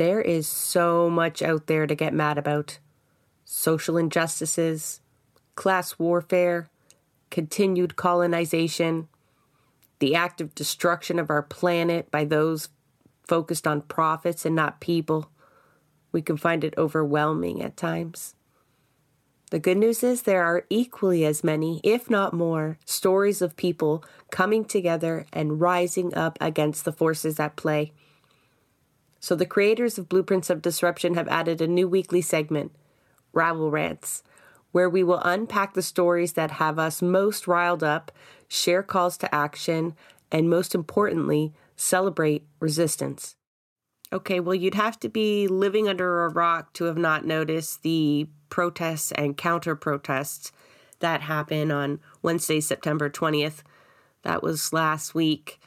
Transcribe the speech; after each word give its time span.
There 0.00 0.22
is 0.22 0.48
so 0.48 1.10
much 1.10 1.42
out 1.42 1.66
there 1.66 1.86
to 1.86 1.94
get 1.94 2.14
mad 2.14 2.38
about 2.38 2.78
social 3.44 3.98
injustices, 3.98 5.02
class 5.56 5.98
warfare, 5.98 6.70
continued 7.28 7.96
colonization, 7.96 9.08
the 9.98 10.14
active 10.14 10.54
destruction 10.54 11.18
of 11.18 11.28
our 11.28 11.42
planet 11.42 12.10
by 12.10 12.24
those 12.24 12.70
focused 13.28 13.66
on 13.66 13.82
profits 13.82 14.46
and 14.46 14.56
not 14.56 14.80
people. 14.80 15.30
We 16.12 16.22
can 16.22 16.38
find 16.38 16.64
it 16.64 16.72
overwhelming 16.78 17.60
at 17.62 17.76
times. 17.76 18.34
The 19.50 19.58
good 19.58 19.76
news 19.76 20.02
is 20.02 20.22
there 20.22 20.44
are 20.44 20.64
equally 20.70 21.26
as 21.26 21.44
many, 21.44 21.78
if 21.84 22.08
not 22.08 22.32
more, 22.32 22.78
stories 22.86 23.42
of 23.42 23.54
people 23.54 24.02
coming 24.30 24.64
together 24.64 25.26
and 25.30 25.60
rising 25.60 26.14
up 26.14 26.38
against 26.40 26.86
the 26.86 26.92
forces 26.92 27.38
at 27.38 27.56
play. 27.56 27.92
So, 29.20 29.34
the 29.34 29.46
creators 29.46 29.98
of 29.98 30.08
Blueprints 30.08 30.48
of 30.48 30.62
Disruption 30.62 31.14
have 31.14 31.28
added 31.28 31.60
a 31.60 31.68
new 31.68 31.86
weekly 31.86 32.22
segment, 32.22 32.72
Rabble 33.32 33.70
Rants, 33.70 34.22
where 34.72 34.88
we 34.88 35.04
will 35.04 35.20
unpack 35.22 35.74
the 35.74 35.82
stories 35.82 36.32
that 36.32 36.52
have 36.52 36.78
us 36.78 37.02
most 37.02 37.46
riled 37.46 37.84
up, 37.84 38.10
share 38.48 38.82
calls 38.82 39.18
to 39.18 39.34
action, 39.34 39.94
and 40.32 40.48
most 40.48 40.74
importantly, 40.74 41.52
celebrate 41.76 42.46
resistance. 42.60 43.36
Okay, 44.12 44.40
well, 44.40 44.54
you'd 44.54 44.74
have 44.74 44.98
to 45.00 45.08
be 45.08 45.46
living 45.46 45.86
under 45.86 46.24
a 46.24 46.30
rock 46.30 46.72
to 46.74 46.84
have 46.84 46.98
not 46.98 47.24
noticed 47.24 47.82
the 47.82 48.28
protests 48.48 49.12
and 49.12 49.36
counter 49.36 49.76
protests 49.76 50.50
that 51.00 51.22
happened 51.22 51.72
on 51.72 52.00
Wednesday, 52.22 52.60
September 52.60 53.10
20th. 53.10 53.62
That 54.22 54.42
was 54.42 54.72
last 54.72 55.14
week. 55.14 55.60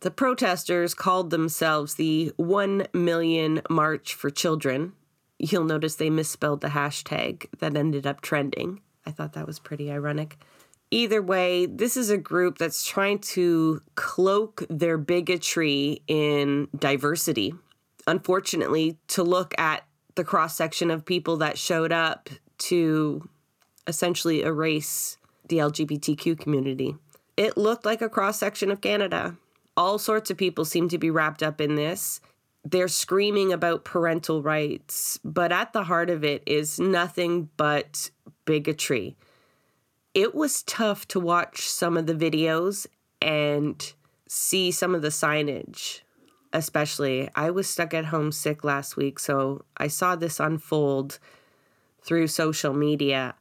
The 0.00 0.10
protesters 0.12 0.94
called 0.94 1.30
themselves 1.30 1.94
the 1.94 2.32
1 2.36 2.86
Million 2.92 3.62
March 3.68 4.14
for 4.14 4.30
Children. 4.30 4.92
You'll 5.38 5.64
notice 5.64 5.96
they 5.96 6.10
misspelled 6.10 6.60
the 6.60 6.68
hashtag 6.68 7.46
that 7.58 7.76
ended 7.76 8.06
up 8.06 8.20
trending. 8.20 8.80
I 9.04 9.10
thought 9.10 9.32
that 9.32 9.46
was 9.46 9.58
pretty 9.58 9.90
ironic. 9.90 10.38
Either 10.90 11.20
way, 11.20 11.66
this 11.66 11.96
is 11.96 12.10
a 12.10 12.16
group 12.16 12.58
that's 12.58 12.86
trying 12.86 13.18
to 13.18 13.82
cloak 13.96 14.64
their 14.70 14.98
bigotry 14.98 16.02
in 16.06 16.68
diversity. 16.78 17.54
Unfortunately, 18.06 18.96
to 19.08 19.22
look 19.22 19.52
at 19.58 19.84
the 20.14 20.24
cross 20.24 20.54
section 20.54 20.90
of 20.90 21.04
people 21.04 21.36
that 21.38 21.58
showed 21.58 21.92
up 21.92 22.30
to 22.58 23.28
essentially 23.86 24.42
erase 24.42 25.18
the 25.48 25.58
LGBTQ 25.58 26.38
community, 26.38 26.96
it 27.36 27.56
looked 27.56 27.84
like 27.84 28.00
a 28.00 28.08
cross 28.08 28.38
section 28.38 28.70
of 28.70 28.80
Canada. 28.80 29.36
All 29.78 29.98
sorts 29.98 30.30
of 30.30 30.36
people 30.36 30.64
seem 30.64 30.88
to 30.88 30.98
be 30.98 31.08
wrapped 31.08 31.42
up 31.42 31.60
in 31.60 31.76
this. 31.76 32.20
They're 32.64 32.88
screaming 32.88 33.52
about 33.52 33.84
parental 33.84 34.42
rights, 34.42 35.20
but 35.24 35.52
at 35.52 35.72
the 35.72 35.84
heart 35.84 36.10
of 36.10 36.24
it 36.24 36.42
is 36.46 36.80
nothing 36.80 37.48
but 37.56 38.10
bigotry. 38.44 39.16
It 40.14 40.34
was 40.34 40.64
tough 40.64 41.06
to 41.08 41.20
watch 41.20 41.68
some 41.68 41.96
of 41.96 42.06
the 42.06 42.14
videos 42.14 42.88
and 43.22 43.92
see 44.28 44.72
some 44.72 44.94
of 44.96 45.02
the 45.02 45.08
signage 45.08 46.00
especially. 46.52 47.28
I 47.34 47.50
was 47.50 47.68
stuck 47.68 47.94
at 47.94 48.06
home 48.06 48.32
sick 48.32 48.64
last 48.64 48.96
week 48.96 49.18
so 49.18 49.64
i 49.76 49.86
saw 49.86 50.16
this 50.16 50.40
unfold 50.40 51.18
through 52.02 52.26
social 52.28 52.72
media. 52.72 53.34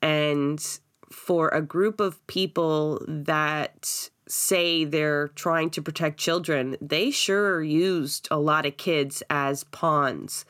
And 0.00 0.64
for 1.10 1.48
a 1.48 1.62
group 1.62 2.00
of 2.00 2.24
people 2.26 3.04
that 3.08 4.10
say 4.26 4.84
they're 4.84 5.28
trying 5.28 5.68
to 5.70 5.82
protect 5.82 6.18
children 6.18 6.76
they 6.80 7.10
sure 7.10 7.62
used 7.62 8.26
a 8.30 8.38
lot 8.38 8.64
of 8.64 8.76
kids 8.76 9.22
as 9.28 9.64
pawns 9.64 10.44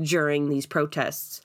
during 0.00 0.48
these 0.48 0.66
protests. 0.66 1.40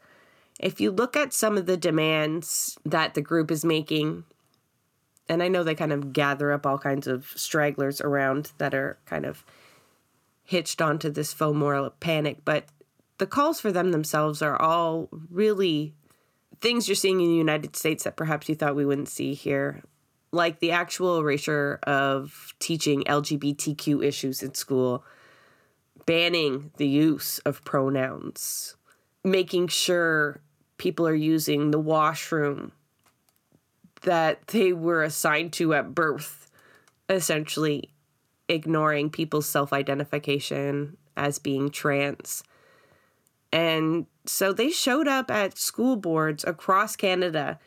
If 0.59 0.81
you 0.81 0.91
look 0.91 1.15
at 1.15 1.33
some 1.33 1.57
of 1.57 1.65
the 1.65 1.77
demands 1.77 2.77
that 2.85 3.13
the 3.13 3.21
group 3.21 3.51
is 3.51 3.63
making, 3.63 4.25
and 5.27 5.41
I 5.43 5.47
know 5.47 5.63
they 5.63 5.75
kind 5.75 5.93
of 5.93 6.11
gather 6.11 6.51
up 6.51 6.65
all 6.65 6.77
kinds 6.77 7.07
of 7.07 7.27
stragglers 7.35 8.01
around 8.01 8.51
that 8.57 8.73
are 8.73 8.97
kind 9.05 9.25
of 9.25 9.45
hitched 10.43 10.81
onto 10.81 11.09
this 11.09 11.31
faux 11.31 11.55
moral 11.55 11.89
panic, 11.99 12.39
but 12.43 12.65
the 13.19 13.27
calls 13.27 13.61
for 13.61 13.71
them 13.71 13.91
themselves 13.91 14.41
are 14.41 14.59
all 14.59 15.09
really 15.29 15.93
things 16.59 16.87
you're 16.87 16.95
seeing 16.95 17.21
in 17.21 17.27
the 17.27 17.35
United 17.35 17.75
States 17.75 18.03
that 18.03 18.17
perhaps 18.17 18.49
you 18.49 18.55
thought 18.55 18.75
we 18.75 18.85
wouldn't 18.85 19.07
see 19.07 19.33
here, 19.33 19.83
like 20.31 20.59
the 20.59 20.71
actual 20.71 21.17
erasure 21.17 21.79
of 21.83 22.53
teaching 22.59 23.03
LGBTQ 23.03 24.03
issues 24.03 24.43
in 24.43 24.53
school, 24.53 25.03
banning 26.05 26.71
the 26.77 26.87
use 26.87 27.39
of 27.39 27.63
pronouns, 27.63 28.75
making 29.23 29.67
sure 29.67 30.41
people 30.77 31.07
are 31.07 31.15
using 31.15 31.71
the 31.71 31.79
washroom 31.79 32.71
that 34.01 34.47
they 34.47 34.71
were 34.71 35.03
assigned 35.03 35.53
to 35.53 35.73
at 35.73 35.93
birth, 35.93 36.49
essentially 37.09 37.91
ignoring 38.47 39.09
people's 39.09 39.47
self 39.47 39.73
identification 39.73 40.97
as 41.17 41.39
being 41.39 41.69
trans. 41.69 42.43
And 43.51 44.05
so 44.25 44.53
they 44.53 44.69
showed 44.69 45.07
up 45.07 45.31
at 45.31 45.57
school 45.57 45.95
boards 45.95 46.43
across 46.43 46.95
Canada 46.95 47.59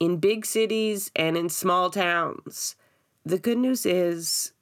in 0.00 0.16
big 0.16 0.44
cities 0.44 1.12
and 1.14 1.36
in 1.36 1.48
small 1.48 1.90
towns. 1.90 2.74
The 3.24 3.38
good 3.38 3.58
news 3.58 3.86
is, 3.86 4.52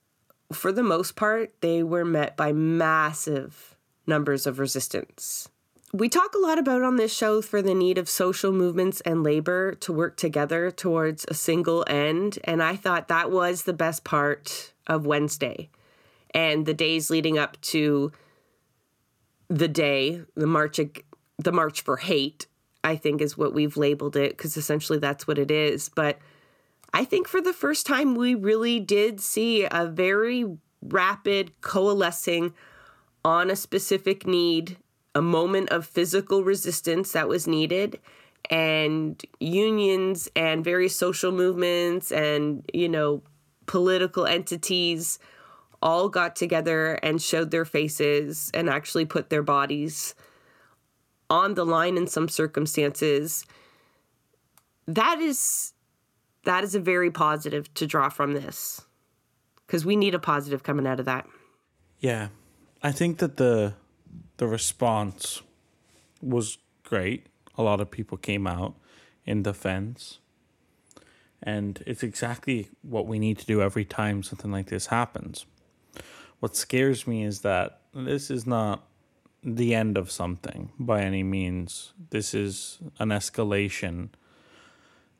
for 0.52 0.72
the 0.72 0.82
most 0.82 1.16
part, 1.16 1.54
they 1.60 1.82
were 1.82 2.04
met 2.04 2.36
by 2.36 2.52
massive 2.52 3.76
numbers 4.06 4.46
of 4.46 4.58
resistance 4.58 5.48
we 5.92 6.08
talk 6.08 6.34
a 6.34 6.38
lot 6.38 6.58
about 6.58 6.82
on 6.82 6.96
this 6.96 7.14
show 7.14 7.40
for 7.40 7.62
the 7.62 7.74
need 7.74 7.96
of 7.96 8.08
social 8.08 8.52
movements 8.52 9.00
and 9.02 9.22
labor 9.22 9.74
to 9.76 9.92
work 9.92 10.16
together 10.16 10.70
towards 10.70 11.24
a 11.28 11.34
single 11.34 11.84
end. 11.88 12.38
And 12.44 12.62
I 12.62 12.76
thought 12.76 13.08
that 13.08 13.30
was 13.30 13.62
the 13.62 13.72
best 13.72 14.04
part 14.04 14.72
of 14.86 15.06
Wednesday 15.06 15.70
and 16.34 16.66
the 16.66 16.74
days 16.74 17.08
leading 17.08 17.38
up 17.38 17.58
to 17.62 18.12
the 19.48 19.68
day, 19.68 20.22
the 20.34 20.46
march, 20.46 20.78
the 21.38 21.52
march 21.52 21.80
for 21.80 21.96
hate, 21.96 22.46
I 22.84 22.96
think 22.96 23.20
is 23.20 23.36
what 23.36 23.54
we've 23.54 23.76
labeled 23.76 24.16
it 24.16 24.36
because 24.36 24.56
essentially 24.56 24.98
that's 24.98 25.26
what 25.26 25.38
it 25.38 25.50
is. 25.50 25.88
But 25.88 26.18
I 26.92 27.04
think 27.04 27.28
for 27.28 27.40
the 27.40 27.52
first 27.52 27.86
time, 27.86 28.14
we 28.14 28.34
really 28.34 28.80
did 28.80 29.20
see 29.20 29.66
a 29.70 29.86
very 29.86 30.46
rapid 30.82 31.60
coalescing 31.60 32.54
on 33.24 33.50
a 33.50 33.56
specific 33.56 34.26
need 34.26 34.76
a 35.14 35.22
moment 35.22 35.70
of 35.70 35.86
physical 35.86 36.44
resistance 36.44 37.12
that 37.12 37.28
was 37.28 37.46
needed 37.46 37.98
and 38.50 39.22
unions 39.40 40.28
and 40.36 40.64
various 40.64 40.94
social 40.94 41.32
movements 41.32 42.12
and 42.12 42.62
you 42.72 42.88
know 42.88 43.20
political 43.66 44.26
entities 44.26 45.18
all 45.82 46.08
got 46.08 46.36
together 46.36 46.94
and 47.02 47.20
showed 47.20 47.50
their 47.50 47.64
faces 47.64 48.50
and 48.54 48.68
actually 48.68 49.04
put 49.04 49.28
their 49.28 49.42
bodies 49.42 50.14
on 51.30 51.54
the 51.54 51.64
line 51.64 51.96
in 51.96 52.06
some 52.06 52.28
circumstances 52.28 53.44
that 54.86 55.20
is 55.20 55.72
that 56.44 56.64
is 56.64 56.74
a 56.74 56.80
very 56.80 57.10
positive 57.10 57.72
to 57.74 57.86
draw 57.86 58.08
from 58.08 58.32
this 58.32 58.82
because 59.66 59.84
we 59.84 59.96
need 59.96 60.14
a 60.14 60.18
positive 60.18 60.62
coming 60.62 60.86
out 60.86 60.98
of 60.98 61.06
that 61.06 61.26
yeah 62.00 62.28
i 62.82 62.90
think 62.90 63.18
that 63.18 63.36
the 63.36 63.74
the 64.38 64.46
response 64.46 65.42
was 66.22 66.58
great. 66.82 67.26
A 67.56 67.62
lot 67.62 67.80
of 67.80 67.90
people 67.90 68.16
came 68.16 68.46
out 68.46 68.74
in 69.26 69.42
defense. 69.42 70.18
And 71.42 71.82
it's 71.86 72.02
exactly 72.02 72.68
what 72.82 73.06
we 73.06 73.18
need 73.18 73.38
to 73.38 73.46
do 73.46 73.62
every 73.62 73.84
time 73.84 74.22
something 74.22 74.50
like 74.50 74.66
this 74.66 74.86
happens. 74.86 75.46
What 76.40 76.56
scares 76.56 77.06
me 77.06 77.24
is 77.24 77.42
that 77.42 77.80
this 77.94 78.30
is 78.30 78.46
not 78.46 78.87
the 79.56 79.74
end 79.74 79.96
of 79.96 80.10
something 80.10 80.70
by 80.78 81.02
any 81.02 81.22
means. 81.22 81.92
This 82.10 82.34
is 82.34 82.78
an 82.98 83.08
escalation, 83.08 84.10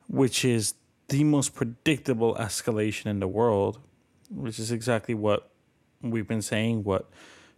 which 0.08 0.44
is 0.44 0.74
the 1.08 1.24
most 1.24 1.54
predictable 1.54 2.34
escalation 2.34 3.06
in 3.06 3.20
the 3.20 3.28
world, 3.28 3.80
which 4.30 4.58
is 4.58 4.70
exactly 4.70 5.14
what 5.14 5.50
we've 6.02 6.28
been 6.28 6.42
saying, 6.42 6.84
what 6.84 7.10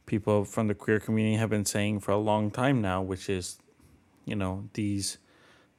people 0.07 0.45
from 0.45 0.69
the 0.69 0.75
queer 0.75 1.01
community 1.01 1.37
have 1.37 1.51
been 1.51 1.65
saying 1.65 2.01
for 2.01 2.13
a 2.13 2.19
long 2.19 2.51
time 2.51 2.81
now, 2.81 3.03
which 3.03 3.29
is, 3.29 3.59
you 4.25 4.37
know, 4.37 4.69
these 4.75 5.19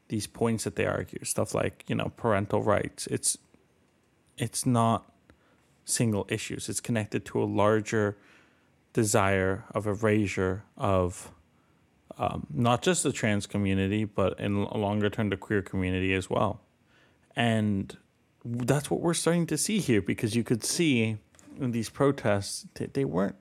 these 0.10 0.28
points 0.28 0.66
that 0.66 0.76
they 0.76 0.86
argue, 0.86 1.24
stuff 1.24 1.56
like 1.56 1.86
you 1.88 1.96
know 1.96 2.12
parental 2.18 2.62
rights. 2.62 3.08
It's 3.08 3.38
it's 4.38 4.66
not 4.66 5.10
single 5.86 6.26
issues. 6.30 6.68
It's 6.68 6.82
connected 6.82 7.26
to 7.26 7.42
a 7.42 7.46
larger 7.46 8.18
desire 8.94 9.66
of 9.74 9.88
erasure 9.88 10.64
of 10.78 11.32
um, 12.18 12.46
not 12.54 12.82
just 12.82 13.04
the 13.04 13.12
trans 13.12 13.48
community, 13.48 14.04
but 14.04 14.40
in 14.40 14.56
a 14.56 14.78
longer 14.78 15.10
term, 15.10 15.30
the 15.30 15.38
queer 15.38 15.62
community 15.62 16.14
as 16.14 16.30
well. 16.30 16.62
And 17.36 17.98
that's 18.44 18.92
what 18.92 19.02
we're 19.02 19.14
starting 19.14 19.48
to 19.48 19.58
see 19.58 19.80
here 19.80 20.02
because 20.02 20.36
you 20.36 20.44
could 20.44 20.64
see 20.64 21.18
in 21.60 21.72
these 21.72 21.90
protests, 21.90 22.66
they 22.76 23.06
weren't 23.06 23.36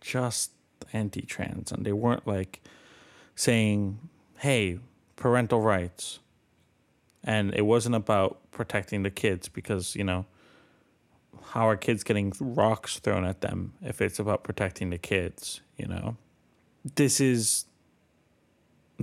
just 0.00 0.52
anti-trans, 0.92 1.72
and 1.72 1.84
they 1.84 1.92
weren't 1.92 2.26
like 2.26 2.60
saying, 3.34 3.98
"Hey, 4.38 4.78
parental 5.16 5.60
rights," 5.60 6.20
and 7.22 7.54
it 7.54 7.62
wasn't 7.62 7.94
about 7.94 8.50
protecting 8.50 9.02
the 9.02 9.10
kids 9.10 9.48
because 9.48 9.96
you 9.96 10.04
know 10.04 10.26
how 11.54 11.68
are 11.68 11.76
kids 11.76 12.02
getting 12.02 12.32
rocks 12.40 12.98
thrown 12.98 13.24
at 13.24 13.40
them 13.40 13.74
if 13.80 14.02
it's 14.02 14.18
about 14.18 14.42
protecting 14.42 14.90
the 14.90 14.98
kids, 14.98 15.60
you 15.76 15.86
know? 15.86 16.16
This 16.96 17.20
is 17.20 17.66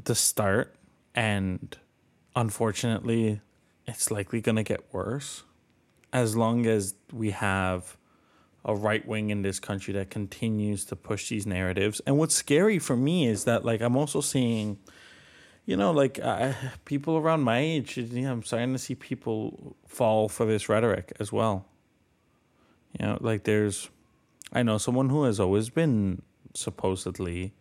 the 0.04 0.16
start, 0.16 0.76
and 1.16 1.78
unfortunately, 2.36 3.40
it's 3.88 4.12
likely 4.12 4.42
going 4.42 4.58
to 4.58 4.64
get 4.64 4.94
worse 4.94 5.44
as 6.12 6.36
long 6.36 6.66
as 6.66 6.94
we 7.14 7.32
have 7.32 7.96
a 8.66 8.76
right 8.76 9.08
wing 9.08 9.30
in 9.30 9.44
this 9.44 9.58
country 9.58 9.94
that 9.94 10.10
continues 10.10 10.84
to 10.84 10.98
push 10.98 11.30
these 11.30 11.48
narratives. 11.48 12.02
And 12.06 12.18
what's 12.18 12.36
scary 12.36 12.80
for 12.80 12.98
me 12.98 13.28
is 13.28 13.46
that, 13.46 13.64
like, 13.64 13.80
I'm 13.80 13.96
also 13.96 14.20
seeing, 14.20 14.78
you 15.66 15.78
know, 15.78 15.92
like 15.92 16.20
uh, 16.22 16.52
people 16.84 17.16
around 17.16 17.44
my 17.44 17.60
age, 17.60 17.96
you 17.96 18.24
know, 18.24 18.34
I'm 18.34 18.44
starting 18.44 18.74
to 18.74 18.78
see 18.78 18.94
people 18.94 19.78
fall 19.88 20.28
for 20.28 20.46
this 20.46 20.68
rhetoric 20.68 21.14
as 21.18 21.32
well. 21.32 21.66
You 23.00 23.06
know, 23.06 23.18
like 23.22 23.44
there's, 23.44 23.90
I 24.52 24.64
know 24.64 24.78
someone 24.78 25.10
who 25.10 25.24
has 25.24 25.40
always 25.40 25.70
been 25.70 26.22
supposedly 26.54 27.54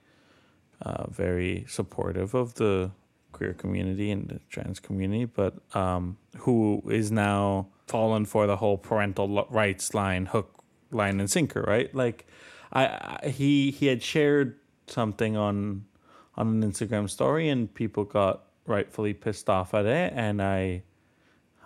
uh, 0.82 1.08
very 1.08 1.64
supportive 1.68 2.34
of 2.34 2.54
the 2.54 2.90
queer 3.32 3.54
community 3.54 4.10
and 4.10 4.28
the 4.28 4.40
trans 4.48 4.80
community, 4.80 5.24
but 5.24 5.54
um, 5.74 6.16
who 6.38 6.82
is 6.88 7.10
now 7.10 7.68
fallen 7.86 8.24
for 8.24 8.46
the 8.46 8.56
whole 8.56 8.78
parental 8.78 9.46
rights 9.50 9.94
line, 9.94 10.26
hook, 10.26 10.62
line, 10.90 11.20
and 11.20 11.30
sinker, 11.30 11.62
right? 11.62 11.94
Like, 11.94 12.26
I, 12.72 13.18
I 13.22 13.28
he 13.28 13.70
he 13.70 13.86
had 13.86 14.02
shared 14.02 14.56
something 14.86 15.36
on 15.36 15.84
on 16.36 16.62
an 16.62 16.70
Instagram 16.70 17.08
story, 17.08 17.48
and 17.48 17.72
people 17.72 18.04
got 18.04 18.44
rightfully 18.66 19.14
pissed 19.14 19.48
off 19.50 19.74
at 19.74 19.86
it, 19.86 20.12
and 20.14 20.40
I 20.40 20.82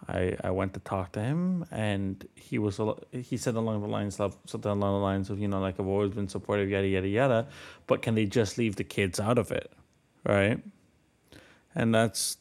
I, 0.09 0.37
I 0.45 0.51
went 0.51 0.75
to 0.75 0.81
talk 0.81 1.13
to 1.13 1.21
him, 1.21 1.65
and 1.71 2.27
he 2.35 2.59
was 2.59 2.81
he 3.11 3.37
said 3.37 3.55
along 3.55 3.81
the 3.81 3.89
lines 3.89 4.21
of 4.21 4.37
something 4.47 4.71
along 4.71 5.01
the 5.01 5.05
lines 5.05 5.31
of 5.31 5.39
you 5.39 5.49
know 5.49 5.61
like 5.61 5.81
I've 5.81 5.87
always 5.87 6.13
been 6.13 6.29
supportive 6.29 6.69
yada 6.69 6.87
yada 6.87 7.09
yada, 7.09 7.47
but 7.87 8.03
can 8.03 8.15
they 8.15 8.27
just 8.27 8.59
leave 8.59 8.77
the 8.77 8.85
kids 8.85 9.19
out 9.19 9.39
of 9.39 9.51
it, 9.51 9.73
right? 10.25 10.61
And 11.75 11.95
that's 11.95 12.37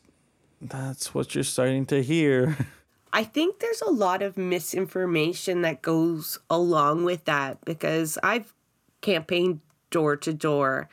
that's 0.61 1.13
what 1.13 1.35
you're 1.35 1.43
starting 1.43 1.85
to 1.87 2.03
hear. 2.03 2.57
I 3.13 3.23
think 3.23 3.59
there's 3.59 3.81
a 3.81 3.91
lot 3.91 4.23
of 4.23 4.37
misinformation 4.37 5.61
that 5.61 5.83
goes 5.83 6.39
along 6.49 7.03
with 7.03 7.25
that 7.25 7.63
because 7.63 8.17
I've 8.23 8.53
campaigned 9.01 9.59
door 9.91 10.15
to 10.17 10.33
door 10.33 10.89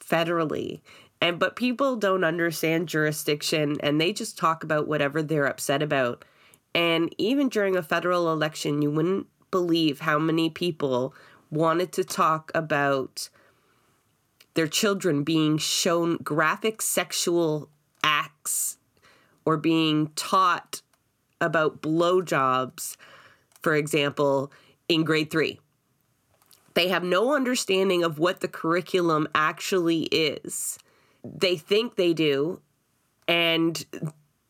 federally 0.00 0.80
and 1.22 1.38
but 1.38 1.54
people 1.54 1.94
don't 1.94 2.24
understand 2.24 2.88
jurisdiction 2.88 3.76
and 3.80 4.00
they 4.00 4.12
just 4.12 4.36
talk 4.36 4.64
about 4.64 4.88
whatever 4.88 5.22
they're 5.22 5.46
upset 5.46 5.80
about. 5.80 6.24
And 6.74 7.14
even 7.16 7.48
during 7.48 7.76
a 7.76 7.82
federal 7.82 8.32
election, 8.32 8.82
you 8.82 8.90
wouldn't 8.90 9.28
believe 9.52 10.00
how 10.00 10.18
many 10.18 10.50
people 10.50 11.14
wanted 11.48 11.92
to 11.92 12.02
talk 12.02 12.50
about 12.56 13.28
their 14.54 14.66
children 14.66 15.22
being 15.22 15.58
shown 15.58 16.16
graphic 16.16 16.82
sexual 16.82 17.68
acts 18.02 18.78
or 19.44 19.56
being 19.56 20.08
taught 20.16 20.82
about 21.40 21.82
blowjobs, 21.82 22.96
for 23.60 23.76
example, 23.76 24.50
in 24.88 25.04
grade 25.04 25.30
three. 25.30 25.60
They 26.74 26.88
have 26.88 27.04
no 27.04 27.32
understanding 27.32 28.02
of 28.02 28.18
what 28.18 28.40
the 28.40 28.48
curriculum 28.48 29.28
actually 29.36 30.04
is 30.04 30.80
they 31.24 31.56
think 31.56 31.96
they 31.96 32.12
do 32.12 32.60
and 33.28 33.84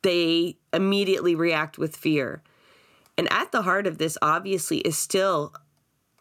they 0.02 0.56
immediately 0.72 1.34
react 1.34 1.78
with 1.78 1.96
fear. 1.96 2.42
And 3.16 3.30
at 3.32 3.52
the 3.52 3.62
heart 3.62 3.86
of 3.86 3.98
this, 3.98 4.16
obviously, 4.22 4.78
is 4.78 4.96
still 4.98 5.54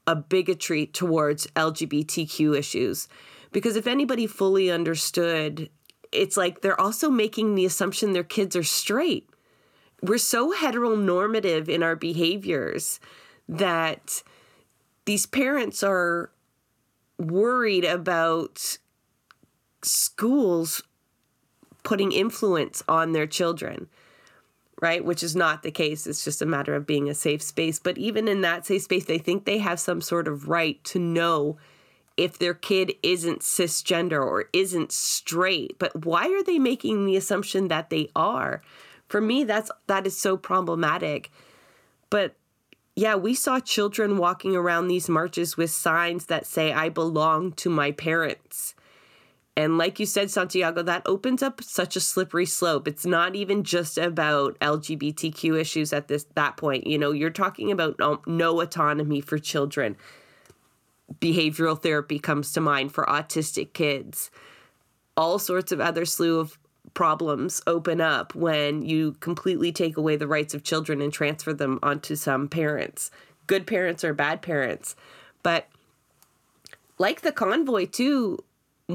a 0.05 0.15
bigotry 0.15 0.85
towards 0.85 1.47
LGBTQ 1.47 2.57
issues. 2.57 3.07
Because 3.51 3.75
if 3.75 3.87
anybody 3.87 4.27
fully 4.27 4.69
understood, 4.69 5.69
it's 6.11 6.37
like 6.37 6.61
they're 6.61 6.79
also 6.79 7.09
making 7.09 7.55
the 7.55 7.65
assumption 7.65 8.11
their 8.11 8.23
kids 8.23 8.55
are 8.55 8.63
straight. 8.63 9.29
We're 10.01 10.17
so 10.17 10.53
heteronormative 10.53 11.69
in 11.69 11.83
our 11.83 11.95
behaviors 11.95 12.99
that 13.47 14.23
these 15.05 15.25
parents 15.25 15.83
are 15.83 16.31
worried 17.17 17.85
about 17.85 18.77
schools 19.83 20.83
putting 21.83 22.11
influence 22.11 22.83
on 22.87 23.11
their 23.11 23.27
children, 23.27 23.87
right? 24.81 25.03
Which 25.03 25.23
is 25.23 25.35
not 25.35 25.63
the 25.63 25.71
case. 25.71 26.05
It's 26.05 26.23
just 26.23 26.41
a 26.41 26.45
matter 26.45 26.75
of 26.75 26.87
being 26.87 27.09
a 27.09 27.13
safe 27.13 27.41
space. 27.41 27.79
But 27.79 27.97
even 27.97 28.27
in 28.27 28.41
that 28.41 28.65
safe 28.65 28.83
space, 28.83 29.05
they 29.05 29.17
think 29.17 29.45
they 29.45 29.57
have 29.59 29.79
some 29.79 30.01
sort 30.01 30.27
of 30.27 30.47
right 30.47 30.83
to 30.85 30.99
know 30.99 31.57
if 32.17 32.37
their 32.37 32.53
kid 32.53 32.93
isn't 33.01 33.41
cisgender 33.41 34.21
or 34.21 34.49
isn't 34.53 34.91
straight. 34.91 35.79
But 35.79 36.05
why 36.05 36.29
are 36.29 36.43
they 36.43 36.59
making 36.59 37.05
the 37.05 37.15
assumption 37.15 37.67
that 37.69 37.89
they 37.89 38.09
are? 38.15 38.61
For 39.07 39.21
me, 39.21 39.43
that's 39.43 39.71
that 39.87 40.05
is 40.05 40.17
so 40.19 40.37
problematic. 40.37 41.31
But 42.09 42.35
yeah, 42.95 43.15
we 43.15 43.33
saw 43.33 43.59
children 43.59 44.17
walking 44.17 44.55
around 44.55 44.87
these 44.87 45.09
marches 45.09 45.57
with 45.57 45.71
signs 45.71 46.25
that 46.27 46.45
say, 46.45 46.73
I 46.73 46.89
belong 46.89 47.53
to 47.53 47.69
my 47.69 47.91
parents. 47.91 48.75
And 49.57 49.77
like 49.77 49.99
you 49.99 50.05
said, 50.05 50.31
Santiago, 50.31 50.81
that 50.83 51.01
opens 51.05 51.43
up 51.43 51.61
such 51.61 51.95
a 51.95 51.99
slippery 51.99 52.45
slope. 52.45 52.87
It's 52.87 53.05
not 53.05 53.35
even 53.35 53.63
just 53.63 53.97
about 53.97 54.57
LGBTQ 54.59 55.59
issues 55.59 55.91
at 55.91 56.07
this 56.07 56.25
that 56.35 56.55
point. 56.55 56.87
You 56.87 56.97
know, 56.97 57.11
you're 57.11 57.29
talking 57.29 57.71
about 57.71 57.99
no, 57.99 58.21
no 58.25 58.61
autonomy 58.61 59.19
for 59.19 59.37
children. 59.37 59.97
Behavioral 61.19 61.81
therapy 61.81 62.17
comes 62.17 62.53
to 62.53 62.61
mind 62.61 62.93
for 62.93 63.03
autistic 63.05 63.73
kids. 63.73 64.31
All 65.17 65.37
sorts 65.37 65.73
of 65.73 65.81
other 65.81 66.05
slew 66.05 66.39
of 66.39 66.57
problems 66.93 67.61
open 67.67 67.99
up 67.99 68.33
when 68.33 68.81
you 68.81 69.13
completely 69.19 69.71
take 69.73 69.97
away 69.97 70.15
the 70.15 70.27
rights 70.27 70.53
of 70.53 70.63
children 70.63 71.01
and 71.01 71.11
transfer 71.11 71.53
them 71.53 71.77
onto 71.83 72.15
some 72.15 72.47
parents, 72.47 73.11
good 73.47 73.67
parents 73.67 74.03
or 74.03 74.13
bad 74.13 74.41
parents. 74.41 74.95
But 75.43 75.67
like 76.97 77.21
the 77.21 77.31
convoy 77.31 77.85
too, 77.85 78.39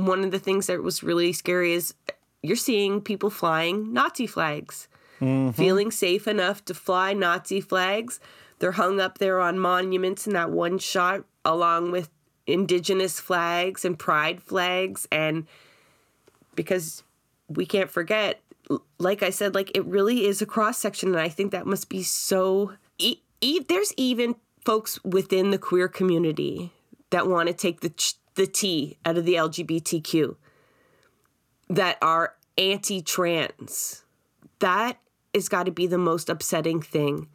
one 0.04 0.24
of 0.24 0.30
the 0.30 0.38
things 0.38 0.66
that 0.66 0.82
was 0.82 1.02
really 1.02 1.32
scary 1.32 1.72
is 1.72 1.94
you're 2.42 2.56
seeing 2.56 3.00
people 3.00 3.30
flying 3.30 3.92
Nazi 3.92 4.26
flags, 4.26 4.88
mm-hmm. 5.20 5.50
feeling 5.50 5.90
safe 5.90 6.28
enough 6.28 6.64
to 6.66 6.74
fly 6.74 7.12
Nazi 7.12 7.60
flags. 7.60 8.20
They're 8.58 8.72
hung 8.72 9.00
up 9.00 9.18
there 9.18 9.40
on 9.40 9.58
monuments 9.58 10.26
in 10.26 10.32
that 10.34 10.50
one 10.50 10.78
shot, 10.78 11.24
along 11.44 11.92
with 11.92 12.10
indigenous 12.46 13.20
flags 13.20 13.84
and 13.84 13.98
pride 13.98 14.42
flags. 14.42 15.06
And 15.10 15.46
because 16.54 17.02
we 17.48 17.66
can't 17.66 17.90
forget, 17.90 18.40
like 18.98 19.22
I 19.22 19.30
said, 19.30 19.54
like 19.54 19.76
it 19.76 19.84
really 19.84 20.26
is 20.26 20.40
a 20.40 20.46
cross 20.46 20.78
section. 20.78 21.10
And 21.10 21.20
I 21.20 21.28
think 21.28 21.52
that 21.52 21.66
must 21.66 21.88
be 21.88 22.02
so. 22.02 22.72
E- 22.98 23.20
e- 23.40 23.60
there's 23.60 23.92
even 23.96 24.36
folks 24.64 25.02
within 25.04 25.50
the 25.50 25.58
queer 25.58 25.88
community 25.88 26.72
that 27.10 27.26
want 27.26 27.48
to 27.48 27.54
take 27.54 27.80
the 27.80 27.90
ch- 27.90 28.14
the 28.37 28.47
T 28.47 28.97
out 29.05 29.19
of 29.19 29.25
the 29.25 29.35
LGBTQ 29.35 30.37
that 31.69 31.99
are 32.00 32.35
anti 32.57 33.02
trans. 33.02 34.05
That 34.61 34.99
has 35.35 35.49
got 35.49 35.64
to 35.64 35.73
be 35.73 35.87
the 35.87 35.99
most 35.99 36.31
upsetting 36.31 36.81
thing 36.81 37.28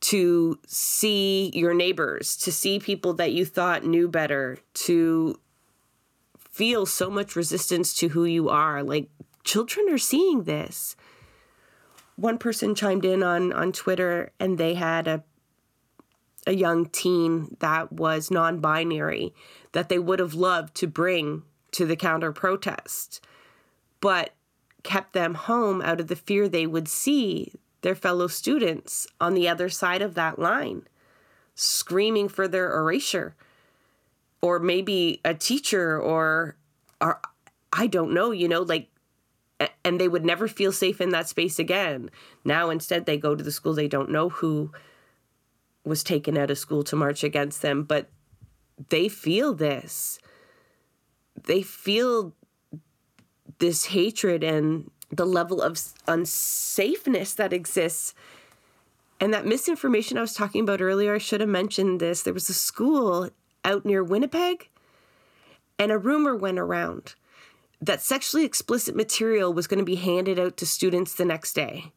to 0.00 0.58
see 0.66 1.50
your 1.54 1.74
neighbors, 1.74 2.36
to 2.36 2.52
see 2.52 2.78
people 2.78 3.14
that 3.14 3.32
you 3.32 3.44
thought 3.44 3.84
knew 3.84 4.08
better, 4.08 4.58
to 4.72 5.38
feel 6.50 6.86
so 6.86 7.10
much 7.10 7.36
resistance 7.36 7.94
to 7.94 8.08
who 8.08 8.24
you 8.24 8.48
are. 8.48 8.82
Like 8.82 9.10
children 9.44 9.88
are 9.90 9.98
seeing 9.98 10.44
this. 10.44 10.96
One 12.16 12.38
person 12.38 12.74
chimed 12.74 13.04
in 13.04 13.22
on 13.22 13.52
on 13.52 13.72
Twitter 13.72 14.32
and 14.40 14.58
they 14.58 14.74
had 14.74 15.06
a 15.06 15.24
a 16.46 16.52
young 16.52 16.86
teen 16.86 17.56
that 17.60 17.92
was 17.92 18.30
non 18.30 18.58
binary 18.58 19.34
that 19.78 19.88
they 19.88 19.98
would 20.00 20.18
have 20.18 20.34
loved 20.34 20.74
to 20.74 20.88
bring 20.88 21.44
to 21.70 21.86
the 21.86 21.94
counter 21.94 22.32
protest, 22.32 23.24
but 24.00 24.34
kept 24.82 25.12
them 25.12 25.34
home 25.34 25.80
out 25.82 26.00
of 26.00 26.08
the 26.08 26.16
fear 26.16 26.48
they 26.48 26.66
would 26.66 26.88
see 26.88 27.52
their 27.82 27.94
fellow 27.94 28.26
students 28.26 29.06
on 29.20 29.34
the 29.34 29.48
other 29.48 29.68
side 29.68 30.02
of 30.02 30.14
that 30.14 30.36
line 30.36 30.82
screaming 31.54 32.28
for 32.28 32.48
their 32.48 32.76
erasure 32.76 33.36
or 34.40 34.58
maybe 34.58 35.20
a 35.24 35.32
teacher 35.32 35.96
or 35.96 36.56
or 37.00 37.20
I 37.72 37.86
don't 37.86 38.12
know, 38.12 38.32
you 38.32 38.48
know, 38.48 38.62
like 38.62 38.88
and 39.84 40.00
they 40.00 40.08
would 40.08 40.24
never 40.24 40.48
feel 40.48 40.72
safe 40.72 41.00
in 41.00 41.10
that 41.10 41.28
space 41.28 41.60
again. 41.60 42.10
Now 42.44 42.70
instead 42.70 43.06
they 43.06 43.16
go 43.16 43.36
to 43.36 43.44
the 43.44 43.52
school 43.52 43.74
they 43.74 43.86
don't 43.86 44.10
know 44.10 44.28
who 44.28 44.72
was 45.84 46.02
taken 46.02 46.36
out 46.36 46.50
of 46.50 46.58
school 46.58 46.82
to 46.82 46.96
march 46.96 47.22
against 47.22 47.62
them, 47.62 47.84
but 47.84 48.10
they 48.90 49.08
feel 49.08 49.54
this. 49.54 50.18
They 51.44 51.62
feel 51.62 52.34
this 53.58 53.86
hatred 53.86 54.44
and 54.44 54.90
the 55.10 55.26
level 55.26 55.60
of 55.62 55.74
unsafeness 56.06 57.34
that 57.36 57.52
exists. 57.52 58.14
And 59.20 59.34
that 59.34 59.46
misinformation 59.46 60.18
I 60.18 60.20
was 60.20 60.34
talking 60.34 60.62
about 60.62 60.80
earlier, 60.80 61.14
I 61.14 61.18
should 61.18 61.40
have 61.40 61.48
mentioned 61.48 62.00
this. 62.00 62.22
There 62.22 62.34
was 62.34 62.48
a 62.48 62.54
school 62.54 63.30
out 63.64 63.84
near 63.84 64.04
Winnipeg, 64.04 64.68
and 65.78 65.90
a 65.90 65.98
rumor 65.98 66.36
went 66.36 66.58
around 66.58 67.14
that 67.80 68.02
sexually 68.02 68.44
explicit 68.44 68.96
material 68.96 69.52
was 69.52 69.66
going 69.66 69.78
to 69.78 69.84
be 69.84 69.96
handed 69.96 70.38
out 70.38 70.56
to 70.56 70.66
students 70.66 71.14
the 71.14 71.24
next 71.24 71.52
day. 71.52 71.92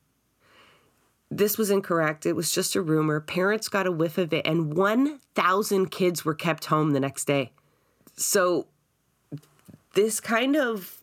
This 1.33 1.57
was 1.57 1.71
incorrect. 1.71 2.25
It 2.25 2.35
was 2.35 2.51
just 2.51 2.75
a 2.75 2.81
rumor. 2.81 3.21
Parents 3.21 3.69
got 3.69 3.87
a 3.87 3.91
whiff 3.91 4.17
of 4.17 4.33
it, 4.33 4.45
and 4.45 4.73
1,000 4.73 5.89
kids 5.89 6.25
were 6.25 6.35
kept 6.35 6.65
home 6.65 6.91
the 6.91 6.99
next 6.99 7.23
day. 7.25 7.53
So, 8.17 8.67
this 9.93 10.19
kind 10.19 10.57
of 10.57 11.01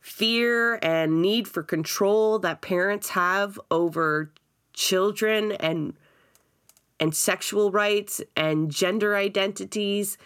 fear 0.00 0.80
and 0.82 1.22
need 1.22 1.46
for 1.46 1.62
control 1.62 2.40
that 2.40 2.60
parents 2.60 3.10
have 3.10 3.60
over 3.70 4.32
children 4.72 5.52
and 5.52 5.94
and 7.00 7.14
sexual 7.14 7.70
rights 7.70 8.20
and 8.36 8.72
gender 8.72 9.14
identities 9.14 10.18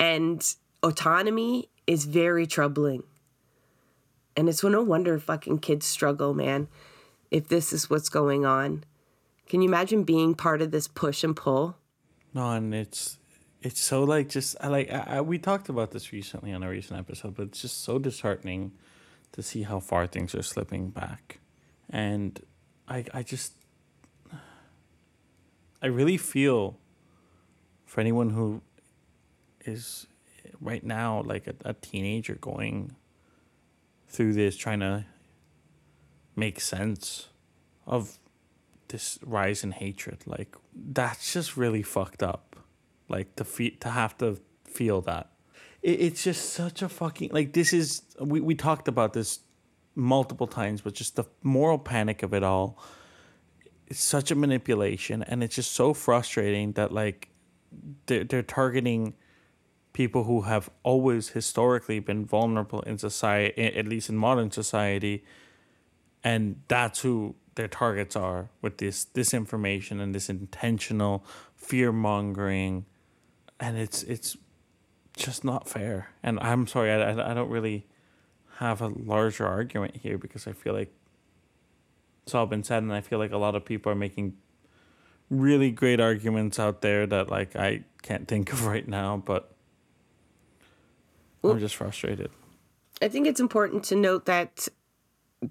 and 0.00 0.54
autonomy 0.82 1.68
is 1.86 2.06
very 2.06 2.46
troubling. 2.46 3.04
And 4.36 4.48
it's 4.48 4.64
no 4.64 4.82
wonder 4.82 5.18
fucking 5.20 5.58
kids 5.58 5.86
struggle, 5.86 6.34
man, 6.34 6.66
if 7.34 7.48
this 7.48 7.72
is 7.72 7.90
what's 7.90 8.08
going 8.08 8.46
on. 8.46 8.84
Can 9.48 9.60
you 9.60 9.68
imagine 9.68 10.04
being 10.04 10.36
part 10.36 10.62
of 10.62 10.70
this 10.70 10.86
push 10.86 11.24
and 11.24 11.34
pull? 11.34 11.76
No, 12.32 12.52
and 12.52 12.72
it's 12.72 13.18
it's 13.60 13.80
so 13.80 14.04
like 14.04 14.28
just 14.28 14.54
I 14.60 14.68
like 14.68 14.92
I, 14.92 15.16
I, 15.16 15.20
we 15.20 15.38
talked 15.38 15.68
about 15.68 15.90
this 15.90 16.12
recently 16.12 16.52
on 16.52 16.62
a 16.62 16.68
recent 16.68 16.98
episode, 16.98 17.34
but 17.34 17.48
it's 17.48 17.60
just 17.60 17.82
so 17.82 17.98
disheartening 17.98 18.70
to 19.32 19.42
see 19.42 19.64
how 19.64 19.80
far 19.80 20.06
things 20.06 20.32
are 20.36 20.42
slipping 20.42 20.90
back, 20.90 21.40
and 21.90 22.40
I 22.86 23.04
I 23.12 23.24
just 23.24 23.54
I 25.82 25.86
really 25.86 26.16
feel 26.16 26.78
for 27.84 28.00
anyone 28.00 28.30
who 28.30 28.62
is 29.66 30.06
right 30.60 30.84
now 30.84 31.22
like 31.26 31.48
a, 31.48 31.54
a 31.64 31.74
teenager 31.74 32.36
going 32.36 32.94
through 34.06 34.34
this 34.34 34.56
trying 34.56 34.80
to 34.80 35.04
make 36.36 36.60
sense 36.60 37.28
of 37.86 38.18
this 38.88 39.18
rise 39.24 39.64
in 39.64 39.72
hatred 39.72 40.18
like 40.26 40.56
that's 40.74 41.32
just 41.32 41.56
really 41.56 41.82
fucked 41.82 42.22
up. 42.22 42.56
Like 43.08 43.36
to 43.36 43.44
fe- 43.44 43.76
to 43.80 43.90
have 43.90 44.16
to 44.18 44.40
feel 44.64 45.00
that. 45.02 45.30
It, 45.82 46.00
it's 46.00 46.24
just 46.24 46.50
such 46.50 46.82
a 46.82 46.88
fucking 46.88 47.30
like 47.32 47.52
this 47.52 47.72
is 47.72 48.02
we, 48.20 48.40
we 48.40 48.54
talked 48.54 48.88
about 48.88 49.12
this 49.12 49.40
multiple 49.94 50.48
times 50.48 50.80
but 50.80 50.92
just 50.94 51.14
the 51.14 51.24
moral 51.44 51.78
panic 51.78 52.24
of 52.24 52.34
it 52.34 52.42
all 52.42 52.82
it's 53.86 54.02
such 54.02 54.32
a 54.32 54.34
manipulation 54.34 55.22
and 55.22 55.44
it's 55.44 55.54
just 55.54 55.70
so 55.70 55.94
frustrating 55.94 56.72
that 56.72 56.90
like 56.90 57.28
they're, 58.06 58.24
they're 58.24 58.42
targeting 58.42 59.14
people 59.92 60.24
who 60.24 60.42
have 60.42 60.68
always 60.82 61.28
historically 61.28 62.00
been 62.00 62.26
vulnerable 62.26 62.80
in 62.82 62.98
society, 62.98 63.76
at 63.76 63.86
least 63.86 64.08
in 64.08 64.16
modern 64.16 64.50
society, 64.50 65.24
and 66.24 66.56
that's 66.68 67.00
who 67.00 67.36
their 67.54 67.68
targets 67.68 68.16
are 68.16 68.48
with 68.62 68.78
this 68.78 69.06
disinformation 69.14 70.00
and 70.00 70.14
this 70.14 70.28
intentional 70.28 71.24
fear 71.54 71.92
mongering, 71.92 72.86
and 73.60 73.76
it's 73.76 74.02
it's 74.04 74.36
just 75.16 75.44
not 75.44 75.68
fair. 75.68 76.08
And 76.22 76.40
I'm 76.40 76.66
sorry, 76.66 76.90
I, 76.90 77.30
I 77.30 77.34
don't 77.34 77.50
really 77.50 77.86
have 78.56 78.80
a 78.80 78.88
larger 78.88 79.46
argument 79.46 79.96
here 79.96 80.18
because 80.18 80.46
I 80.46 80.52
feel 80.52 80.72
like 80.72 80.92
it's 82.24 82.34
all 82.34 82.46
been 82.46 82.64
said, 82.64 82.82
and 82.82 82.92
I 82.92 83.02
feel 83.02 83.18
like 83.18 83.32
a 83.32 83.38
lot 83.38 83.54
of 83.54 83.64
people 83.64 83.92
are 83.92 83.96
making 83.96 84.36
really 85.30 85.70
great 85.70 86.00
arguments 86.00 86.58
out 86.58 86.80
there 86.80 87.06
that 87.06 87.28
like 87.30 87.54
I 87.54 87.84
can't 88.02 88.26
think 88.26 88.52
of 88.52 88.66
right 88.66 88.88
now, 88.88 89.22
but 89.24 89.52
well, 91.42 91.52
I'm 91.52 91.60
just 91.60 91.76
frustrated. 91.76 92.30
I 93.02 93.08
think 93.08 93.26
it's 93.26 93.40
important 93.40 93.84
to 93.84 93.96
note 93.96 94.24
that 94.26 94.68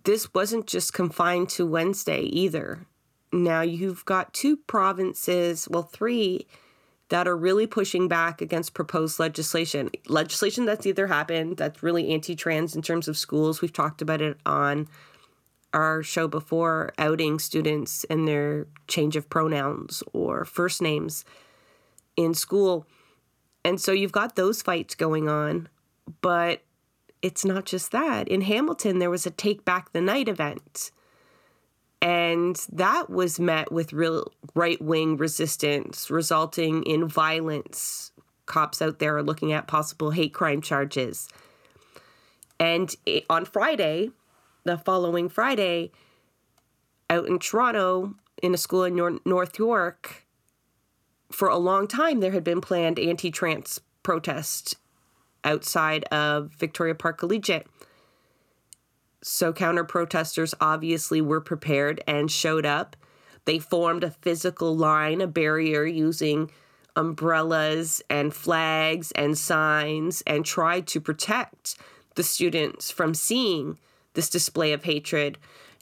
this 0.04 0.34
wasn't 0.34 0.68
just 0.68 0.94
confined 0.94 1.50
to 1.50 1.66
Wednesday 1.66 2.22
either. 2.22 2.86
Now 3.32 3.62
you've 3.62 4.06
got 4.06 4.34
two 4.34 4.58
provinces, 4.58 5.68
well, 5.70 5.84
three, 5.84 6.48
that 7.10 7.28
are 7.28 7.38
really 7.38 7.68
pushing 7.68 8.08
back 8.08 8.42
against 8.42 8.74
proposed 8.74 9.20
legislation. 9.20 9.90
Legislation 10.08 10.66
that's 10.66 10.86
either 10.86 11.08
happened 11.08 11.58
that's 11.58 11.84
really 11.84 12.12
anti 12.12 12.36
trans 12.36 12.76
in 12.76 12.82
terms 12.82 13.08
of 13.08 13.18
schools. 13.18 13.62
We've 13.62 13.74
talked 13.74 14.02
about 14.02 14.22
it 14.22 14.38
on 14.46 14.88
our 15.74 16.04
show 16.04 16.28
before, 16.28 16.94
outing 16.98 17.40
students 17.40 18.04
and 18.06 18.28
their 18.28 18.68
change 18.88 19.16
of 19.16 19.30
pronouns 19.30 20.04
or 20.14 20.46
first 20.46 20.82
names 20.82 21.26
in 22.16 22.34
school. 22.34 22.86
And 23.66 23.82
so 23.82 23.92
you've 23.92 24.12
got 24.12 24.36
those 24.36 24.62
fights 24.62 24.96
going 24.96 25.28
on. 25.28 25.70
But 26.22 26.62
it's 27.24 27.46
not 27.46 27.66
just 27.66 27.92
that. 27.94 28.28
In 28.28 28.42
Hamilton, 28.42 29.00
there 29.00 29.10
was 29.10 29.26
a 29.26 29.32
Take 29.32 29.64
Back 29.66 29.94
the 29.94 30.02
Night 30.02 30.28
event. 30.28 30.92
And 32.02 32.58
that 32.74 33.10
was 33.10 33.40
met 33.40 33.72
with 33.72 33.94
real 33.94 34.30
right 34.54 34.80
wing 34.82 35.16
resistance, 35.16 36.12
resulting 36.12 36.84
in 36.84 37.08
violence. 37.08 38.12
Cops 38.46 38.82
out 38.82 39.00
there 39.00 39.16
are 39.16 39.24
looking 39.24 39.54
at 39.54 39.68
possible 39.68 40.12
hate 40.12 40.34
crime 40.34 40.62
charges. 40.62 41.30
And 42.60 42.94
on 43.30 43.46
Friday, 43.46 44.12
the 44.66 44.78
following 44.78 45.30
Friday, 45.30 45.92
out 47.10 47.26
in 47.26 47.40
Toronto, 47.40 48.16
in 48.42 48.54
a 48.54 48.58
school 48.58 48.84
in 48.84 49.20
North 49.26 49.58
York, 49.58 50.26
for 51.32 51.48
a 51.48 51.58
long 51.58 51.88
time 51.88 52.20
there 52.20 52.32
had 52.32 52.44
been 52.44 52.60
planned 52.60 53.00
anti 53.00 53.32
trans 53.32 53.80
protests 54.04 54.76
outside 55.44 56.04
of 56.06 56.52
Victoria 56.52 56.96
Park 56.96 57.18
Collegiate. 57.18 57.68
So, 59.22 59.54
counter 59.54 59.84
protesters 59.84 60.54
obviously 60.60 61.22
were 61.22 61.42
prepared 61.42 62.04
and 62.06 62.30
showed 62.30 62.66
up. 62.66 62.96
They 63.46 63.60
formed 63.60 64.04
a 64.04 64.12
physical 64.12 64.76
line, 64.76 65.22
a 65.22 65.28
barrier 65.28 65.86
using 65.86 66.52
umbrellas 66.96 68.02
and 68.10 68.34
flags 68.34 69.12
and 69.14 69.38
signs 69.38 70.24
and 70.28 70.46
tried 70.46 70.88
to 70.88 71.02
protect 71.02 71.78
the 72.16 72.24
students 72.24 72.92
from 72.92 73.14
seeing 73.14 73.78
this 74.14 74.30
display 74.30 74.74
of 74.74 74.84
hatred 74.84 75.38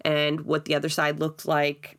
and 0.06 0.42
what 0.42 0.66
the 0.66 0.76
other 0.76 0.90
side 0.90 1.20
looked 1.20 1.46
like. 1.46 1.98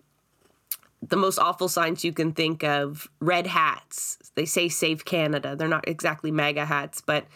The 1.02 1.16
most 1.16 1.38
awful 1.38 1.68
signs 1.68 2.04
you 2.04 2.12
can 2.12 2.32
think 2.32 2.62
of 2.62 3.08
red 3.20 3.48
hats. 3.48 4.18
They 4.34 4.44
say 4.44 4.68
Save 4.68 5.04
Canada. 5.04 5.56
They're 5.56 5.68
not 5.68 5.88
exactly 5.88 6.30
MAGA 6.30 6.66
hats, 6.66 7.00
but 7.00 7.26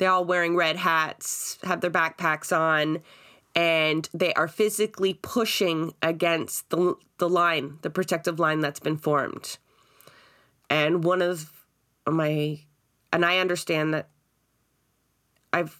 they're 0.00 0.10
all 0.10 0.24
wearing 0.24 0.56
red 0.56 0.76
hats, 0.76 1.58
have 1.62 1.82
their 1.82 1.90
backpacks 1.90 2.56
on, 2.56 3.02
and 3.54 4.08
they 4.14 4.32
are 4.32 4.48
physically 4.48 5.12
pushing 5.12 5.92
against 6.00 6.70
the, 6.70 6.94
the 7.18 7.28
line, 7.28 7.76
the 7.82 7.90
protective 7.90 8.40
line 8.40 8.60
that's 8.60 8.80
been 8.80 8.96
formed. 8.96 9.58
And 10.70 11.04
one 11.04 11.20
of 11.20 11.52
my, 12.08 12.60
and 13.12 13.26
I 13.26 13.38
understand 13.38 13.92
that 13.92 14.08
I've 15.52 15.78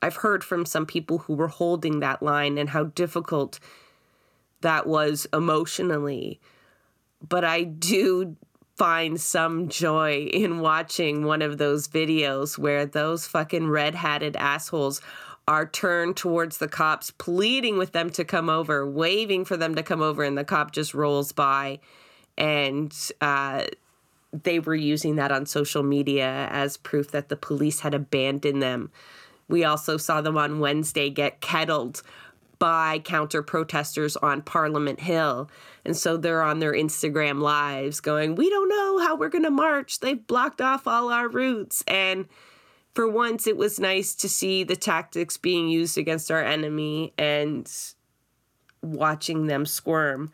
I've 0.00 0.16
heard 0.16 0.42
from 0.42 0.64
some 0.64 0.86
people 0.86 1.18
who 1.18 1.34
were 1.34 1.48
holding 1.48 2.00
that 2.00 2.22
line 2.22 2.56
and 2.56 2.70
how 2.70 2.84
difficult 2.84 3.58
that 4.62 4.86
was 4.86 5.26
emotionally. 5.32 6.40
But 7.26 7.44
I 7.44 7.64
do 7.64 8.36
find 8.76 9.20
some 9.20 9.68
joy 9.68 10.28
in 10.32 10.60
watching 10.60 11.24
one 11.24 11.42
of 11.42 11.58
those 11.58 11.88
videos 11.88 12.58
where 12.58 12.84
those 12.84 13.26
fucking 13.26 13.68
red 13.68 13.94
hatted 13.94 14.36
assholes 14.36 15.00
are 15.48 15.66
turned 15.66 16.16
towards 16.16 16.58
the 16.58 16.68
cops, 16.68 17.10
pleading 17.12 17.78
with 17.78 17.92
them 17.92 18.10
to 18.10 18.24
come 18.24 18.50
over, 18.50 18.88
waving 18.88 19.44
for 19.44 19.56
them 19.56 19.74
to 19.76 19.82
come 19.82 20.02
over, 20.02 20.24
and 20.24 20.36
the 20.36 20.44
cop 20.44 20.72
just 20.72 20.92
rolls 20.92 21.32
by. 21.32 21.78
And 22.36 22.94
uh, 23.20 23.64
they 24.32 24.58
were 24.58 24.74
using 24.74 25.16
that 25.16 25.32
on 25.32 25.46
social 25.46 25.82
media 25.82 26.48
as 26.50 26.76
proof 26.76 27.12
that 27.12 27.28
the 27.28 27.36
police 27.36 27.80
had 27.80 27.94
abandoned 27.94 28.60
them. 28.60 28.90
We 29.48 29.64
also 29.64 29.96
saw 29.96 30.20
them 30.20 30.36
on 30.36 30.58
Wednesday 30.58 31.08
get 31.08 31.40
kettled 31.40 32.02
by 32.58 32.98
counter 33.00 33.42
protesters 33.42 34.16
on 34.16 34.42
Parliament 34.42 35.00
Hill. 35.00 35.50
And 35.84 35.96
so 35.96 36.16
they're 36.16 36.42
on 36.42 36.58
their 36.58 36.72
Instagram 36.72 37.40
lives 37.40 38.00
going, 38.00 38.34
We 38.34 38.50
don't 38.50 38.68
know 38.68 38.98
how 38.98 39.16
we're 39.16 39.28
going 39.28 39.44
to 39.44 39.50
march. 39.50 40.00
They've 40.00 40.26
blocked 40.26 40.60
off 40.60 40.86
all 40.86 41.10
our 41.10 41.28
routes. 41.28 41.82
And 41.86 42.26
for 42.94 43.08
once, 43.08 43.46
it 43.46 43.56
was 43.56 43.78
nice 43.78 44.14
to 44.16 44.28
see 44.28 44.64
the 44.64 44.76
tactics 44.76 45.36
being 45.36 45.68
used 45.68 45.98
against 45.98 46.30
our 46.30 46.42
enemy 46.42 47.12
and 47.18 47.70
watching 48.82 49.46
them 49.46 49.66
squirm. 49.66 50.32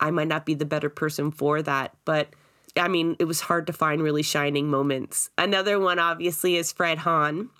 I 0.00 0.10
might 0.10 0.28
not 0.28 0.46
be 0.46 0.54
the 0.54 0.64
better 0.64 0.90
person 0.90 1.30
for 1.30 1.62
that, 1.62 1.94
but 2.04 2.28
I 2.76 2.88
mean, 2.88 3.16
it 3.18 3.24
was 3.24 3.40
hard 3.40 3.66
to 3.66 3.72
find 3.72 4.02
really 4.02 4.22
shining 4.22 4.68
moments. 4.68 5.30
Another 5.36 5.80
one, 5.80 5.98
obviously, 5.98 6.56
is 6.56 6.70
Fred 6.72 6.98
Hahn. 6.98 7.50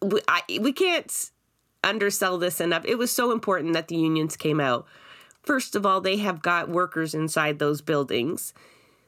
We, 0.00 0.20
I, 0.28 0.42
we 0.60 0.72
can't 0.72 1.30
undersell 1.84 2.38
this 2.38 2.60
enough. 2.60 2.84
It 2.84 2.98
was 2.98 3.14
so 3.14 3.30
important 3.30 3.74
that 3.74 3.88
the 3.88 3.96
unions 3.96 4.36
came 4.36 4.60
out. 4.60 4.86
First 5.42 5.76
of 5.76 5.84
all, 5.84 6.00
they 6.00 6.16
have 6.16 6.42
got 6.42 6.68
workers 6.68 7.14
inside 7.14 7.58
those 7.58 7.82
buildings. 7.82 8.54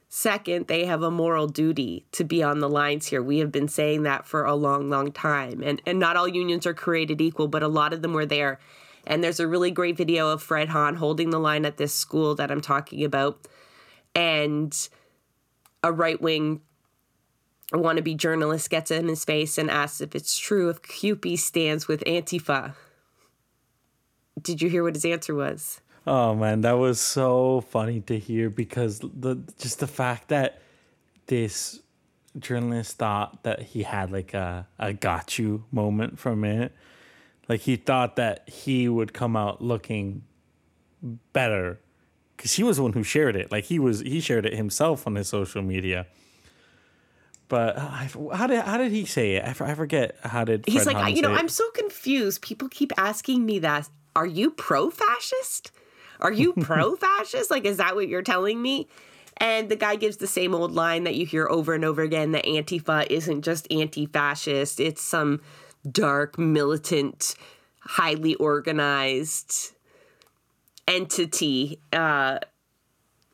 Second, 0.09 0.67
they 0.67 0.85
have 0.85 1.01
a 1.01 1.11
moral 1.11 1.47
duty 1.47 2.05
to 2.13 2.23
be 2.23 2.41
on 2.41 2.59
the 2.59 2.69
lines 2.69 3.07
here. 3.07 3.21
We 3.21 3.39
have 3.39 3.51
been 3.51 3.67
saying 3.67 4.03
that 4.03 4.25
for 4.25 4.45
a 4.45 4.55
long, 4.55 4.89
long 4.89 5.11
time. 5.11 5.61
And 5.63 5.81
and 5.85 5.99
not 5.99 6.15
all 6.15 6.27
unions 6.27 6.65
are 6.65 6.73
created 6.73 7.19
equal, 7.19 7.47
but 7.47 7.63
a 7.63 7.67
lot 7.67 7.91
of 7.91 8.01
them 8.01 8.13
were 8.13 8.25
there. 8.25 8.59
And 9.05 9.23
there's 9.23 9.39
a 9.39 9.47
really 9.47 9.71
great 9.71 9.97
video 9.97 10.29
of 10.29 10.43
Fred 10.43 10.69
Hahn 10.69 10.95
holding 10.95 11.29
the 11.29 11.39
line 11.39 11.65
at 11.65 11.77
this 11.77 11.93
school 11.93 12.35
that 12.35 12.51
I'm 12.51 12.61
talking 12.61 13.03
about. 13.03 13.47
And 14.15 14.73
a 15.83 15.91
right 15.91 16.21
wing 16.21 16.61
wannabe 17.73 18.15
journalist 18.15 18.69
gets 18.69 18.91
in 18.91 19.07
his 19.07 19.25
face 19.25 19.57
and 19.57 19.69
asks 19.69 20.01
if 20.01 20.15
it's 20.15 20.37
true 20.37 20.69
if 20.69 20.81
CUPE 20.81 21.37
stands 21.37 21.87
with 21.87 22.03
Antifa. 22.05 22.75
Did 24.41 24.61
you 24.61 24.69
hear 24.69 24.83
what 24.83 24.95
his 24.95 25.05
answer 25.05 25.35
was? 25.35 25.81
Oh 26.05 26.35
man, 26.35 26.61
that 26.61 26.73
was 26.73 27.01
so 27.01 27.61
funny 27.61 27.99
to 28.01 28.17
hear 28.17 28.49
because 28.49 28.99
the 28.99 29.37
just 29.57 29.79
the 29.79 29.87
fact 29.87 30.29
that 30.29 30.61
this 31.25 31.81
journalist 32.39 32.97
thought 32.97 33.43
that 33.43 33.61
he 33.61 33.83
had 33.83 34.11
like 34.11 34.33
a, 34.33 34.67
a 34.79 34.93
got 34.93 35.37
you 35.37 35.65
moment 35.71 36.19
from 36.19 36.45
it. 36.45 36.71
Like 37.49 37.61
he 37.61 37.75
thought 37.75 38.15
that 38.17 38.47
he 38.47 38.87
would 38.87 39.13
come 39.13 39.35
out 39.35 39.61
looking 39.61 40.23
better 41.33 41.79
because 42.35 42.53
he 42.53 42.63
was 42.63 42.77
the 42.77 42.83
one 42.83 42.93
who 42.93 43.03
shared 43.03 43.35
it. 43.35 43.51
Like 43.51 43.65
he 43.65 43.79
was 43.79 43.99
he 44.01 44.21
shared 44.21 44.45
it 44.45 44.53
himself 44.53 45.07
on 45.07 45.15
his 45.15 45.27
social 45.27 45.61
media. 45.61 46.07
But 47.49 47.77
I, 47.77 48.09
how 48.33 48.47
did 48.47 48.61
how 48.61 48.77
did 48.77 48.91
he 48.91 49.05
say 49.05 49.35
it? 49.35 49.43
I, 49.43 49.71
I 49.71 49.75
forget 49.75 50.15
how 50.23 50.43
did 50.43 50.65
He's 50.67 50.83
Fred 50.83 50.95
like, 50.95 51.03
Hahn 51.03 51.15
you 51.15 51.21
know. 51.21 51.33
I'm 51.33 51.49
so 51.49 51.69
confused. 51.71 52.41
People 52.41 52.67
keep 52.69 52.91
asking 52.97 53.45
me 53.45 53.59
that. 53.59 53.89
Are 54.15 54.25
you 54.25 54.51
pro 54.51 54.89
fascist? 54.89 55.71
Are 56.19 56.31
you 56.31 56.53
pro 56.59 56.95
fascist? 56.95 57.51
Like, 57.51 57.65
is 57.65 57.77
that 57.77 57.95
what 57.95 58.07
you're 58.07 58.23
telling 58.23 58.61
me? 58.61 58.87
And 59.37 59.69
the 59.69 59.75
guy 59.75 59.95
gives 59.95 60.17
the 60.17 60.27
same 60.27 60.55
old 60.55 60.71
line 60.71 61.03
that 61.03 61.15
you 61.15 61.25
hear 61.25 61.47
over 61.47 61.73
and 61.73 61.85
over 61.85 62.01
again 62.01 62.31
that 62.31 62.45
Antifa 62.45 63.05
isn't 63.09 63.43
just 63.43 63.71
anti 63.71 64.07
fascist, 64.07 64.79
it's 64.79 65.01
some 65.01 65.41
dark, 65.89 66.39
militant, 66.39 67.35
highly 67.79 68.35
organized 68.35 69.73
entity. 70.87 71.79
Uh, 71.93 72.39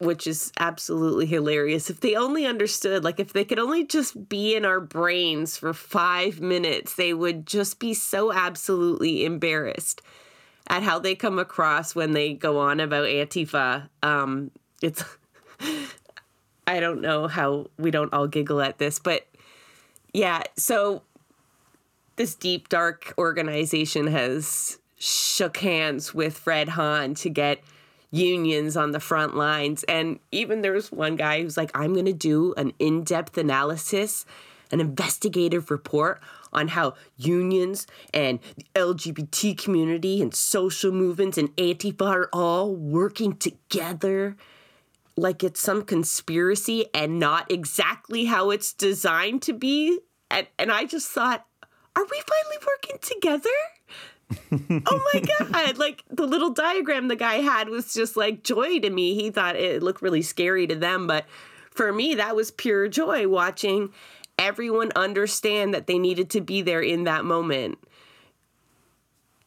which 0.04 0.28
is 0.28 0.52
absolutely 0.60 1.26
hilarious. 1.26 1.90
If 1.90 2.02
they 2.02 2.16
only 2.16 2.46
understood, 2.46 3.04
like 3.04 3.20
if 3.20 3.34
they 3.34 3.46
could 3.46 3.60
only 3.60 3.86
just 3.86 4.30
be 4.30 4.56
in 4.56 4.66
our 4.66 4.80
brains 4.80 5.58
for 5.58 5.74
five 5.74 6.42
minutes, 6.42 6.96
they 6.96 7.14
would 7.14 7.46
just 7.46 7.80
be 7.80 7.94
so 7.94 8.32
absolutely 8.34 9.26
embarrassed 9.26 10.02
at 10.68 10.84
how 10.84 11.00
they 11.00 11.16
come 11.16 11.40
across 11.40 11.96
when 11.96 12.12
they 12.12 12.34
go 12.34 12.60
on 12.60 12.80
about 12.80 13.06
Antifa. 13.06 13.90
Um, 14.02 14.52
it's, 14.82 15.04
I 16.68 16.80
don't 16.80 17.02
know 17.02 17.28
how 17.28 17.68
we 17.78 17.92
don't 17.92 18.14
all 18.14 18.28
giggle 18.28 18.62
at 18.62 18.78
this, 18.78 19.00
but 19.00 19.28
yeah, 20.14 20.44
so 20.56 21.02
this 22.16 22.36
deep, 22.36 22.70
dark 22.70 23.14
organization 23.18 24.08
has 24.08 24.78
shook 24.98 25.58
hands 25.58 26.14
with 26.14 26.38
Fred 26.38 26.70
Hahn 26.70 27.16
to 27.16 27.30
get 27.30 27.60
unions 28.14 28.78
on 28.78 28.92
the 28.92 29.00
front 29.00 29.36
lines. 29.36 29.84
And 29.86 30.20
even 30.32 30.62
there 30.62 30.72
was 30.72 30.92
one 30.92 31.16
guy 31.16 31.42
who's 31.42 31.58
like, 31.58 31.72
I'm 31.74 31.94
going 31.94 32.06
to 32.06 32.14
do 32.14 32.54
an 32.56 32.72
in 32.78 33.04
depth 33.04 33.38
analysis, 33.38 34.26
an 34.72 34.80
investigative 34.80 35.72
report 35.72 36.22
on 36.54 36.68
how 36.70 36.94
unions 37.18 37.88
and 38.14 38.40
the 38.56 38.66
LGBT 38.76 39.58
community 39.58 40.22
and 40.22 40.34
social 40.34 40.92
movements 40.92 41.40
and 41.40 41.54
Antifa 41.58 42.06
are 42.06 42.30
all 42.32 42.76
working 42.76 43.36
together 43.36 44.38
like 45.18 45.44
it's 45.44 45.60
some 45.60 45.84
conspiracy 45.84 46.86
and 46.94 47.20
not 47.20 47.52
exactly 47.52 48.26
how 48.26 48.52
it's 48.52 48.74
designed 48.74 49.42
to 49.44 49.54
be. 49.54 50.00
And, 50.30 50.48
and 50.60 50.72
I 50.72 50.86
just 50.86 51.10
thought, 51.10 51.46
are 51.96 52.04
we 52.04 52.22
finally 52.22 52.66
working 52.68 52.98
together? 53.02 53.50
Oh 54.52 55.10
my 55.14 55.24
god. 55.40 55.78
Like 55.78 56.04
the 56.10 56.26
little 56.26 56.52
diagram 56.52 57.08
the 57.08 57.16
guy 57.16 57.36
had 57.36 57.70
was 57.70 57.94
just 57.94 58.16
like 58.16 58.44
joy 58.44 58.80
to 58.80 58.90
me. 58.90 59.16
He 59.16 59.30
thought 59.30 59.56
it 59.56 59.84
looked 59.84 60.02
really 60.02 60.22
scary 60.22 60.68
to 60.68 60.76
them 60.76 61.08
but 61.08 61.26
for 61.72 61.92
me 61.92 62.16
that 62.16 62.36
was 62.36 62.52
pure 62.52 62.88
joy 62.88 63.28
watching 63.28 63.92
everyone 64.38 64.92
understand 64.96 65.74
that 65.74 65.88
they 65.88 65.98
needed 65.98 66.30
to 66.32 66.42
be 66.42 66.62
there 66.62 66.82
in 66.82 67.04
that 67.04 67.26
moment. 67.26 67.78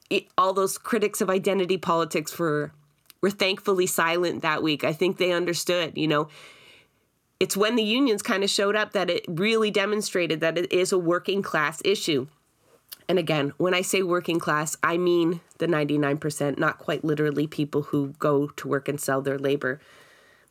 It, 0.08 0.26
all 0.38 0.52
those 0.52 0.78
critics 0.78 1.20
of 1.20 1.28
identity 1.30 1.78
politics 1.78 2.38
were 2.38 2.72
were 3.20 3.30
thankfully 3.30 3.86
silent 3.86 4.42
that 4.42 4.62
week. 4.62 4.84
I 4.84 4.92
think 4.92 5.16
they 5.16 5.32
understood 5.32 5.96
you 5.96 6.08
know. 6.08 6.28
It's 7.38 7.54
when 7.54 7.76
the 7.76 7.82
unions 7.82 8.22
kind 8.22 8.42
of 8.42 8.48
showed 8.48 8.76
up 8.76 8.92
that 8.92 9.10
it 9.10 9.26
really 9.28 9.70
demonstrated 9.70 10.40
that 10.40 10.56
it 10.56 10.72
is 10.72 10.90
a 10.90 10.98
working 10.98 11.42
class 11.42 11.82
issue 11.84 12.28
and 13.08 13.18
again, 13.18 13.52
when 13.56 13.74
I 13.74 13.82
say 13.82 14.02
working 14.02 14.38
class, 14.38 14.76
I 14.82 14.96
mean 14.96 15.40
the 15.58 15.66
99%, 15.66 16.58
not 16.58 16.78
quite 16.78 17.04
literally 17.04 17.46
people 17.46 17.82
who 17.82 18.14
go 18.18 18.48
to 18.48 18.68
work 18.68 18.88
and 18.88 19.00
sell 19.00 19.22
their 19.22 19.38
labor. 19.38 19.80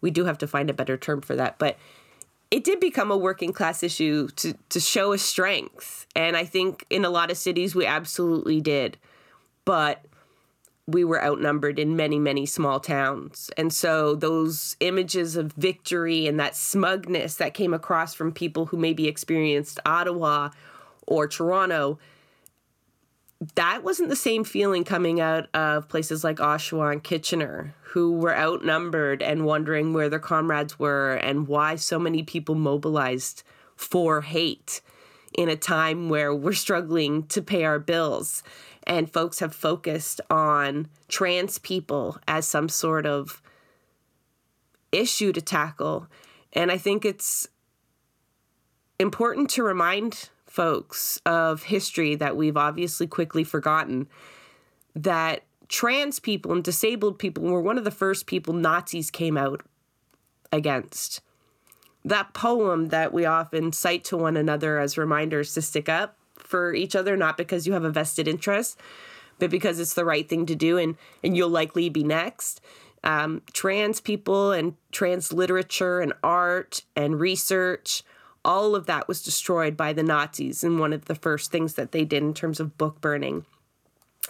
We 0.01 0.11
do 0.11 0.25
have 0.25 0.37
to 0.39 0.47
find 0.47 0.69
a 0.69 0.73
better 0.73 0.97
term 0.97 1.21
for 1.21 1.35
that. 1.35 1.57
But 1.57 1.77
it 2.51 2.63
did 2.63 2.79
become 2.79 3.11
a 3.11 3.17
working 3.17 3.51
class 3.51 3.83
issue 3.83 4.29
to, 4.37 4.53
to 4.69 4.79
show 4.79 5.11
a 5.11 5.17
strength. 5.17 6.05
And 6.15 6.37
I 6.37 6.45
think 6.45 6.85
in 6.89 7.03
a 7.03 7.09
lot 7.09 7.31
of 7.31 7.37
cities 7.37 7.75
we 7.75 7.85
absolutely 7.85 8.61
did. 8.61 8.97
But 9.65 10.05
we 10.87 11.03
were 11.03 11.23
outnumbered 11.23 11.79
in 11.79 11.95
many, 11.95 12.19
many 12.19 12.45
small 12.45 12.79
towns. 12.79 13.49
And 13.57 13.73
so 13.73 14.15
those 14.15 14.77
images 14.79 15.35
of 15.35 15.51
victory 15.53 16.27
and 16.27 16.39
that 16.39 16.55
smugness 16.55 17.35
that 17.35 17.55
came 17.55 17.73
across 17.73 18.13
from 18.13 18.31
people 18.31 18.67
who 18.67 18.77
maybe 18.77 19.07
experienced 19.07 19.79
Ottawa 19.85 20.51
or 21.07 21.27
Toronto 21.27 21.97
that 23.55 23.83
wasn't 23.83 24.09
the 24.09 24.15
same 24.15 24.43
feeling 24.43 24.83
coming 24.83 25.19
out 25.19 25.47
of 25.53 25.87
places 25.89 26.23
like 26.23 26.37
Oshawa 26.37 26.93
and 26.93 27.03
Kitchener, 27.03 27.75
who 27.81 28.13
were 28.13 28.35
outnumbered 28.35 29.21
and 29.21 29.45
wondering 29.45 29.93
where 29.93 30.09
their 30.09 30.19
comrades 30.19 30.79
were 30.79 31.15
and 31.15 31.47
why 31.47 31.75
so 31.75 31.99
many 31.99 32.23
people 32.23 32.55
mobilized 32.55 33.43
for 33.75 34.21
hate 34.21 34.81
in 35.37 35.49
a 35.49 35.55
time 35.55 36.07
where 36.07 36.33
we're 36.33 36.53
struggling 36.53 37.23
to 37.27 37.41
pay 37.41 37.65
our 37.65 37.79
bills. 37.79 38.41
And 38.87 39.11
folks 39.11 39.39
have 39.39 39.53
focused 39.53 40.21
on 40.29 40.87
trans 41.07 41.57
people 41.57 42.17
as 42.27 42.47
some 42.47 42.69
sort 42.69 43.05
of 43.05 43.41
issue 44.91 45.33
to 45.33 45.41
tackle. 45.41 46.07
And 46.53 46.71
I 46.71 46.77
think 46.77 47.03
it's 47.03 47.49
important 48.99 49.49
to 49.51 49.63
remind 49.63 50.29
folks 50.55 51.19
of 51.25 51.63
history 51.63 52.15
that 52.15 52.37
we've 52.37 52.55
obviously 52.55 53.05
quickly 53.05 53.43
forgotten 53.43 54.07
that 54.95 55.43
trans 55.67 56.17
people 56.17 56.53
and 56.53 56.63
disabled 56.63 57.19
people 57.19 57.43
were 57.43 57.61
one 57.61 57.77
of 57.77 57.83
the 57.83 57.91
first 57.91 58.25
people 58.25 58.53
Nazis 58.53 59.11
came 59.11 59.37
out 59.37 59.61
against. 60.53 61.21
That 62.05 62.33
poem 62.33 62.87
that 62.89 63.11
we 63.11 63.25
often 63.25 63.73
cite 63.73 64.05
to 64.05 64.17
one 64.17 64.37
another 64.37 64.79
as 64.79 64.97
reminders 64.97 65.53
to 65.55 65.61
stick 65.61 65.89
up 65.89 66.17
for 66.37 66.73
each 66.73 66.95
other, 66.95 67.17
not 67.17 67.35
because 67.35 67.67
you 67.67 67.73
have 67.73 67.83
a 67.83 67.89
vested 67.89 68.27
interest, 68.27 68.79
but 69.39 69.49
because 69.49 69.77
it's 69.77 69.95
the 69.95 70.05
right 70.05 70.29
thing 70.29 70.45
to 70.45 70.55
do 70.55 70.77
and, 70.77 70.95
and 71.21 71.35
you'll 71.35 71.49
likely 71.49 71.89
be 71.89 72.03
next. 72.03 72.61
Um, 73.03 73.41
trans 73.51 73.99
people 73.99 74.53
and 74.53 74.75
trans 74.91 75.33
literature 75.33 75.99
and 75.99 76.13
art 76.23 76.83
and 76.95 77.19
research 77.19 78.03
all 78.45 78.75
of 78.75 78.85
that 78.85 79.07
was 79.07 79.21
destroyed 79.21 79.75
by 79.75 79.91
the 79.91 80.03
Nazis 80.03 80.63
and 80.63 80.79
one 80.79 80.93
of 80.93 81.05
the 81.05 81.15
first 81.15 81.51
things 81.51 81.73
that 81.73 81.91
they 81.91 82.05
did 82.05 82.23
in 82.23 82.33
terms 82.33 82.59
of 82.59 82.77
book 82.77 83.01
burning. 83.01 83.45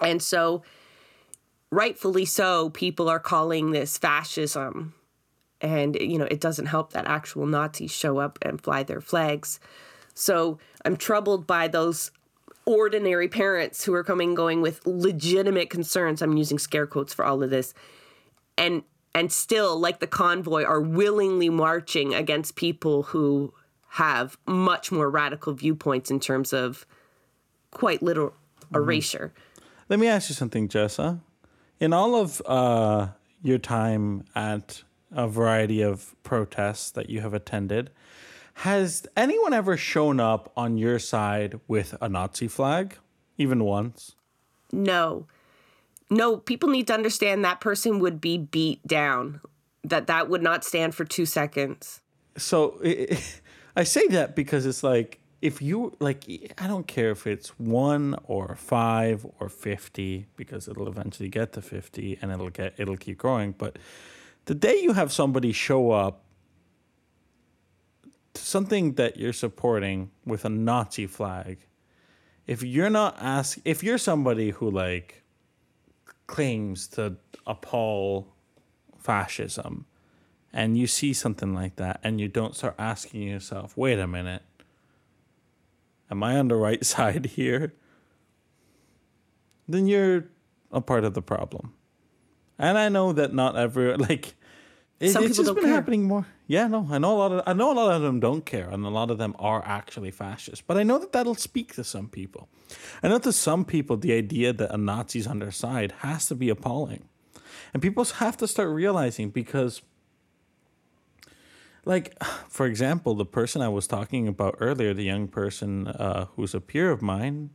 And 0.01 0.21
so, 0.21 0.63
rightfully 1.69 2.25
so, 2.25 2.69
people 2.71 3.09
are 3.09 3.19
calling 3.19 3.71
this 3.71 3.97
fascism. 3.97 4.95
And, 5.61 5.95
you 5.95 6.17
know, 6.17 6.27
it 6.31 6.41
doesn't 6.41 6.67
help 6.67 6.93
that 6.93 7.07
actual 7.07 7.45
Nazis 7.45 7.91
show 7.91 8.17
up 8.17 8.39
and 8.41 8.61
fly 8.61 8.83
their 8.83 9.01
flags. 9.01 9.59
So 10.13 10.59
I'm 10.83 10.97
troubled 10.97 11.45
by 11.45 11.67
those 11.67 12.11
ordinary 12.65 13.27
parents 13.27 13.83
who 13.83 13.93
are 13.93 14.03
coming 14.03 14.33
going 14.33 14.61
with 14.61 14.85
legitimate 14.85 15.69
concerns. 15.69 16.21
I'm 16.21 16.37
using 16.37 16.57
scare 16.57 16.87
quotes 16.87 17.13
for 17.13 17.25
all 17.25 17.43
of 17.43 17.49
this. 17.49 17.73
And 18.57 18.83
and 19.13 19.31
still 19.31 19.79
like 19.79 19.99
the 19.99 20.07
convoy 20.07 20.65
are 20.65 20.81
willingly 20.81 21.49
marching 21.49 22.13
against 22.13 22.57
people 22.57 23.03
who 23.03 23.53
have 23.95 24.37
much 24.45 24.91
more 24.91 25.09
radical 25.09 25.53
viewpoints 25.53 26.11
in 26.11 26.19
terms 26.19 26.51
of 26.51 26.85
quite 27.71 28.03
literal 28.03 28.33
erasure. 28.73 29.33
Let 29.87 29.99
me 29.99 30.07
ask 30.07 30.29
you 30.29 30.35
something, 30.35 30.67
Jessa. 30.67 31.21
In 31.79 31.93
all 31.93 32.15
of 32.15 32.41
uh, 32.45 33.07
your 33.41 33.57
time 33.57 34.25
at 34.35 34.83
a 35.11 35.27
variety 35.27 35.81
of 35.81 36.13
protests 36.23 36.91
that 36.91 37.09
you 37.09 37.21
have 37.21 37.33
attended. 37.33 37.89
Has 38.59 39.05
anyone 39.15 39.53
ever 39.53 39.77
shown 39.77 40.19
up 40.19 40.51
on 40.57 40.77
your 40.77 40.99
side 40.99 41.59
with 41.67 41.95
a 42.01 42.09
Nazi 42.09 42.47
flag, 42.47 42.97
even 43.37 43.63
once? 43.63 44.15
No. 44.71 45.27
No, 46.09 46.37
people 46.37 46.69
need 46.69 46.87
to 46.87 46.93
understand 46.93 47.45
that 47.45 47.61
person 47.61 47.99
would 47.99 48.19
be 48.19 48.37
beat 48.37 48.85
down. 48.85 49.41
That 49.83 50.07
that 50.07 50.29
would 50.29 50.41
not 50.41 50.63
stand 50.65 50.95
for 50.95 51.05
2 51.05 51.25
seconds. 51.25 52.01
So 52.37 52.81
I 53.75 53.83
say 53.83 54.07
that 54.07 54.35
because 54.35 54.65
it's 54.65 54.83
like 54.83 55.19
if 55.41 55.61
you 55.61 55.93
like 55.99 56.25
I 56.57 56.67
don't 56.67 56.87
care 56.87 57.11
if 57.11 57.27
it's 57.27 57.49
1 57.59 58.15
or 58.23 58.55
5 58.55 59.27
or 59.39 59.49
50 59.49 60.25
because 60.35 60.67
it'll 60.67 60.87
eventually 60.87 61.29
get 61.29 61.53
to 61.53 61.61
50 61.61 62.19
and 62.21 62.31
it'll 62.31 62.49
get 62.49 62.73
it'll 62.77 62.97
keep 62.97 63.17
growing, 63.17 63.51
but 63.51 63.77
the 64.45 64.55
day 64.55 64.79
you 64.81 64.93
have 64.93 65.11
somebody 65.11 65.51
show 65.51 65.91
up 65.91 66.23
to 68.33 68.41
something 68.41 68.93
that 68.93 69.17
you're 69.17 69.33
supporting 69.33 70.11
with 70.25 70.45
a 70.45 70.49
Nazi 70.49 71.07
flag, 71.07 71.57
if 72.47 72.63
you're 72.63 72.89
not 72.89 73.17
ask 73.19 73.59
if 73.65 73.83
you're 73.83 73.97
somebody 73.97 74.51
who 74.51 74.69
like 74.71 75.23
claims 76.27 76.87
to 76.87 77.17
appall 77.45 78.33
fascism 78.97 79.85
and 80.55 80.77
you 80.77 80.87
see 80.87 81.11
something 81.13 81.53
like 81.53 81.75
that 81.75 81.99
and 82.01 82.19
you 82.19 82.27
don't 82.29 82.55
start 82.55 82.75
asking 82.79 83.23
yourself, 83.23 83.75
wait 83.77 83.99
a 83.99 84.07
minute, 84.07 84.41
am 86.09 86.23
I 86.23 86.37
on 86.37 86.47
the 86.47 86.55
right 86.55 86.83
side 86.93 87.25
here? 87.27 87.73
Then 89.67 89.85
you're 89.87 90.25
a 90.71 90.81
part 90.81 91.03
of 91.03 91.13
the 91.13 91.21
problem. 91.21 91.73
And 92.57 92.77
I 92.77 92.87
know 92.89 93.11
that 93.13 93.33
not 93.33 93.57
every 93.57 93.97
like 94.09 94.35
it, 94.99 95.09
Some 95.09 95.25
it's 95.25 95.33
people 95.33 95.43
just 95.43 95.55
been 95.55 95.65
care. 95.65 95.73
happening 95.73 96.03
more. 96.05 96.25
Yeah, 96.47 96.67
no, 96.67 96.87
I 96.89 96.99
know 96.99 97.17
a 97.17 97.19
lot 97.19 97.31
of 97.33 97.43
I 97.45 97.51
know 97.51 97.73
a 97.73 97.75
lot 97.75 97.91
of 97.91 98.01
them 98.01 98.21
don't 98.21 98.45
care, 98.45 98.69
and 98.69 98.85
a 98.85 98.89
lot 98.89 99.11
of 99.11 99.17
them 99.17 99.35
are 99.39 99.61
actually 99.65 100.11
fascist. 100.11 100.65
But 100.67 100.77
I 100.77 100.83
know 100.83 100.97
that 100.99 101.11
that'll 101.11 101.35
speak 101.35 101.73
to 101.75 101.83
some 101.83 102.07
people. 102.07 102.47
I 103.03 103.09
know 103.09 103.17
to 103.19 103.33
some 103.33 103.65
people 103.65 103.97
the 103.97 104.13
idea 104.13 104.53
that 104.53 104.73
a 104.73 104.77
Nazi's 104.77 105.27
on 105.27 105.39
their 105.39 105.51
side 105.51 105.91
has 105.99 106.27
to 106.27 106.35
be 106.35 106.47
appalling, 106.47 107.09
and 107.73 107.81
people 107.83 108.05
have 108.05 108.37
to 108.37 108.47
start 108.47 108.69
realizing 108.69 109.31
because, 109.31 109.81
like, 111.85 112.21
for 112.49 112.65
example, 112.65 113.15
the 113.15 113.25
person 113.25 113.61
I 113.61 113.69
was 113.69 113.87
talking 113.87 114.27
about 114.27 114.57
earlier, 114.59 114.93
the 114.93 115.03
young 115.03 115.27
person 115.27 115.87
uh, 115.87 116.25
who's 116.35 116.53
a 116.53 116.61
peer 116.61 116.91
of 116.91 117.01
mine, 117.01 117.51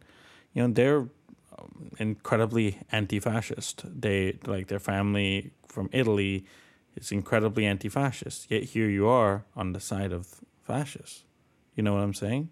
you 0.53 0.63
know, 0.63 0.73
they're 0.73 1.09
um, 1.59 1.91
incredibly 1.99 2.79
anti-fascist. 2.91 3.85
They 4.01 4.39
like 4.47 4.69
their 4.69 4.79
family 4.79 5.53
from 5.67 5.89
Italy 5.93 6.45
is 6.97 7.13
incredibly 7.13 7.67
anti-fascist. 7.67 8.51
Yet 8.51 8.65
here 8.65 8.89
you 8.89 9.07
are 9.09 9.45
on 9.55 9.73
the 9.73 9.81
side 9.81 10.13
of 10.13 10.41
fascists. 10.63 11.25
You 11.75 11.83
know 11.83 11.95
what 11.95 12.03
I'm 12.03 12.15
saying? 12.15 12.51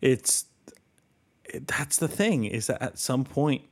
It's 0.00 0.46
that's 1.66 1.96
the 1.96 2.08
thing 2.08 2.44
is 2.44 2.66
that 2.66 2.82
at 2.82 2.98
some 2.98 3.24
point 3.24 3.62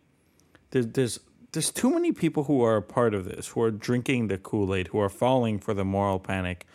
there's 0.71 0.87
there's 0.89 1.21
there's 1.53 1.71
too 1.71 1.91
many 1.91 2.13
people 2.13 2.45
who 2.45 2.63
are 2.63 2.77
a 2.77 2.83
part 2.83 3.15
of 3.15 3.25
this, 3.25 3.49
who 3.49 3.63
are 3.63 3.71
drinking 3.71 4.29
the 4.29 4.39
Kool-Aid, 4.39 4.89
who 4.89 5.01
are 5.01 5.09
falling 5.09 5.59
for 5.59 5.75
the 5.75 5.85
moral 5.85 6.19
panic, 6.19 6.67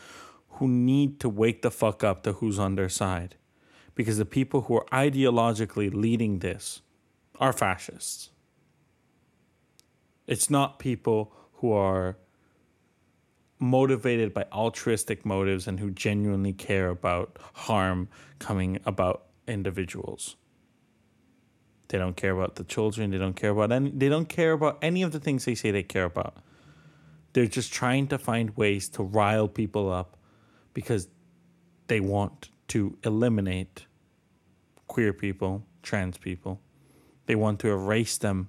who 0.50 0.68
need 0.68 1.20
to 1.20 1.30
wake 1.30 1.62
the 1.62 1.72
fuck 1.72 2.04
up 2.04 2.24
to 2.24 2.34
who's 2.34 2.60
on 2.60 2.76
their 2.76 2.90
side. 2.90 3.36
Because 3.96 4.18
the 4.18 4.26
people 4.26 4.62
who 4.62 4.78
are 4.78 4.86
ideologically 4.92 5.94
leading 5.94 6.40
this 6.40 6.82
are 7.40 7.54
fascists. 7.54 8.30
It's 10.28 10.50
not 10.50 10.80
people 10.80 11.34
who 11.56 11.72
are 11.74 12.18
motivated 13.60 14.34
by 14.34 14.46
altruistic 14.52 15.26
motives 15.26 15.68
and 15.68 15.80
who 15.80 15.92
genuinely 15.92 16.54
care 16.54 16.90
about 16.90 17.38
harm 17.54 18.08
coming 18.40 18.80
about 18.86 19.26
individuals. 19.48 20.36
They 21.92 21.98
don't 21.98 22.16
care 22.16 22.32
about 22.32 22.56
the 22.56 22.64
children, 22.64 23.12
they 23.12 23.18
don't 23.18 23.36
care 23.36 23.50
about 23.50 23.74
any 23.74 23.90
they 23.90 24.08
don't 24.08 24.30
care 24.30 24.54
about 24.54 24.78
any 24.82 25.04
of 25.04 25.12
the 25.12 25.20
things 25.20 25.44
they 25.44 25.56
say 25.56 25.72
they 25.72 25.84
care 25.84 26.06
about. 26.06 26.38
They're 27.34 27.48
just 27.48 27.74
trying 27.74 28.08
to 28.08 28.18
find 28.18 28.56
ways 28.56 28.88
to 28.92 29.04
rile 29.04 29.50
people 29.50 29.92
up 29.92 30.16
because 30.74 31.10
they 31.88 32.00
want 32.00 32.50
to 32.70 32.98
eliminate 33.04 33.88
queer 34.88 35.12
people, 35.12 35.66
trans 35.84 36.18
people. 36.18 36.62
They 37.26 37.36
want 37.36 37.60
to 37.60 37.68
erase 37.68 38.18
them 38.18 38.48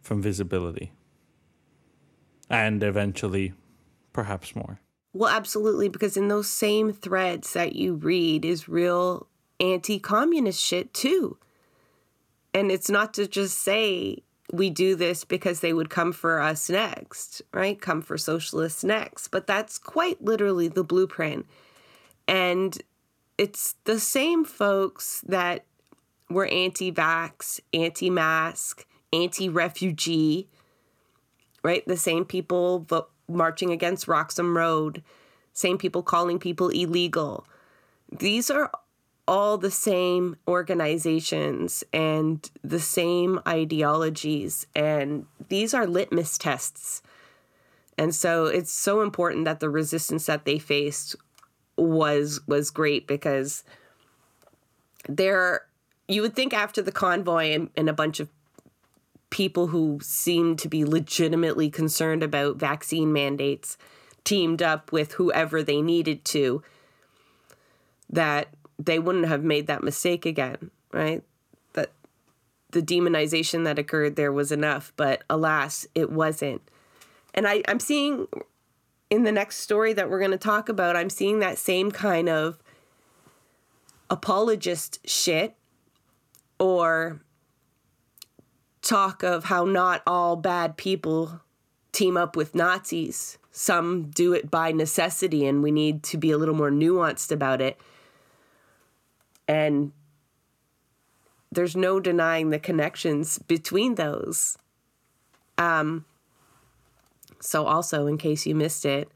from 0.00 0.22
visibility. 0.22 0.92
And 2.48 2.80
eventually, 2.80 3.54
perhaps 4.12 4.54
more. 4.54 4.78
Well, 5.12 5.30
absolutely, 5.30 5.88
because 5.88 6.16
in 6.16 6.28
those 6.28 6.48
same 6.48 6.92
threads 6.92 7.54
that 7.54 7.74
you 7.74 7.94
read 7.94 8.44
is 8.44 8.68
real 8.68 9.26
anti 9.58 9.98
communist 9.98 10.60
shit 10.60 10.94
too. 10.94 11.38
And 12.54 12.70
it's 12.70 12.88
not 12.88 13.12
to 13.14 13.26
just 13.26 13.58
say 13.58 14.22
we 14.52 14.70
do 14.70 14.94
this 14.94 15.24
because 15.24 15.60
they 15.60 15.72
would 15.72 15.90
come 15.90 16.12
for 16.12 16.40
us 16.40 16.70
next, 16.70 17.42
right? 17.52 17.80
Come 17.80 18.00
for 18.00 18.16
socialists 18.16 18.84
next. 18.84 19.28
But 19.28 19.46
that's 19.46 19.76
quite 19.78 20.22
literally 20.22 20.68
the 20.68 20.84
blueprint. 20.84 21.46
And 22.28 22.80
it's 23.36 23.74
the 23.84 23.98
same 23.98 24.44
folks 24.44 25.22
that 25.26 25.64
were 26.30 26.46
anti 26.46 26.92
vax, 26.92 27.60
anti 27.72 28.08
mask, 28.08 28.86
anti 29.12 29.48
refugee, 29.48 30.48
right? 31.62 31.86
The 31.86 31.96
same 31.96 32.24
people 32.24 32.80
vo- 32.80 33.08
marching 33.28 33.72
against 33.72 34.06
Roxham 34.06 34.56
Road, 34.56 35.02
same 35.52 35.78
people 35.78 36.02
calling 36.02 36.38
people 36.38 36.68
illegal. 36.68 37.46
These 38.16 38.50
are 38.50 38.70
all 39.26 39.56
the 39.56 39.70
same 39.70 40.36
organizations 40.46 41.82
and 41.92 42.50
the 42.62 42.80
same 42.80 43.40
ideologies, 43.48 44.66
and 44.74 45.26
these 45.48 45.72
are 45.72 45.86
litmus 45.86 46.36
tests. 46.36 47.02
And 47.96 48.14
so 48.14 48.46
it's 48.46 48.72
so 48.72 49.02
important 49.02 49.44
that 49.44 49.60
the 49.60 49.70
resistance 49.70 50.26
that 50.26 50.44
they 50.44 50.58
faced 50.58 51.16
was 51.76 52.40
was 52.46 52.70
great 52.70 53.06
because 53.06 53.64
there 55.08 55.62
you 56.06 56.22
would 56.22 56.36
think 56.36 56.52
after 56.52 56.82
the 56.82 56.92
convoy 56.92 57.52
and, 57.52 57.70
and 57.76 57.88
a 57.88 57.94
bunch 57.94 58.20
of 58.20 58.28
people 59.30 59.68
who 59.68 59.98
seemed 60.02 60.58
to 60.60 60.68
be 60.68 60.84
legitimately 60.84 61.70
concerned 61.70 62.22
about 62.22 62.56
vaccine 62.56 63.12
mandates 63.12 63.76
teamed 64.22 64.62
up 64.62 64.92
with 64.92 65.14
whoever 65.14 65.62
they 65.62 65.82
needed 65.82 66.24
to 66.24 66.62
that 68.08 68.48
they 68.78 68.98
wouldn't 68.98 69.26
have 69.26 69.42
made 69.42 69.66
that 69.66 69.82
mistake 69.82 70.26
again 70.26 70.70
right 70.92 71.22
that 71.74 71.92
the 72.70 72.82
demonization 72.82 73.64
that 73.64 73.78
occurred 73.78 74.16
there 74.16 74.32
was 74.32 74.52
enough 74.52 74.92
but 74.96 75.22
alas 75.30 75.86
it 75.94 76.10
wasn't 76.10 76.62
and 77.34 77.46
I, 77.46 77.62
i'm 77.68 77.80
seeing 77.80 78.26
in 79.10 79.24
the 79.24 79.32
next 79.32 79.58
story 79.58 79.92
that 79.92 80.10
we're 80.10 80.18
going 80.18 80.30
to 80.30 80.38
talk 80.38 80.68
about 80.68 80.96
i'm 80.96 81.10
seeing 81.10 81.38
that 81.40 81.58
same 81.58 81.90
kind 81.90 82.28
of 82.28 82.58
apologist 84.10 84.98
shit 85.08 85.56
or 86.58 87.20
talk 88.82 89.22
of 89.22 89.44
how 89.44 89.64
not 89.64 90.02
all 90.06 90.36
bad 90.36 90.76
people 90.76 91.40
team 91.94 92.16
up 92.16 92.36
with 92.36 92.54
Nazis. 92.54 93.38
Some 93.50 94.10
do 94.10 94.32
it 94.32 94.50
by 94.50 94.72
necessity, 94.72 95.46
and 95.46 95.62
we 95.62 95.70
need 95.70 96.02
to 96.04 96.18
be 96.18 96.30
a 96.30 96.38
little 96.38 96.54
more 96.54 96.70
nuanced 96.70 97.30
about 97.30 97.60
it. 97.60 97.80
And 99.46 99.92
there's 101.52 101.76
no 101.76 102.00
denying 102.00 102.50
the 102.50 102.58
connections 102.58 103.38
between 103.38 103.94
those. 103.94 104.58
Um, 105.58 106.04
so, 107.40 107.66
also, 107.66 108.06
in 108.06 108.18
case 108.18 108.46
you 108.46 108.54
missed 108.54 108.84
it, 108.84 109.10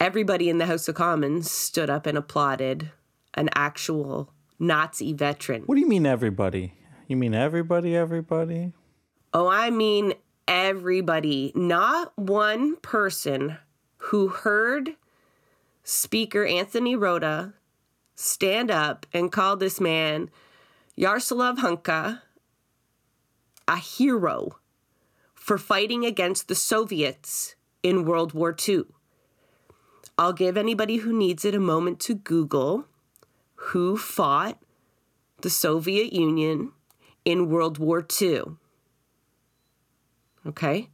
everybody 0.00 0.48
in 0.48 0.58
the 0.58 0.66
House 0.66 0.88
of 0.88 0.94
Commons 0.94 1.50
stood 1.50 1.90
up 1.90 2.06
and 2.06 2.16
applauded 2.16 2.90
an 3.34 3.50
actual 3.54 4.30
Nazi 4.58 5.12
veteran. 5.12 5.62
What 5.62 5.74
do 5.74 5.80
you 5.80 5.88
mean 5.88 6.06
everybody? 6.06 6.74
You 7.08 7.16
mean 7.16 7.34
everybody, 7.34 7.96
everybody? 7.96 8.72
Oh, 9.32 9.48
I 9.48 9.70
mean 9.70 10.14
everybody, 10.46 11.52
not 11.54 12.16
one 12.16 12.76
person 12.76 13.58
who 13.96 14.28
heard 14.28 14.90
Speaker 15.82 16.46
Anthony 16.46 16.96
Rota 16.96 17.52
stand 18.14 18.70
up 18.70 19.06
and 19.12 19.32
call 19.32 19.56
this 19.56 19.80
man 19.80 20.30
Yaroslav 20.96 21.58
Hunka 21.58 22.20
a 23.66 23.76
hero 23.76 24.58
for 25.34 25.58
fighting 25.58 26.04
against 26.04 26.48
the 26.48 26.54
Soviets 26.54 27.54
in 27.82 28.04
World 28.04 28.32
War 28.32 28.54
II. 28.66 28.84
I'll 30.16 30.32
give 30.32 30.56
anybody 30.56 30.98
who 30.98 31.12
needs 31.12 31.44
it 31.44 31.54
a 31.54 31.60
moment 31.60 32.00
to 32.00 32.14
Google 32.14 32.86
who 33.56 33.96
fought 33.96 34.58
the 35.40 35.50
Soviet 35.50 36.12
Union 36.12 36.72
in 37.24 37.48
World 37.48 37.78
War 37.78 38.06
II. 38.20 38.42
Okay? 40.46 40.88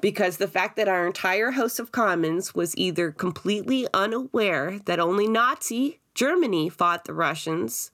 Because 0.00 0.36
the 0.36 0.48
fact 0.48 0.76
that 0.76 0.88
our 0.88 1.06
entire 1.06 1.52
House 1.52 1.78
of 1.78 1.92
Commons 1.92 2.54
was 2.54 2.76
either 2.76 3.10
completely 3.10 3.86
unaware 3.92 4.78
that 4.86 5.00
only 5.00 5.26
Nazi 5.26 6.00
Germany 6.16 6.68
fought 6.70 7.04
the 7.04 7.14
Russians 7.14 7.92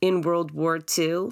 in 0.00 0.20
World 0.20 0.50
War 0.50 0.80
II, 0.98 1.30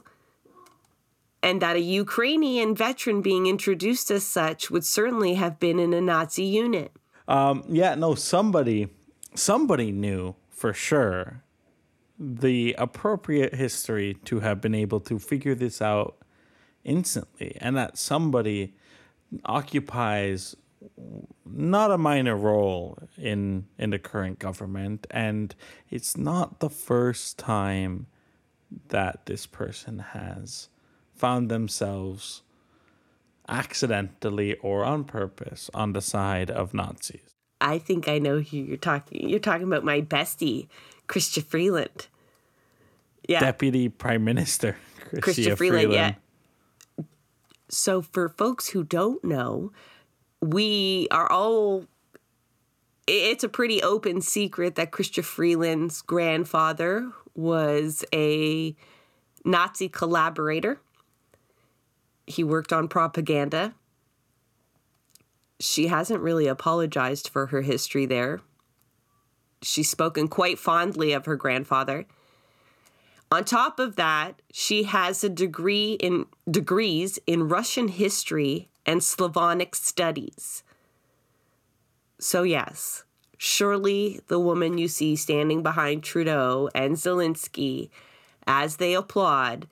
and 1.42 1.60
that 1.60 1.76
a 1.76 1.80
Ukrainian 1.80 2.74
veteran 2.74 3.20
being 3.20 3.46
introduced 3.46 4.10
as 4.10 4.24
such 4.24 4.70
would 4.70 4.84
certainly 4.84 5.34
have 5.34 5.58
been 5.60 5.78
in 5.78 5.92
a 5.92 6.00
Nazi 6.00 6.44
unit. 6.44 6.92
Um, 7.28 7.64
yeah, 7.68 7.96
no, 7.96 8.14
somebody, 8.14 8.88
somebody 9.34 9.90
knew 9.90 10.36
for 10.50 10.72
sure 10.72 11.42
the 12.18 12.74
appropriate 12.78 13.54
history 13.54 14.14
to 14.24 14.40
have 14.40 14.60
been 14.60 14.74
able 14.74 15.00
to 15.00 15.18
figure 15.18 15.54
this 15.54 15.82
out 15.82 16.16
instantly, 16.84 17.56
and 17.60 17.76
that 17.76 17.98
somebody 17.98 18.74
occupies 19.44 20.56
not 21.44 21.90
a 21.90 21.98
minor 21.98 22.36
role 22.36 22.98
in 23.16 23.66
in 23.78 23.90
the 23.90 23.98
current 23.98 24.38
government, 24.38 25.06
and 25.10 25.54
it's 25.90 26.16
not 26.16 26.60
the 26.60 26.70
first 26.70 27.38
time 27.38 28.06
that 28.88 29.26
this 29.26 29.46
person 29.46 29.98
has 29.98 30.68
found 31.14 31.48
themselves 31.48 32.42
accidentally 33.48 34.54
or 34.56 34.84
on 34.84 35.04
purpose 35.04 35.70
on 35.72 35.92
the 35.92 36.00
side 36.00 36.50
of 36.50 36.74
Nazis. 36.74 37.20
I 37.60 37.78
think 37.78 38.08
I 38.08 38.18
know 38.18 38.40
who 38.40 38.56
you're 38.56 38.76
talking. 38.76 39.28
You're 39.28 39.38
talking 39.38 39.66
about 39.66 39.84
my 39.84 40.00
bestie, 40.00 40.68
Chrystia 41.08 41.42
Freeland. 41.42 42.08
Yeah. 43.28 43.40
Deputy 43.40 43.88
Prime 43.88 44.24
Minister 44.24 44.76
Chrystia 45.14 45.56
Freeland, 45.56 45.88
Freeland. 45.88 45.92
Yeah. 45.92 47.04
So 47.68 48.02
for 48.02 48.28
folks 48.28 48.68
who 48.68 48.84
don't 48.84 49.22
know, 49.24 49.72
we 50.40 51.08
are 51.10 51.30
all 51.30 51.86
it's 53.06 53.44
a 53.44 53.48
pretty 53.48 53.82
open 53.82 54.20
secret 54.20 54.74
that 54.74 54.90
Chrystia 54.90 55.22
Freeland's 55.22 56.02
grandfather 56.02 57.12
was 57.34 58.04
a 58.12 58.74
Nazi 59.44 59.88
collaborator. 59.88 60.80
He 62.26 62.42
worked 62.42 62.72
on 62.72 62.88
propaganda. 62.88 63.74
She 65.60 65.86
hasn't 65.86 66.20
really 66.20 66.48
apologized 66.48 67.28
for 67.28 67.46
her 67.46 67.62
history 67.62 68.06
there. 68.06 68.40
She's 69.62 69.88
spoken 69.88 70.26
quite 70.26 70.58
fondly 70.58 71.12
of 71.12 71.26
her 71.26 71.36
grandfather. 71.36 72.06
On 73.30 73.44
top 73.44 73.78
of 73.78 73.96
that, 73.96 74.42
she 74.52 74.84
has 74.84 75.22
a 75.22 75.28
degree 75.28 75.92
in 75.94 76.26
degrees 76.50 77.18
in 77.26 77.48
Russian 77.48 77.88
history 77.88 78.68
and 78.86 79.02
Slavonic 79.02 79.74
studies. 79.74 80.62
So 82.18 82.44
yes, 82.44 83.04
surely 83.36 84.20
the 84.28 84.38
woman 84.38 84.78
you 84.78 84.88
see 84.88 85.16
standing 85.16 85.62
behind 85.62 86.02
Trudeau 86.02 86.70
and 86.74 86.96
Zelensky 86.96 87.90
as 88.46 88.76
they 88.76 88.94
applaud, 88.94 89.66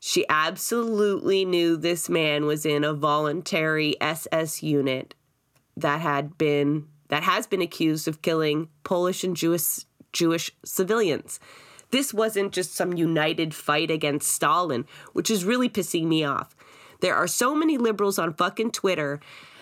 she 0.00 0.26
absolutely 0.28 1.44
knew 1.44 1.76
this 1.76 2.08
man 2.08 2.44
was 2.44 2.66
in 2.66 2.84
a 2.84 2.92
voluntary 2.92 3.96
SS 4.00 4.62
unit 4.62 5.14
that 5.76 6.00
had 6.00 6.36
been 6.36 6.88
that 7.08 7.22
has 7.22 7.46
been 7.46 7.62
accused 7.62 8.06
of 8.06 8.20
killing 8.20 8.68
Polish 8.84 9.24
and 9.24 9.36
Jewish 9.36 9.86
Jewish 10.12 10.50
civilians. 10.64 11.40
This 11.90 12.12
wasn't 12.12 12.52
just 12.52 12.74
some 12.74 12.92
united 12.92 13.54
fight 13.54 13.90
against 13.90 14.30
Stalin, 14.30 14.86
which 15.14 15.30
is 15.30 15.44
really 15.44 15.70
pissing 15.70 16.04
me 16.04 16.22
off. 16.22 16.54
There 17.00 17.14
are 17.14 17.26
so 17.26 17.54
many 17.54 17.78
liberals 17.78 18.18
on 18.18 18.34
fucking 18.34 18.72
Twitter 18.72 19.20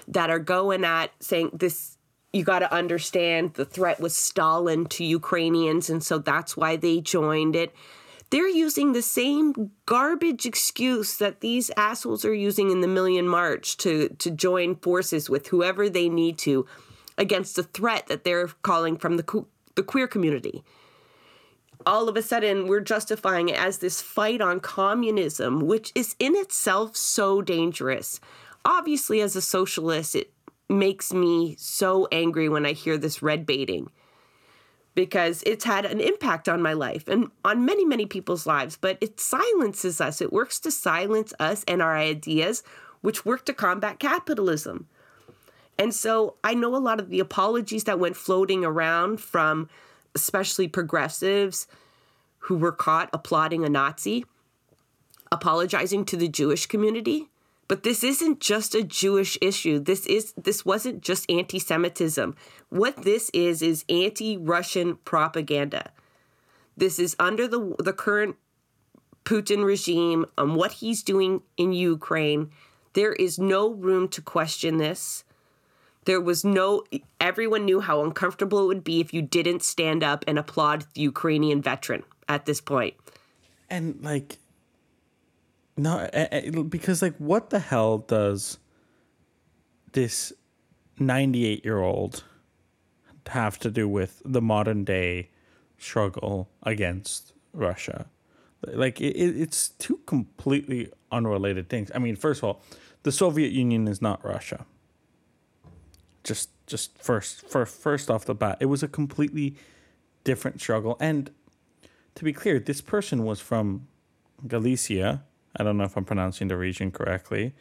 that 0.09 0.31
are 0.31 0.38
going 0.38 0.85
at 0.85 1.11
saying 1.20 1.51
this 1.53 1.96
you 2.33 2.44
got 2.44 2.59
to 2.59 2.72
understand 2.72 3.55
the 3.55 3.64
threat 3.64 3.99
was 3.99 4.14
Stalin 4.14 4.87
to 4.87 5.05
Ukrainians, 5.05 5.88
and 5.88 6.03
so 6.03 6.18
that's 6.18 6.57
why 6.57 6.77
they 6.77 7.01
joined 7.01 7.57
it. 7.57 7.75
They're 8.31 8.49
using 8.49 8.92
the 8.92 9.03
same 9.03 9.70
garbage 9.87 10.46
excuse 10.46 11.16
that 11.18 11.40
these 11.40 11.70
assholes 11.77 12.25
are 12.25 12.35
using 12.35 12.70
in 12.70 12.81
the 12.81 12.88
Million 12.88 13.29
March 13.29 13.77
to, 13.79 14.09
to 14.18 14.31
join 14.31 14.77
forces 14.77 15.31
with 15.31 15.49
whoever 15.49 15.88
they 15.88 16.09
need 16.09 16.37
to 16.38 16.66
against 17.16 17.57
the 17.57 17.62
threat 17.62 18.09
that 18.09 18.25
they're 18.25 18.49
calling 18.62 18.96
from 18.99 19.16
the, 19.16 19.44
the 19.77 19.83
queer 19.83 20.09
community. 20.09 20.64
All 21.84 22.08
of 22.08 22.16
a 22.16 22.22
sudden, 22.22 22.66
we're 22.66 22.80
justifying 22.80 23.48
it 23.48 23.58
as 23.58 23.78
this 23.78 24.00
fight 24.00 24.40
on 24.40 24.60
communism, 24.60 25.60
which 25.60 25.92
is 25.94 26.16
in 26.18 26.34
itself 26.34 26.96
so 26.96 27.42
dangerous. 27.42 28.20
Obviously, 28.64 29.20
as 29.20 29.36
a 29.36 29.42
socialist, 29.42 30.14
it 30.14 30.32
makes 30.68 31.12
me 31.12 31.54
so 31.58 32.08
angry 32.10 32.48
when 32.48 32.66
I 32.66 32.72
hear 32.72 32.98
this 32.98 33.22
red 33.22 33.46
baiting 33.46 33.90
because 34.96 35.42
it's 35.44 35.64
had 35.64 35.84
an 35.84 36.00
impact 36.00 36.48
on 36.48 36.62
my 36.62 36.72
life 36.72 37.06
and 37.06 37.30
on 37.44 37.64
many, 37.64 37.84
many 37.84 38.06
people's 38.06 38.46
lives. 38.46 38.78
But 38.80 38.96
it 39.00 39.20
silences 39.20 40.00
us, 40.00 40.20
it 40.20 40.32
works 40.32 40.58
to 40.60 40.70
silence 40.70 41.32
us 41.38 41.64
and 41.68 41.82
our 41.82 41.96
ideas, 41.96 42.64
which 43.02 43.24
work 43.24 43.44
to 43.44 43.52
combat 43.52 44.00
capitalism. 44.00 44.88
And 45.78 45.94
so 45.94 46.36
I 46.42 46.54
know 46.54 46.74
a 46.74 46.78
lot 46.78 46.98
of 46.98 47.10
the 47.10 47.20
apologies 47.20 47.84
that 47.84 48.00
went 48.00 48.16
floating 48.16 48.64
around 48.64 49.20
from 49.20 49.68
especially 50.16 50.66
progressives 50.66 51.68
who 52.38 52.57
were 52.57 52.72
caught 52.72 53.11
applauding 53.12 53.64
a 53.64 53.68
Nazi, 53.68 54.24
apologizing 55.31 56.07
to 56.07 56.16
the 56.16 56.26
Jewish 56.26 56.64
community. 56.66 57.29
But 57.68 57.83
this 57.83 58.02
isn't 58.02 58.40
just 58.40 58.74
a 58.74 58.83
Jewish 58.83 59.37
issue. 59.42 59.79
This 59.79 60.07
is 60.07 60.33
this 60.33 60.64
wasn't 60.64 61.02
just 61.02 61.31
anti-Semitism. 61.31 62.35
What 62.70 63.02
this 63.02 63.29
is 63.35 63.61
is 63.61 63.85
anti-Russian 63.88 64.96
propaganda. 65.05 65.92
This 66.76 66.98
is 66.98 67.14
under 67.18 67.46
the 67.46 67.74
the 67.79 67.92
current 67.92 68.37
Putin 69.24 69.64
regime 69.64 70.24
and 70.38 70.55
what 70.57 70.72
he's 70.81 71.02
doing 71.02 71.42
in 71.57 71.72
Ukraine. 71.72 72.50
There 72.92 73.12
is 73.12 73.38
no 73.38 73.68
room 73.68 74.09
to 74.14 74.22
question 74.22 74.79
this. 74.79 75.24
There 76.07 76.21
was 76.21 76.45
no 76.45 76.83
everyone 77.21 77.64
knew 77.66 77.81
how 77.81 78.03
uncomfortable 78.03 78.64
it 78.64 78.66
would 78.66 78.85
be 78.85 79.01
if 79.01 79.12
you 79.12 79.23
didn't 79.23 79.62
stand 79.62 80.03
up 80.03 80.25
and 80.27 80.38
applaud 80.38 80.87
the 80.95 81.03
Ukrainian 81.03 81.61
veteran 81.62 82.03
at 82.29 82.47
this 82.47 82.61
point. 82.61 82.95
And 83.69 83.99
like 84.03 84.38
no, 85.77 86.09
eh, 86.12 86.29
eh, 86.33 86.51
because 86.51 87.03
like, 87.03 87.16
what 87.19 87.51
the 87.51 87.59
hell 87.59 87.99
does 87.99 88.59
this 89.92 90.33
ninety-eight-year-old 90.99 92.25
have 93.29 93.59
to 93.59 93.71
do 93.71 93.87
with 93.88 94.23
the 94.25 94.40
modern 94.40 94.85
day 94.85 95.29
struggle 95.77 96.49
against 96.62 97.35
Russia? 97.53 98.07
Like, 98.62 99.01
it, 99.01 99.14
it's 99.14 99.69
two 99.69 100.01
completely 100.07 100.90
unrelated 101.12 101.69
things. 101.69 101.90
I 101.95 101.99
mean, 101.99 102.16
first 102.16 102.40
of 102.40 102.45
all, 102.45 102.62
the 103.03 103.12
Soviet 103.12 103.53
Union 103.53 103.87
is 103.87 104.01
not 104.01 104.25
Russia. 104.25 104.64
Just, 106.26 106.50
just 106.66 106.98
first, 106.98 107.48
for 107.48 107.64
first 107.64 108.10
off 108.10 108.24
the 108.24 108.34
bat, 108.34 108.58
it 108.60 108.66
was 108.66 108.82
a 108.82 108.88
completely 108.88 109.54
different 110.24 110.60
struggle. 110.60 110.96
And 111.00 111.30
to 112.16 112.24
be 112.24 112.32
clear, 112.32 112.58
this 112.58 112.80
person 112.80 113.24
was 113.24 113.40
from 113.40 113.86
Galicia 114.46 115.22
I 115.58 115.64
don't 115.64 115.76
know 115.76 115.84
if 115.84 115.96
I'm 115.96 116.04
pronouncing 116.04 116.48
the 116.48 116.56
region 116.56 116.90
correctly. 116.90 117.54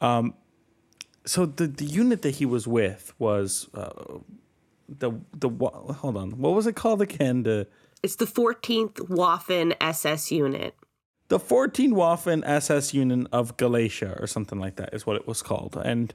Um, 0.00 0.34
so 1.24 1.46
the 1.46 1.66
the 1.66 1.84
unit 1.84 2.22
that 2.22 2.36
he 2.36 2.46
was 2.46 2.68
with 2.68 3.14
was 3.18 3.68
uh, 3.74 4.18
the 4.88 5.12
the 5.32 5.48
hold 5.48 6.16
on, 6.16 6.38
what 6.38 6.54
was 6.54 6.66
it 6.66 6.76
called 6.76 7.02
again? 7.02 7.42
The 7.42 7.66
it's 8.02 8.16
the 8.16 8.26
14th 8.26 9.08
Waffen 9.08 9.74
SS 9.80 10.30
unit. 10.30 10.74
The 11.28 11.40
14th 11.40 11.92
Waffen 11.92 12.46
SS 12.46 12.94
unit 12.94 13.26
of 13.32 13.56
Galicia, 13.56 14.16
or 14.20 14.28
something 14.28 14.60
like 14.60 14.76
that, 14.76 14.94
is 14.94 15.06
what 15.06 15.16
it 15.16 15.26
was 15.26 15.42
called, 15.42 15.76
and 15.84 16.14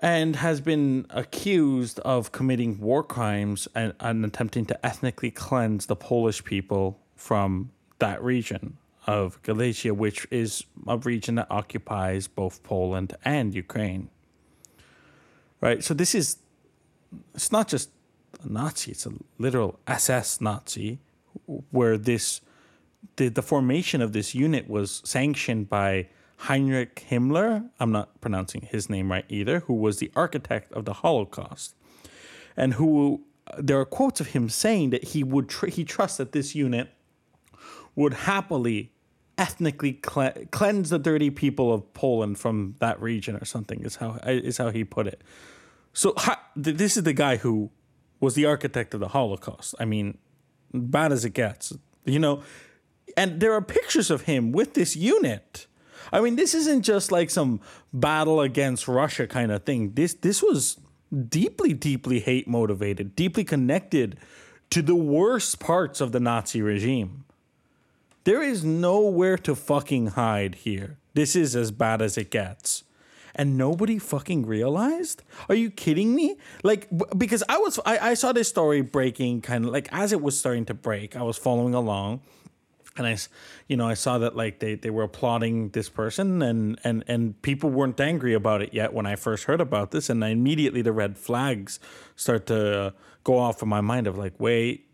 and 0.00 0.36
has 0.36 0.60
been 0.60 1.06
accused 1.10 1.98
of 2.00 2.30
committing 2.30 2.78
war 2.78 3.02
crimes 3.02 3.66
and, 3.74 3.92
and 4.00 4.24
attempting 4.24 4.64
to 4.66 4.86
ethnically 4.86 5.30
cleanse 5.30 5.86
the 5.86 5.96
Polish 5.96 6.44
people 6.44 7.00
from 7.16 7.70
that 7.98 8.22
region 8.22 8.76
of 9.06 9.42
Galicia, 9.42 9.94
which 9.94 10.26
is 10.30 10.64
a 10.86 10.98
region 10.98 11.36
that 11.36 11.48
occupies 11.50 12.28
both 12.28 12.62
Poland 12.62 13.16
and 13.24 13.54
Ukraine. 13.54 14.10
Right? 15.60 15.82
So 15.82 15.94
this 15.94 16.14
is 16.14 16.36
it's 17.34 17.50
not 17.50 17.68
just 17.68 17.90
a 18.44 18.48
Nazi, 18.48 18.92
it's 18.92 19.06
a 19.06 19.12
literal 19.38 19.80
SS 19.88 20.40
Nazi 20.40 20.98
where 21.70 21.96
this 21.96 22.40
the, 23.16 23.28
the 23.28 23.42
formation 23.42 24.02
of 24.02 24.12
this 24.12 24.34
unit 24.34 24.68
was 24.68 25.02
sanctioned 25.04 25.68
by 25.68 26.08
Heinrich 26.42 27.06
Himmler, 27.10 27.68
I'm 27.80 27.90
not 27.90 28.20
pronouncing 28.20 28.62
his 28.62 28.88
name 28.88 29.10
right 29.10 29.24
either, 29.28 29.60
who 29.60 29.74
was 29.74 29.98
the 29.98 30.10
architect 30.14 30.72
of 30.72 30.84
the 30.84 30.94
Holocaust. 30.94 31.74
And 32.56 32.74
who 32.74 33.24
uh, 33.46 33.56
there 33.58 33.78
are 33.78 33.84
quotes 33.84 34.20
of 34.20 34.28
him 34.28 34.48
saying 34.48 34.90
that 34.90 35.04
he 35.04 35.22
would 35.22 35.48
tr- 35.48 35.66
he 35.66 35.84
trusts 35.84 36.18
that 36.18 36.32
this 36.32 36.54
unit 36.54 36.90
would 37.94 38.14
happily 38.14 38.92
ethnically 39.36 39.94
cle- 39.94 40.34
cleanse 40.50 40.90
the 40.90 40.98
dirty 40.98 41.30
people 41.30 41.72
of 41.72 41.92
Poland 41.94 42.38
from 42.38 42.74
that 42.80 43.00
region 43.00 43.36
or 43.36 43.44
something 43.44 43.80
is 43.84 43.96
how 43.96 44.18
is 44.24 44.58
how 44.58 44.70
he 44.70 44.84
put 44.84 45.06
it. 45.06 45.22
So 45.92 46.14
ha, 46.16 46.40
this 46.54 46.96
is 46.96 47.04
the 47.04 47.12
guy 47.12 47.36
who 47.36 47.70
was 48.20 48.34
the 48.34 48.46
architect 48.46 48.94
of 48.94 49.00
the 49.00 49.08
Holocaust. 49.08 49.74
I 49.78 49.84
mean, 49.84 50.18
bad 50.74 51.12
as 51.12 51.24
it 51.24 51.30
gets, 51.30 51.72
you 52.04 52.18
know. 52.18 52.42
And 53.16 53.40
there 53.40 53.52
are 53.52 53.62
pictures 53.62 54.10
of 54.10 54.22
him 54.22 54.52
with 54.52 54.74
this 54.74 54.96
unit. 54.96 55.67
I 56.12 56.20
mean, 56.20 56.36
this 56.36 56.54
isn't 56.54 56.82
just 56.82 57.12
like 57.12 57.30
some 57.30 57.60
battle 57.92 58.40
against 58.40 58.88
Russia 58.88 59.26
kind 59.26 59.52
of 59.52 59.64
thing. 59.64 59.92
This 59.94 60.14
this 60.14 60.42
was 60.42 60.78
deeply, 61.28 61.72
deeply 61.72 62.20
hate 62.20 62.46
motivated, 62.46 63.16
deeply 63.16 63.44
connected 63.44 64.18
to 64.70 64.82
the 64.82 64.94
worst 64.94 65.58
parts 65.58 66.00
of 66.00 66.12
the 66.12 66.20
Nazi 66.20 66.60
regime. 66.60 67.24
There 68.24 68.42
is 68.42 68.64
nowhere 68.64 69.38
to 69.38 69.54
fucking 69.54 70.08
hide 70.08 70.56
here. 70.56 70.98
This 71.14 71.34
is 71.34 71.56
as 71.56 71.70
bad 71.70 72.02
as 72.02 72.18
it 72.18 72.30
gets. 72.30 72.84
And 73.34 73.56
nobody 73.56 73.98
fucking 73.98 74.46
realized? 74.46 75.22
Are 75.48 75.54
you 75.54 75.70
kidding 75.70 76.14
me? 76.14 76.36
Like, 76.64 76.88
because 77.16 77.44
I 77.48 77.58
was, 77.58 77.78
I, 77.86 78.10
I 78.10 78.14
saw 78.14 78.32
this 78.32 78.48
story 78.48 78.82
breaking 78.82 79.42
kind 79.42 79.64
of 79.64 79.70
like 79.70 79.88
as 79.92 80.12
it 80.12 80.20
was 80.20 80.38
starting 80.38 80.64
to 80.66 80.74
break, 80.74 81.16
I 81.16 81.22
was 81.22 81.38
following 81.38 81.72
along 81.72 82.20
and 82.98 83.06
I, 83.06 83.16
you 83.68 83.76
know, 83.76 83.86
I 83.86 83.94
saw 83.94 84.18
that 84.18 84.36
like 84.36 84.58
they, 84.58 84.74
they 84.74 84.90
were 84.90 85.04
applauding 85.04 85.70
this 85.70 85.88
person, 85.88 86.42
and 86.42 86.78
and 86.84 87.04
and 87.06 87.40
people 87.42 87.70
weren't 87.70 88.00
angry 88.00 88.34
about 88.34 88.60
it 88.60 88.74
yet 88.74 88.92
when 88.92 89.06
I 89.06 89.16
first 89.16 89.44
heard 89.44 89.60
about 89.60 89.92
this, 89.92 90.10
and 90.10 90.24
I 90.24 90.28
immediately 90.28 90.82
the 90.82 90.92
red 90.92 91.16
flags 91.16 91.78
start 92.16 92.46
to 92.46 92.80
uh, 92.80 92.90
go 93.24 93.38
off 93.38 93.62
in 93.62 93.68
my 93.68 93.80
mind 93.80 94.06
of 94.06 94.18
like, 94.18 94.34
wait, 94.38 94.88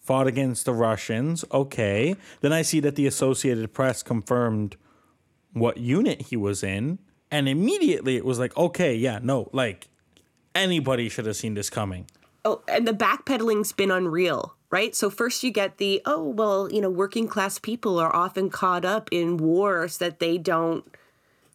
fought 0.00 0.26
against 0.26 0.66
the 0.66 0.74
Russians, 0.74 1.44
okay. 1.50 2.16
Then 2.40 2.52
I 2.52 2.62
see 2.62 2.80
that 2.80 2.96
the 2.96 3.06
Associated 3.06 3.72
Press 3.72 4.02
confirmed 4.02 4.76
what 5.52 5.78
unit 5.78 6.22
he 6.22 6.36
was 6.36 6.62
in, 6.62 6.98
and 7.30 7.48
immediately 7.48 8.16
it 8.16 8.24
was 8.24 8.38
like, 8.38 8.56
okay, 8.56 8.94
yeah, 8.94 9.18
no, 9.22 9.48
like 9.52 9.88
anybody 10.54 11.08
should 11.08 11.26
have 11.26 11.36
seen 11.36 11.54
this 11.54 11.70
coming. 11.70 12.06
Oh, 12.44 12.62
and 12.68 12.86
the 12.86 12.92
backpedaling's 12.92 13.72
been 13.72 13.90
unreal 13.90 14.54
right? 14.70 14.94
So 14.94 15.10
first 15.10 15.42
you 15.42 15.50
get 15.50 15.78
the 15.78 16.02
oh 16.04 16.22
well, 16.22 16.70
you 16.72 16.80
know, 16.80 16.90
working 16.90 17.28
class 17.28 17.58
people 17.58 17.98
are 17.98 18.14
often 18.14 18.50
caught 18.50 18.84
up 18.84 19.08
in 19.12 19.36
wars 19.36 19.98
that 19.98 20.18
they 20.18 20.38
don't 20.38 20.84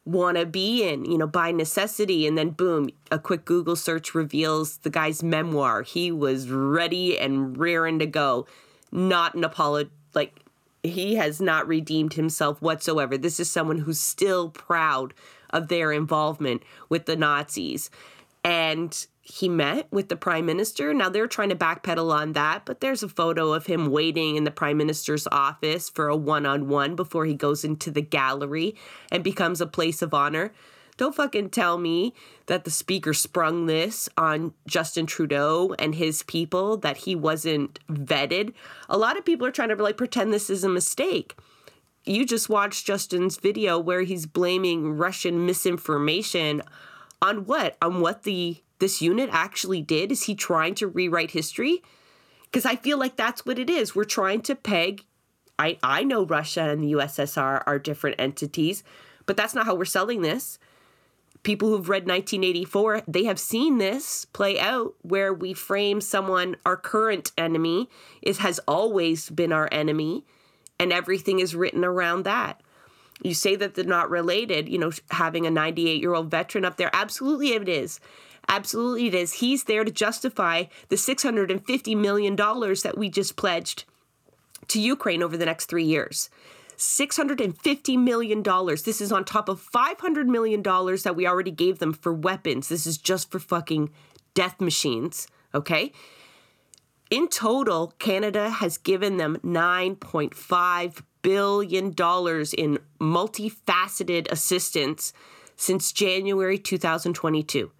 want 0.05 0.37
to 0.37 0.45
be 0.45 0.83
in, 0.83 1.05
you 1.05 1.17
know, 1.17 1.27
by 1.27 1.51
necessity 1.51 2.27
and 2.27 2.37
then 2.37 2.49
boom, 2.49 2.89
a 3.09 3.17
quick 3.17 3.45
Google 3.45 3.75
search 3.75 4.13
reveals 4.13 4.77
the 4.77 4.89
guy's 4.89 5.23
memoir. 5.23 5.83
He 5.83 6.11
was 6.11 6.49
ready 6.49 7.17
and 7.17 7.57
raring 7.57 7.99
to 7.99 8.05
go. 8.05 8.45
Not 8.91 9.33
an 9.35 9.43
apology 9.43 9.89
like 10.13 10.39
he 10.83 11.15
has 11.15 11.39
not 11.39 11.67
redeemed 11.67 12.13
himself 12.13 12.61
whatsoever. 12.61 13.17
This 13.17 13.39
is 13.39 13.49
someone 13.49 13.79
who's 13.79 13.99
still 13.99 14.49
proud 14.49 15.13
of 15.49 15.69
their 15.69 15.91
involvement 15.91 16.63
with 16.89 17.05
the 17.05 17.15
Nazis. 17.15 17.89
And 18.43 19.07
he 19.21 19.47
met 19.47 19.87
with 19.89 20.09
the 20.09 20.17
prime 20.17 20.45
minister. 20.45 20.93
Now 20.93 21.07
they're 21.07 21.27
trying 21.27 21.49
to 21.49 21.55
backpedal 21.55 22.13
on 22.13 22.33
that, 22.33 22.65
but 22.65 22.81
there's 22.81 23.03
a 23.03 23.07
photo 23.07 23.53
of 23.53 23.67
him 23.67 23.89
waiting 23.89 24.35
in 24.35 24.43
the 24.43 24.51
prime 24.51 24.75
minister's 24.75 25.27
office 25.27 25.89
for 25.89 26.09
a 26.09 26.15
one 26.15 26.45
on 26.45 26.67
one 26.67 26.97
before 26.97 27.25
he 27.25 27.33
goes 27.33 27.63
into 27.63 27.89
the 27.89 28.01
gallery 28.01 28.75
and 29.11 29.23
becomes 29.23 29.61
a 29.61 29.65
place 29.65 30.01
of 30.01 30.13
honor. 30.13 30.51
Don't 30.97 31.15
fucking 31.15 31.49
tell 31.49 31.77
me 31.77 32.13
that 32.47 32.65
the 32.65 32.71
speaker 32.71 33.13
sprung 33.13 33.65
this 33.65 34.09
on 34.17 34.53
Justin 34.67 35.05
Trudeau 35.05 35.73
and 35.79 35.95
his 35.95 36.21
people, 36.23 36.77
that 36.77 36.97
he 36.97 37.15
wasn't 37.15 37.79
vetted. 37.87 38.53
A 38.89 38.97
lot 38.97 39.17
of 39.17 39.25
people 39.25 39.47
are 39.47 39.51
trying 39.51 39.69
to 39.69 39.75
like 39.81 39.97
pretend 39.97 40.33
this 40.33 40.49
is 40.49 40.63
a 40.63 40.69
mistake. 40.69 41.35
You 42.05 42.25
just 42.25 42.49
watched 42.49 42.85
Justin's 42.85 43.37
video 43.37 43.79
where 43.79 44.01
he's 44.01 44.25
blaming 44.25 44.97
Russian 44.97 45.45
misinformation 45.45 46.61
on 47.23 47.45
what? 47.45 47.77
On 47.81 48.01
what 48.01 48.23
the 48.23 48.61
this 48.79 49.01
unit 49.01 49.29
actually 49.31 49.81
did? 49.81 50.11
Is 50.11 50.23
he 50.23 50.35
trying 50.35 50.75
to 50.75 50.87
rewrite 50.87 51.31
history? 51.31 51.81
Because 52.43 52.65
I 52.65 52.75
feel 52.75 52.99
like 52.99 53.15
that's 53.15 53.45
what 53.45 53.57
it 53.57 53.69
is. 53.69 53.95
We're 53.95 54.03
trying 54.03 54.41
to 54.41 54.55
peg. 54.55 55.05
I, 55.57 55.77
I 55.81 56.03
know 56.03 56.25
Russia 56.25 56.63
and 56.63 56.83
the 56.83 56.91
USSR 56.91 57.63
are 57.65 57.79
different 57.79 58.19
entities, 58.19 58.83
but 59.25 59.37
that's 59.37 59.55
not 59.55 59.65
how 59.65 59.73
we're 59.73 59.85
selling 59.85 60.21
this. 60.21 60.59
People 61.43 61.69
who've 61.69 61.89
read 61.89 62.07
1984, 62.07 63.03
they 63.07 63.23
have 63.23 63.39
seen 63.39 63.77
this 63.77 64.25
play 64.25 64.59
out 64.59 64.93
where 65.01 65.33
we 65.33 65.53
frame 65.53 66.01
someone, 66.01 66.57
our 66.65 66.77
current 66.77 67.31
enemy 67.37 67.89
is 68.21 68.39
has 68.39 68.59
always 68.67 69.29
been 69.29 69.51
our 69.51 69.69
enemy, 69.71 70.25
and 70.79 70.91
everything 70.91 71.39
is 71.39 71.55
written 71.55 71.85
around 71.85 72.23
that. 72.23 72.61
You 73.23 73.33
say 73.33 73.55
that 73.55 73.75
they're 73.75 73.85
not 73.85 74.09
related, 74.09 74.67
you 74.67 74.77
know, 74.77 74.91
having 75.11 75.47
a 75.47 75.51
98 75.51 76.01
year 76.01 76.13
old 76.13 76.29
veteran 76.29 76.65
up 76.65 76.77
there. 76.77 76.89
Absolutely, 76.93 77.53
it 77.53 77.69
is. 77.69 77.99
Absolutely, 78.47 79.07
it 79.07 79.15
is. 79.15 79.33
He's 79.33 79.63
there 79.63 79.83
to 79.83 79.91
justify 79.91 80.65
the 80.89 80.97
$650 80.97 81.97
million 81.97 82.35
that 82.35 82.95
we 82.97 83.09
just 83.09 83.35
pledged 83.35 83.85
to 84.67 84.81
Ukraine 84.81 85.23
over 85.23 85.37
the 85.37 85.45
next 85.45 85.67
three 85.67 85.85
years. 85.85 86.29
$650 86.77 87.97
million. 87.99 88.43
This 88.43 88.99
is 88.99 89.11
on 89.11 89.23
top 89.23 89.47
of 89.47 89.65
$500 89.71 90.25
million 90.25 90.61
that 90.61 91.13
we 91.15 91.27
already 91.27 91.51
gave 91.51 91.79
them 91.79 91.93
for 91.93 92.13
weapons. 92.13 92.67
This 92.67 92.85
is 92.85 92.97
just 92.97 93.31
for 93.31 93.39
fucking 93.39 93.91
death 94.33 94.59
machines, 94.59 95.27
okay? 95.53 95.93
In 97.09 97.27
total, 97.27 97.93
Canada 97.99 98.49
has 98.49 98.77
given 98.77 99.17
them 99.17 99.37
$9.5 99.43 101.03
billion 101.23 101.91
dollars 101.91 102.53
in 102.53 102.77
multifaceted 103.01 104.31
assistance 104.31 105.11
since 105.55 105.91
January 105.91 106.59
2022. 106.59 107.71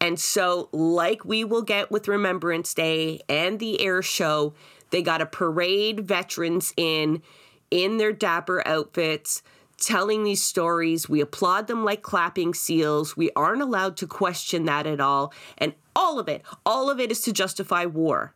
And 0.00 0.20
so, 0.20 0.68
like 0.72 1.24
we 1.24 1.42
will 1.44 1.62
get 1.62 1.90
with 1.90 2.06
Remembrance 2.06 2.74
Day 2.74 3.20
and 3.28 3.58
the 3.58 3.80
air 3.80 4.02
show, 4.02 4.54
they 4.90 5.02
got 5.02 5.18
to 5.18 5.26
parade 5.26 6.00
veterans 6.00 6.72
in 6.76 7.22
in 7.70 7.98
their 7.98 8.12
dapper 8.12 8.66
outfits 8.66 9.42
telling 9.78 10.24
these 10.24 10.42
stories. 10.42 11.08
We 11.08 11.20
applaud 11.20 11.66
them 11.66 11.84
like 11.84 12.02
clapping 12.02 12.54
seals. 12.54 13.16
We 13.16 13.30
aren't 13.36 13.62
allowed 13.62 13.96
to 13.98 14.06
question 14.06 14.64
that 14.64 14.86
at 14.86 15.00
all. 15.00 15.32
And 15.56 15.74
all 15.94 16.18
of 16.18 16.28
it, 16.28 16.42
all 16.66 16.90
of 16.90 17.00
it 17.00 17.10
is 17.10 17.20
to 17.22 17.32
justify 17.32 17.84
war, 17.84 18.34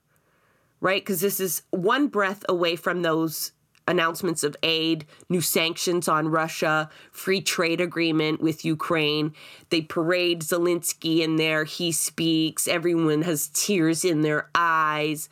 right? 0.81 1.03
Because 1.03 1.21
this 1.21 1.41
is 1.41 1.63
one 1.71 2.09
breath 2.09 2.45
away 2.49 2.77
from 2.77 3.03
those 3.03 3.53
announcements 3.87 4.43
of 4.43 4.57
aid, 4.63 5.05
new 5.29 5.41
sanctions 5.41 6.09
on 6.09 6.29
Russia, 6.29 6.89
free 7.11 7.41
trade 7.41 7.81
agreement 7.81 8.41
with 8.41 8.65
Ukraine. 8.65 9.35
They 9.71 9.81
parade 9.81 10.43
Zelensky 10.43 11.21
in 11.21 11.37
there. 11.37 11.65
He 11.65 11.93
speaks. 11.93 12.69
Everyone 12.69 13.23
has 13.23 13.49
tears 13.49 14.05
in 14.05 14.23
their 14.23 14.49
eyes. 14.55 15.29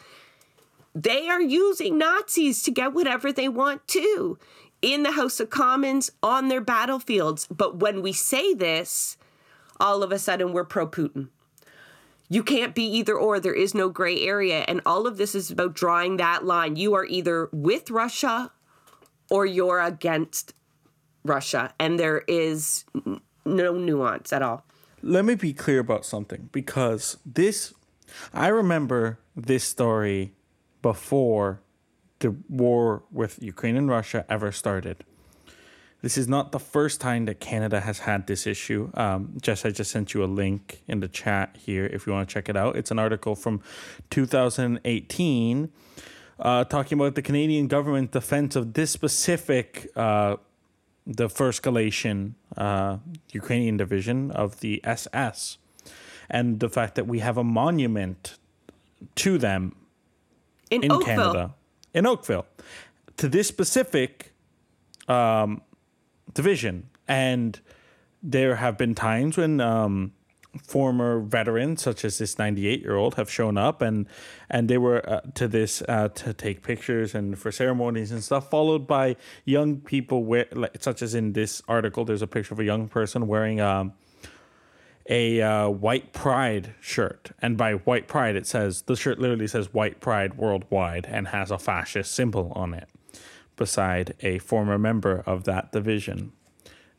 They 0.95 1.29
are 1.29 1.41
using 1.41 1.99
Nazis 1.99 2.63
to 2.65 2.71
get 2.71 2.93
whatever 2.93 3.33
they 3.33 3.49
want 3.49 3.87
to 3.89 4.39
in 4.83 5.03
the 5.03 5.13
House 5.13 5.41
of 5.41 5.51
Commons 5.51 6.11
on 6.23 6.49
their 6.49 6.61
battlefields. 6.61 7.47
But 7.47 7.77
when 7.77 8.03
we 8.03 8.13
say 8.13 8.55
this, 8.55 9.17
all 9.79 10.03
of 10.03 10.13
a 10.13 10.19
sudden 10.19 10.53
we're 10.53 10.65
pro 10.65 10.87
Putin. 10.87 11.29
You 12.33 12.45
can't 12.45 12.77
be 12.77 12.85
either 12.85 13.19
or. 13.19 13.41
There 13.41 13.53
is 13.53 13.75
no 13.75 13.89
gray 13.89 14.23
area. 14.23 14.65
And 14.69 14.81
all 14.87 15.09
of 15.09 15.17
this 15.17 15.35
is 15.35 15.51
about 15.51 15.75
drawing 15.75 16.17
that 16.17 16.45
line. 16.45 16.77
You 16.77 16.95
are 16.95 17.05
either 17.05 17.49
with 17.53 17.91
Russia 17.91 18.53
or 19.29 19.45
you're 19.45 19.81
against 19.81 20.55
Russia. 21.25 21.75
And 21.81 21.99
there 21.99 22.23
is 22.29 22.85
no 23.45 23.73
nuance 23.73 24.33
at 24.33 24.43
all. 24.43 24.65
Let 25.03 25.25
me 25.25 25.35
be 25.35 25.53
clear 25.53 25.81
about 25.81 26.07
something 26.07 26.51
because 26.53 27.17
this, 27.27 27.75
I 28.33 28.47
remember 28.47 29.19
this 29.35 29.65
story 29.65 30.33
before 30.83 31.61
the 32.21 32.37
war 32.49 33.03
with 33.11 33.43
Ukraine 33.43 33.77
and 33.77 33.89
Russia 33.89 34.25
ever 34.29 34.53
started. 34.53 35.05
This 36.03 36.17
is 36.17 36.27
not 36.27 36.53
the 36.53 36.59
first 36.59 37.01
time 37.01 37.27
that 37.27 37.41
Canada 37.41 37.81
has 37.81 38.01
had 38.01 38.27
this 38.27 38.47
issue. 38.47 38.91
Um, 38.95 39.37
Jess, 39.41 39.65
I 39.67 39.71
just 39.71 39.91
sent 39.91 40.15
you 40.15 40.25
a 40.25 40.27
link 40.27 40.83
in 40.89 41.01
the 41.01 41.09
chat 41.09 41.57
here 41.59 41.87
if 41.87 42.07
you 42.07 42.13
want 42.13 42.29
to 42.29 42.33
check 42.33 42.49
it 42.49 42.57
out. 42.57 42.77
It's 42.77 42.91
an 42.91 42.99
article 42.99 43.35
from 43.35 43.61
2018 44.09 45.71
uh, 46.41 46.65
talking 46.65 46.99
about 46.99 47.15
the 47.15 47.23
Canadian 47.23 47.67
government 47.67 48.13
defense 48.13 48.57
of 48.57 48.73
this 48.73 48.91
specific, 48.91 49.91
uh, 49.95 50.37
the 51.07 51.29
first 51.29 51.63
Galician 51.63 52.35
uh, 52.57 52.97
Ukrainian 53.33 53.77
division 53.77 54.31
of 54.31 54.61
the 54.61 54.81
SS, 54.85 55.59
and 56.31 56.61
the 56.61 56.69
fact 56.69 56.95
that 56.95 57.07
we 57.07 57.19
have 57.19 57.37
a 57.37 57.45
monument 57.45 58.39
to 59.17 59.37
them 59.37 59.77
in, 60.71 60.83
in 60.83 60.99
Canada, 61.01 61.55
in 61.93 62.07
Oakville, 62.07 62.47
to 63.19 63.29
this 63.29 63.47
specific. 63.49 64.33
Um, 65.09 65.63
division. 66.35 66.89
And 67.09 67.61
there 68.23 68.57
have 68.57 68.77
been 68.77 68.95
times 68.95 69.37
when 69.37 69.61
um, 69.61 70.13
former 70.63 71.21
veterans, 71.21 71.83
such 71.83 72.05
as 72.05 72.19
this 72.19 72.39
98 72.39 72.81
year 72.81 72.97
old, 72.97 73.15
have 73.15 73.31
shown 73.31 73.57
up 73.57 73.83
and 73.83 74.07
and 74.49 74.69
they 74.69 74.79
were 74.79 75.09
uh, 75.09 75.21
to 75.35 75.49
this 75.49 75.83
uh, 75.89 76.09
to 76.09 76.33
take 76.33 76.63
pictures 76.63 77.15
and 77.15 77.39
for 77.39 77.53
ceremonies 77.53 78.11
and 78.13 78.23
stuff, 78.23 78.51
followed 78.51 78.87
by 78.87 79.17
young 79.45 79.79
people, 79.79 80.25
where, 80.25 80.47
like, 80.53 80.83
such 80.83 81.03
as 81.03 81.15
in 81.15 81.33
this 81.33 81.63
article, 81.69 82.05
there's 82.05 82.23
a 82.23 82.27
picture 82.27 82.55
of 82.55 82.61
a 82.61 82.65
young 82.65 82.89
person 82.89 83.27
wearing 83.27 83.61
um, 83.61 83.93
a 85.09 85.41
uh, 85.41 85.69
white 85.69 86.13
pride 86.13 86.75
shirt. 86.81 87.31
And 87.41 87.57
by 87.57 87.75
white 87.75 88.09
pride, 88.09 88.37
it 88.37 88.47
says 88.47 88.83
the 88.83 88.97
shirt 88.97 89.19
literally 89.19 89.47
says 89.47 89.73
white 89.73 90.01
pride 90.01 90.37
worldwide 90.37 91.07
and 91.07 91.29
has 91.29 91.51
a 91.51 91.59
fascist 91.59 92.13
symbol 92.13 92.53
on 92.55 92.75
it 92.75 92.89
beside 93.61 94.15
a 94.21 94.39
former 94.39 94.79
member 94.79 95.23
of 95.27 95.45
that 95.45 95.71
division. 95.71 96.33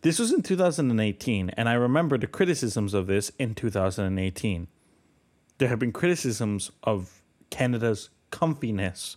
This 0.02 0.20
was 0.20 0.32
in 0.32 0.44
2018, 0.44 1.50
and 1.58 1.68
I 1.68 1.74
remember 1.74 2.20
the 2.20 2.28
criticisms 2.28 2.94
of 2.94 3.08
this 3.08 3.32
in 3.40 3.56
2018. 3.56 4.68
There 5.58 5.70
have 5.70 5.80
been 5.80 5.92
criticisms 5.92 6.72
of 6.84 7.24
Canada's 7.50 8.12
comfiness 8.32 9.16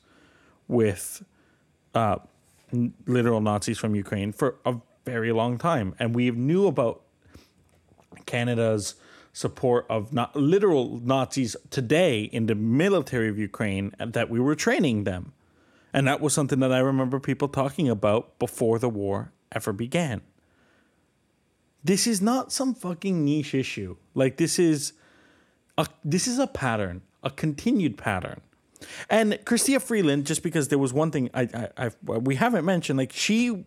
with 0.68 1.22
uh, 1.94 2.16
literal 3.06 3.42
Nazis 3.42 3.76
from 3.76 3.94
Ukraine 3.94 4.32
for 4.32 4.56
a 4.64 4.76
very 5.04 5.30
long 5.30 5.58
time, 5.58 5.94
and 5.98 6.14
we 6.14 6.30
knew 6.30 6.66
about 6.66 7.02
Canada's 8.24 8.94
support 9.34 9.84
of 9.90 10.14
not 10.14 10.34
literal 10.34 10.98
Nazis 11.04 11.56
today 11.68 12.22
in 12.22 12.46
the 12.46 12.54
military 12.54 13.28
of 13.28 13.36
Ukraine 13.38 13.94
and 13.98 14.14
that 14.14 14.30
we 14.30 14.40
were 14.40 14.54
training 14.54 15.04
them. 15.04 15.34
And 15.94 16.08
that 16.08 16.20
was 16.20 16.34
something 16.34 16.58
that 16.58 16.72
I 16.72 16.80
remember 16.80 17.20
people 17.20 17.46
talking 17.46 17.88
about 17.88 18.40
before 18.40 18.80
the 18.80 18.88
war 18.88 19.32
ever 19.52 19.72
began. 19.72 20.22
This 21.84 22.08
is 22.08 22.20
not 22.20 22.50
some 22.50 22.74
fucking 22.74 23.24
niche 23.24 23.54
issue. 23.54 23.96
Like 24.12 24.36
this 24.36 24.58
is 24.58 24.94
a 25.78 25.86
this 26.04 26.26
is 26.26 26.40
a 26.40 26.48
pattern, 26.48 27.02
a 27.22 27.30
continued 27.30 27.96
pattern. 27.96 28.40
And 29.08 29.34
Chrystia 29.44 29.80
Freeland, 29.80 30.26
just 30.26 30.42
because 30.42 30.68
there 30.68 30.78
was 30.78 30.92
one 30.92 31.12
thing 31.12 31.30
I, 31.32 31.70
I, 31.78 31.86
I 31.86 32.18
we 32.18 32.34
haven't 32.34 32.64
mentioned, 32.64 32.98
like 32.98 33.12
she 33.12 33.64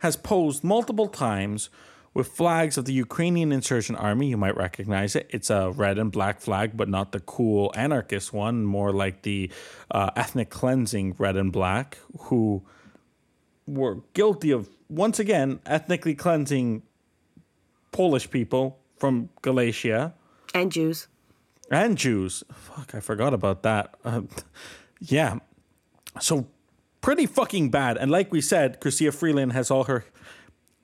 has 0.00 0.16
posed 0.16 0.64
multiple 0.64 1.06
times 1.06 1.70
with 2.12 2.28
flags 2.28 2.76
of 2.76 2.84
the 2.84 2.92
Ukrainian 2.92 3.52
insurgent 3.52 3.98
army. 3.98 4.28
You 4.28 4.36
might 4.36 4.56
recognize 4.56 5.14
it. 5.14 5.28
It's 5.30 5.50
a 5.50 5.70
red 5.70 5.98
and 5.98 6.10
black 6.10 6.40
flag, 6.40 6.76
but 6.76 6.88
not 6.88 7.12
the 7.12 7.20
cool 7.20 7.72
anarchist 7.74 8.32
one, 8.32 8.64
more 8.64 8.92
like 8.92 9.22
the 9.22 9.50
uh, 9.90 10.10
ethnic 10.16 10.50
cleansing 10.50 11.14
red 11.18 11.36
and 11.36 11.52
black, 11.52 11.98
who 12.22 12.62
were 13.66 13.98
guilty 14.14 14.50
of, 14.50 14.68
once 14.88 15.18
again, 15.18 15.60
ethnically 15.66 16.14
cleansing 16.14 16.82
Polish 17.92 18.30
people 18.30 18.78
from 18.96 19.30
Galicia. 19.42 20.14
And 20.52 20.72
Jews. 20.72 21.06
And 21.70 21.96
Jews. 21.96 22.42
Fuck, 22.52 22.94
I 22.94 23.00
forgot 23.00 23.32
about 23.32 23.62
that. 23.62 23.94
Uh, 24.04 24.22
yeah. 25.00 25.38
So 26.20 26.48
pretty 27.00 27.26
fucking 27.26 27.70
bad. 27.70 27.96
And 27.96 28.10
like 28.10 28.32
we 28.32 28.40
said, 28.40 28.80
Chrystia 28.80 29.14
Freeland 29.14 29.52
has 29.52 29.70
all 29.70 29.84
her 29.84 30.04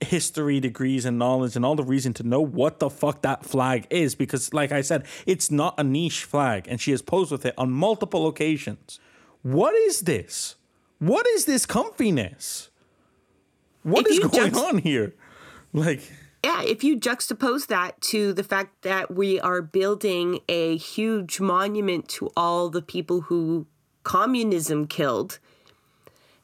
history 0.00 0.60
degrees 0.60 1.04
and 1.04 1.18
knowledge 1.18 1.56
and 1.56 1.64
all 1.64 1.74
the 1.74 1.82
reason 1.82 2.12
to 2.14 2.22
know 2.22 2.40
what 2.40 2.80
the 2.80 2.90
fuck 2.90 3.22
that 3.22 3.44
flag 3.44 3.86
is 3.88 4.14
because 4.14 4.52
like 4.52 4.70
I 4.70 4.82
said 4.82 5.06
it's 5.24 5.50
not 5.50 5.74
a 5.78 5.84
niche 5.84 6.24
flag 6.24 6.66
and 6.68 6.80
she 6.80 6.90
has 6.90 7.00
posed 7.00 7.32
with 7.32 7.46
it 7.46 7.54
on 7.56 7.70
multiple 7.70 8.26
occasions. 8.26 9.00
What 9.42 9.74
is 9.74 10.02
this? 10.02 10.56
What 10.98 11.26
is 11.28 11.46
this 11.46 11.64
comfiness? 11.66 12.68
What 13.84 14.06
if 14.06 14.12
is 14.12 14.18
going 14.18 14.52
juxt- 14.52 14.68
on 14.68 14.78
here? 14.78 15.14
Like 15.72 16.02
yeah, 16.44 16.62
if 16.62 16.84
you 16.84 16.98
juxtapose 16.98 17.66
that 17.68 18.00
to 18.02 18.32
the 18.32 18.44
fact 18.44 18.82
that 18.82 19.12
we 19.12 19.40
are 19.40 19.60
building 19.60 20.40
a 20.48 20.76
huge 20.76 21.40
monument 21.40 22.08
to 22.10 22.30
all 22.36 22.68
the 22.68 22.82
people 22.82 23.22
who 23.22 23.66
communism 24.04 24.86
killed, 24.86 25.40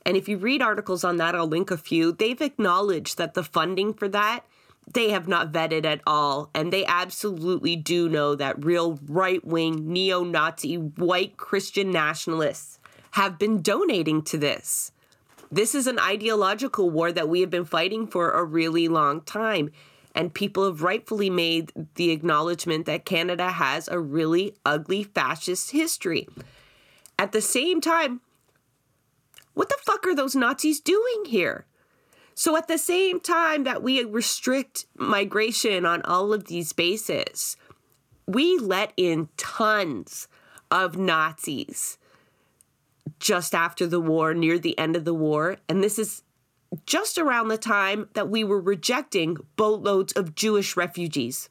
and 0.05 0.17
if 0.17 0.29
you 0.29 0.37
read 0.37 0.63
articles 0.63 1.05
on 1.05 1.17
that, 1.19 1.35
I'll 1.35 1.47
link 1.47 1.71
a 1.71 1.77
few. 1.77 2.13
They've 2.13 2.41
acknowledged 2.41 3.19
that 3.19 3.35
the 3.35 3.45
funding 3.45 3.95
for 3.95 4.09
that 4.09 4.45
they 4.91 5.11
have 5.11 5.29
not 5.29 5.53
vetted 5.53 5.85
at 5.85 6.01
all. 6.07 6.51
And 6.55 6.73
they 6.73 6.85
absolutely 6.85 7.77
do 7.77 8.09
know 8.09 8.35
that 8.35 8.65
real 8.65 8.99
right 9.07 9.45
wing, 9.45 9.93
neo 9.93 10.25
Nazi, 10.25 10.77
white 10.77 11.37
Christian 11.37 11.91
nationalists 11.91 12.79
have 13.13 13.39
been 13.39 13.63
donating 13.63 14.23
to 14.23 14.39
this. 14.39 14.93
This 15.51 15.75
is 15.75 15.87
an 15.87 15.99
ideological 15.99 16.89
war 16.89 17.13
that 17.13 17.29
we 17.29 17.41
have 17.43 17.51
been 17.51 17.67
fighting 17.67 18.07
for 18.07 18.31
a 18.31 18.45
really 18.45 18.89
long 18.89 19.21
time. 19.21 19.71
And 20.15 20.35
people 20.35 20.67
have 20.67 20.83
rightfully 20.83 21.31
made 21.31 21.73
the 21.95 22.11
acknowledgement 22.11 22.87
that 22.87 23.05
Canada 23.05 23.51
has 23.53 23.89
a 23.89 23.99
really 23.99 24.55
ugly 24.65 25.05
fascist 25.05 25.71
history. 25.71 26.29
At 27.19 27.33
the 27.33 27.41
same 27.41 27.81
time, 27.81 28.21
what 29.55 29.69
the 29.69 29.79
fuck 29.85 30.07
are 30.07 30.15
those 30.15 30.35
Nazis 30.35 30.81
doing 30.81 31.25
here? 31.27 31.67
So, 32.35 32.57
at 32.57 32.67
the 32.67 32.79
same 32.79 33.21
time 33.21 33.65
that 33.65 33.83
we 33.83 34.03
restrict 34.05 34.87
migration 34.97 35.85
on 35.85 36.03
all 36.03 36.33
of 36.33 36.45
these 36.45 36.73
bases, 36.73 37.57
we 38.27 38.59
let 38.59 38.93
in 38.97 39.29
tons 39.37 40.29
of 40.71 40.97
Nazis 40.97 41.99
just 43.19 43.55
after 43.55 43.87
the 43.87 44.01
war, 44.01 44.35
near 44.35 44.59
the 44.59 44.79
end 44.79 44.97
of 44.97 45.05
the 45.05 45.15
war. 45.15 45.59
And 45.69 45.83
this 45.83 45.99
is 45.99 46.23
just 46.87 47.19
around 47.19 47.49
the 47.49 47.59
time 47.59 48.09
that 48.15 48.29
we 48.29 48.43
were 48.45 48.61
rejecting 48.61 49.37
boatloads 49.57 50.13
of 50.15 50.35
Jewish 50.35 50.77
refugees. 50.77 51.49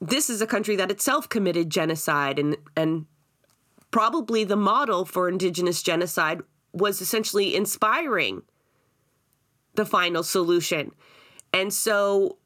This 0.00 0.28
is 0.28 0.42
a 0.42 0.46
country 0.46 0.74
that 0.76 0.90
itself 0.90 1.28
committed 1.28 1.70
genocide 1.70 2.38
and, 2.38 2.56
and 2.76 3.06
probably 3.90 4.42
the 4.42 4.56
model 4.56 5.04
for 5.04 5.28
indigenous 5.28 5.82
genocide 5.82 6.42
was 6.72 7.00
essentially 7.00 7.54
inspiring 7.54 8.42
the 9.74 9.84
final 9.84 10.22
solution. 10.22 10.92
And 11.52 11.72
so 11.72 12.38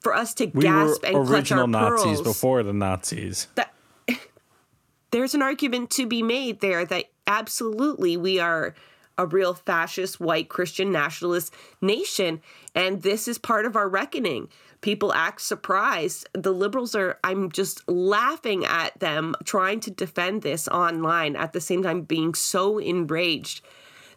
for 0.00 0.14
us 0.14 0.34
to 0.34 0.46
we 0.46 0.62
gasp 0.62 1.04
and 1.04 1.26
clutch 1.26 1.52
our 1.52 1.66
Nazis 1.66 2.20
pearls, 2.20 2.22
before 2.22 2.62
the 2.62 2.72
Nazis. 2.72 3.48
That, 3.54 3.74
there's 5.10 5.34
an 5.34 5.42
argument 5.42 5.90
to 5.90 6.06
be 6.06 6.22
made 6.22 6.60
there 6.60 6.84
that 6.84 7.06
absolutely 7.26 8.16
we 8.16 8.38
are 8.38 8.74
a 9.16 9.26
real 9.26 9.54
fascist 9.54 10.20
white 10.20 10.48
Christian 10.48 10.92
nationalist 10.92 11.52
nation 11.80 12.40
and 12.74 13.02
this 13.02 13.26
is 13.26 13.38
part 13.38 13.66
of 13.66 13.74
our 13.74 13.88
reckoning. 13.88 14.48
People 14.80 15.12
act 15.12 15.40
surprised. 15.40 16.28
The 16.34 16.52
liberals 16.52 16.94
are 16.94 17.18
I'm 17.24 17.50
just 17.50 17.88
laughing 17.88 18.64
at 18.64 18.98
them 19.00 19.34
trying 19.44 19.80
to 19.80 19.90
defend 19.90 20.42
this 20.42 20.68
online 20.68 21.34
at 21.34 21.52
the 21.52 21.60
same 21.60 21.82
time 21.82 22.02
being 22.02 22.34
so 22.34 22.78
enraged 22.78 23.60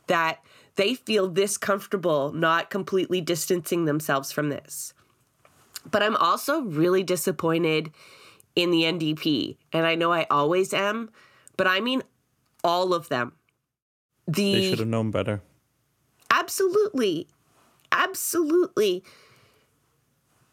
that 0.07 0.43
they 0.76 0.93
feel 0.93 1.28
this 1.28 1.57
comfortable 1.57 2.32
not 2.32 2.70
completely 2.70 3.22
distancing 3.22 3.86
themselves 3.86 4.32
from 4.32 4.49
this. 4.49 4.93
But 5.89 6.03
I'm 6.03 6.16
also 6.16 6.62
really 6.62 7.03
disappointed 7.03 7.91
in 8.55 8.72
the 8.72 8.84
NDP. 8.84 9.57
And 9.74 9.86
I 9.86 9.95
know 9.95 10.12
I 10.12 10.28
always 10.30 10.74
am, 10.74 11.09
but 11.57 11.68
I 11.68 11.80
mean 11.80 12.03
all 12.64 12.93
of 12.93 13.09
them. 13.09 13.34
The 14.28 14.53
They 14.53 14.70
should 14.70 14.80
have 14.80 14.88
known 14.88 15.12
better. 15.12 15.41
Absolutely. 16.30 17.28
Absolutely. 17.91 19.03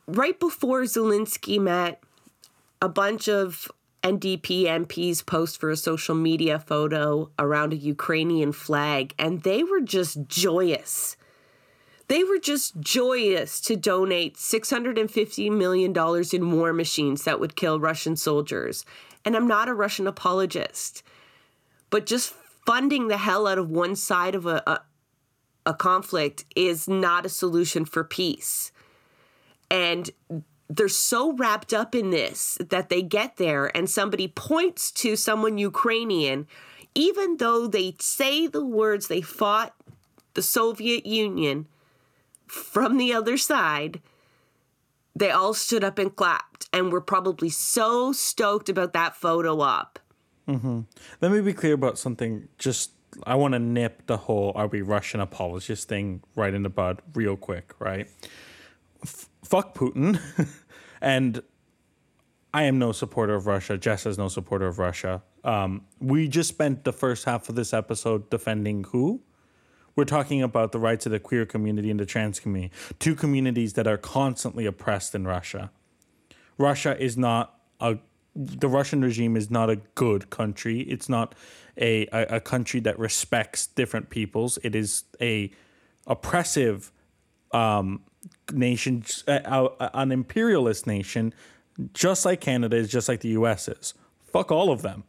Right 0.09 0.41
before 0.41 0.85
Zelensky 0.85 1.61
met, 1.61 2.03
a 2.81 2.89
bunch 2.89 3.29
of 3.29 3.71
NDP 4.03 4.63
MPs 4.63 5.25
post 5.25 5.61
for 5.61 5.69
a 5.69 5.77
social 5.77 6.15
media 6.15 6.59
photo 6.59 7.31
around 7.39 7.75
a 7.75 7.77
Ukrainian 7.77 8.53
flag, 8.53 9.13
and 9.19 9.43
they 9.43 9.63
were 9.63 9.83
just 9.83 10.27
joyous. 10.27 11.19
They 12.07 12.25
were 12.25 12.39
just 12.39 12.81
joyous 12.81 13.61
to 13.61 13.77
donate 13.77 14.37
$650 14.37 15.53
million 15.53 15.95
in 16.33 16.57
war 16.57 16.73
machines 16.73 17.25
that 17.25 17.39
would 17.39 17.55
kill 17.55 17.79
Russian 17.79 18.17
soldiers. 18.17 18.87
And 19.27 19.37
I'm 19.37 19.47
not 19.47 19.69
a 19.69 19.75
Russian 19.75 20.07
apologist, 20.07 21.03
but 21.91 22.07
just 22.07 22.33
funding 22.65 23.09
the 23.09 23.19
hell 23.19 23.47
out 23.47 23.59
of 23.59 23.71
one 23.71 23.95
side 23.95 24.35
of 24.35 24.47
a, 24.47 24.63
a, 24.67 24.81
a 25.67 25.75
conflict 25.75 26.47
is 26.57 26.89
not 26.89 27.27
a 27.27 27.29
solution 27.29 27.85
for 27.85 28.05
peace. 28.05 28.73
And 29.71 30.11
they're 30.69 30.89
so 30.89 31.33
wrapped 31.33 31.73
up 31.73 31.95
in 31.95 32.11
this 32.11 32.59
that 32.61 32.89
they 32.89 33.03
get 33.03 33.37
there 33.37 33.75
and 33.77 33.89
somebody 33.89 34.29
points 34.29 34.91
to 34.93 35.17
someone 35.17 35.59
Ukrainian, 35.59 36.47
even 36.95 37.39
though 37.39 37.67
they 37.67 37.95
say 37.99 38.47
the 38.47 38.65
words 38.65 39.09
they 39.09 39.21
fought 39.21 39.75
the 40.35 40.43
Soviet 40.43 41.07
Union 41.07 41.67
from 42.47 42.97
the 42.97 43.13
other 43.13 43.37
side, 43.37 44.01
they 45.15 45.31
all 45.31 45.55
stood 45.55 45.85
up 45.85 45.99
and 45.99 46.15
clapped 46.15 46.69
and 46.73 46.93
were 46.93 47.01
probably 47.01 47.49
so 47.49 48.13
stoked 48.13 48.69
about 48.69 48.93
that 48.93 49.17
photo 49.17 49.61
op. 49.61 49.99
Mm-hmm. 50.47 50.81
Let 51.21 51.33
me 51.33 51.41
be 51.41 51.53
clear 51.53 51.75
about 51.75 51.99
something. 51.99 52.49
Just 52.59 52.93
I 53.25 53.35
want 53.35 53.53
to 53.53 53.59
nip 53.59 54.07
the 54.07 54.17
whole 54.17 54.53
"Are 54.55 54.67
we 54.67 54.81
Russian 54.83 55.21
apologist?" 55.21 55.89
thing 55.89 56.23
right 56.37 56.55
in 56.55 56.63
the 56.63 56.71
bud, 56.71 57.03
real 57.15 57.37
quick, 57.37 57.75
right? 57.79 58.09
Fuck 59.49 59.75
Putin. 59.75 60.21
and 61.01 61.43
I 62.53 62.65
am 62.65 62.79
no 62.79 62.93
supporter 62.93 63.35
of 63.35 63.47
Russia. 63.47 63.79
Jess 63.79 64.07
is 64.07 64.19
no 64.19 64.29
supporter 64.29 64.67
of 64.67 64.79
Russia. 64.79 65.23
Um, 65.45 65.83
we 66.01 66.29
just 66.29 66.49
spent 66.49 66.85
the 66.85 66.93
first 66.93 67.25
half 67.25 67.49
of 67.49 67.55
this 67.55 67.73
episode 67.73 68.31
defending 68.31 68.85
who? 68.85 69.23
We're 69.97 70.05
talking 70.05 70.43
about 70.43 70.73
the 70.73 70.79
rights 70.79 71.07
of 71.07 71.13
the 71.13 71.19
queer 71.19 71.45
community 71.45 71.91
and 71.91 71.99
the 71.99 72.07
trans 72.07 72.39
community, 72.39 72.73
two 72.99 73.15
communities 73.15 73.73
that 73.73 73.87
are 73.87 73.97
constantly 73.97 74.65
oppressed 74.67 75.15
in 75.15 75.27
Russia. 75.27 75.71
Russia 76.57 76.97
is 77.01 77.17
not 77.17 77.59
a 77.81 77.99
the 78.37 78.69
Russian 78.69 79.03
regime 79.03 79.37
is 79.37 79.51
not 79.51 79.69
a 79.69 79.77
good 79.97 80.31
country. 80.31 80.83
It's 80.83 81.09
not 81.09 81.35
a, 81.77 82.07
a, 82.13 82.37
a 82.37 82.41
country 82.41 82.79
that 82.81 82.97
respects 82.97 83.67
different 83.67 84.11
peoples. 84.11 84.61
It 84.63 84.77
is 84.77 85.03
a 85.21 85.51
oppressive 86.07 86.93
um, 87.51 88.03
nation, 88.53 89.05
uh, 89.27 89.69
an 89.95 90.13
imperialist 90.13 90.87
nation, 90.87 91.33
just 91.95 92.25
like 92.25 92.41
Canada 92.41 92.77
is, 92.77 92.89
just 92.89 93.09
like 93.09 93.21
the 93.21 93.31
U.S. 93.31 93.69
is. 93.69 93.95
Fuck 94.23 94.51
all 94.51 94.71
of 94.71 94.83
them. 94.83 95.05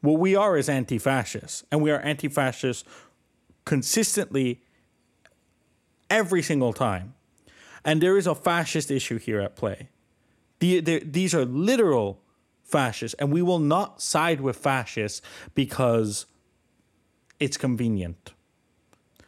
What 0.00 0.18
we 0.18 0.36
are 0.36 0.56
is 0.56 0.68
anti-fascists, 0.68 1.64
and 1.70 1.80
we 1.82 1.90
are 1.90 2.00
anti-fascists 2.00 2.84
consistently 3.64 4.60
every 6.10 6.42
single 6.42 6.72
time. 6.72 7.14
And 7.84 8.00
there 8.00 8.16
is 8.16 8.26
a 8.26 8.34
fascist 8.34 8.90
issue 8.90 9.18
here 9.18 9.40
at 9.40 9.56
play. 9.56 9.88
The, 10.58 10.80
the, 10.80 10.98
these 11.00 11.34
are 11.34 11.44
literal 11.44 12.20
fascists, 12.62 13.14
and 13.18 13.32
we 13.32 13.42
will 13.42 13.58
not 13.58 14.00
side 14.00 14.40
with 14.40 14.56
fascists 14.56 15.20
because 15.54 16.26
it's 17.38 17.56
convenient. 17.56 18.32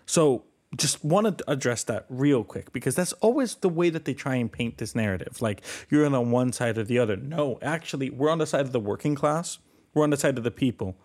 So, 0.07 0.45
just 0.75 1.05
want 1.05 1.39
to 1.39 1.51
address 1.51 1.85
that 1.85 2.07
real 2.09 2.43
quick 2.43 2.73
because 2.73 2.95
that's 2.95 3.13
always 3.15 3.55
the 3.57 3.69
way 3.69 3.89
that 3.89 4.05
they 4.05 4.15
try 4.15 4.35
and 4.35 4.51
paint 4.51 4.79
this 4.79 4.95
narrative. 4.95 5.41
Like 5.41 5.63
you're 5.89 6.05
on 6.05 6.31
one 6.31 6.53
side 6.53 6.77
or 6.77 6.85
the 6.85 6.99
other. 6.99 7.17
No, 7.17 7.59
actually, 7.63 8.11
we're 8.11 8.31
on 8.31 8.39
the 8.39 8.47
side 8.47 8.67
of 8.67 8.73
the 8.73 8.81
working 8.81 9.15
class, 9.15 9.59
we're 9.95 10.05
on 10.05 10.11
the 10.11 10.17
side 10.17 10.39
of 10.39 10.45
the 10.45 10.51
people. 10.51 10.97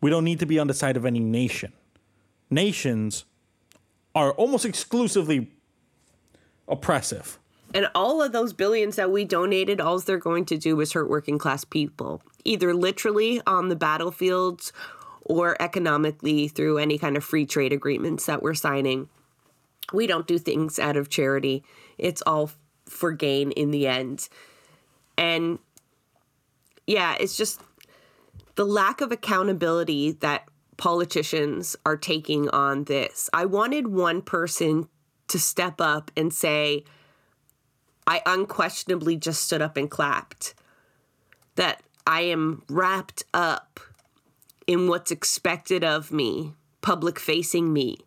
We 0.00 0.10
don't 0.10 0.24
need 0.24 0.40
to 0.40 0.46
be 0.46 0.58
on 0.58 0.66
the 0.66 0.74
side 0.74 0.96
of 0.96 1.06
any 1.06 1.20
nation. 1.20 1.72
Nations 2.50 3.24
are 4.14 4.32
almost 4.32 4.64
exclusively 4.64 5.50
oppressive. 6.68 7.38
And 7.74 7.88
all 7.94 8.20
of 8.20 8.32
those 8.32 8.52
billions 8.52 8.96
that 8.96 9.10
we 9.10 9.24
donated, 9.24 9.80
all 9.80 9.98
they're 10.00 10.18
going 10.18 10.44
to 10.46 10.58
do 10.58 10.78
is 10.80 10.92
hurt 10.92 11.08
working 11.08 11.38
class 11.38 11.64
people, 11.64 12.20
either 12.44 12.74
literally 12.74 13.40
on 13.46 13.68
the 13.68 13.76
battlefields 13.76 14.72
or 15.24 15.60
economically 15.60 16.48
through 16.48 16.78
any 16.78 16.98
kind 16.98 17.16
of 17.16 17.24
free 17.24 17.46
trade 17.46 17.72
agreements 17.72 18.26
that 18.26 18.42
we're 18.42 18.54
signing. 18.54 19.08
We 19.92 20.06
don't 20.06 20.26
do 20.26 20.38
things 20.38 20.78
out 20.78 20.96
of 20.96 21.08
charity, 21.08 21.64
it's 21.98 22.22
all 22.26 22.50
for 22.86 23.12
gain 23.12 23.52
in 23.52 23.70
the 23.70 23.86
end. 23.86 24.28
And 25.16 25.58
yeah, 26.86 27.16
it's 27.18 27.36
just 27.36 27.60
the 28.54 28.64
lack 28.64 29.00
of 29.00 29.12
accountability 29.12 30.12
that 30.12 30.48
politicians 30.76 31.76
are 31.86 31.96
taking 31.96 32.48
on 32.50 32.84
this. 32.84 33.30
I 33.32 33.44
wanted 33.44 33.88
one 33.88 34.22
person 34.22 34.88
to 35.28 35.38
step 35.38 35.80
up 35.80 36.10
and 36.16 36.32
say, 36.32 36.84
I 38.06 38.20
unquestionably 38.26 39.16
just 39.16 39.42
stood 39.42 39.62
up 39.62 39.76
and 39.76 39.90
clapped. 39.90 40.54
That 41.54 41.82
I 42.06 42.22
am 42.22 42.62
wrapped 42.68 43.24
up 43.32 43.78
in 44.72 44.88
what's 44.88 45.10
expected 45.10 45.84
of 45.84 46.10
me, 46.10 46.54
public 46.80 47.18
facing 47.18 47.72
me, 47.72 47.98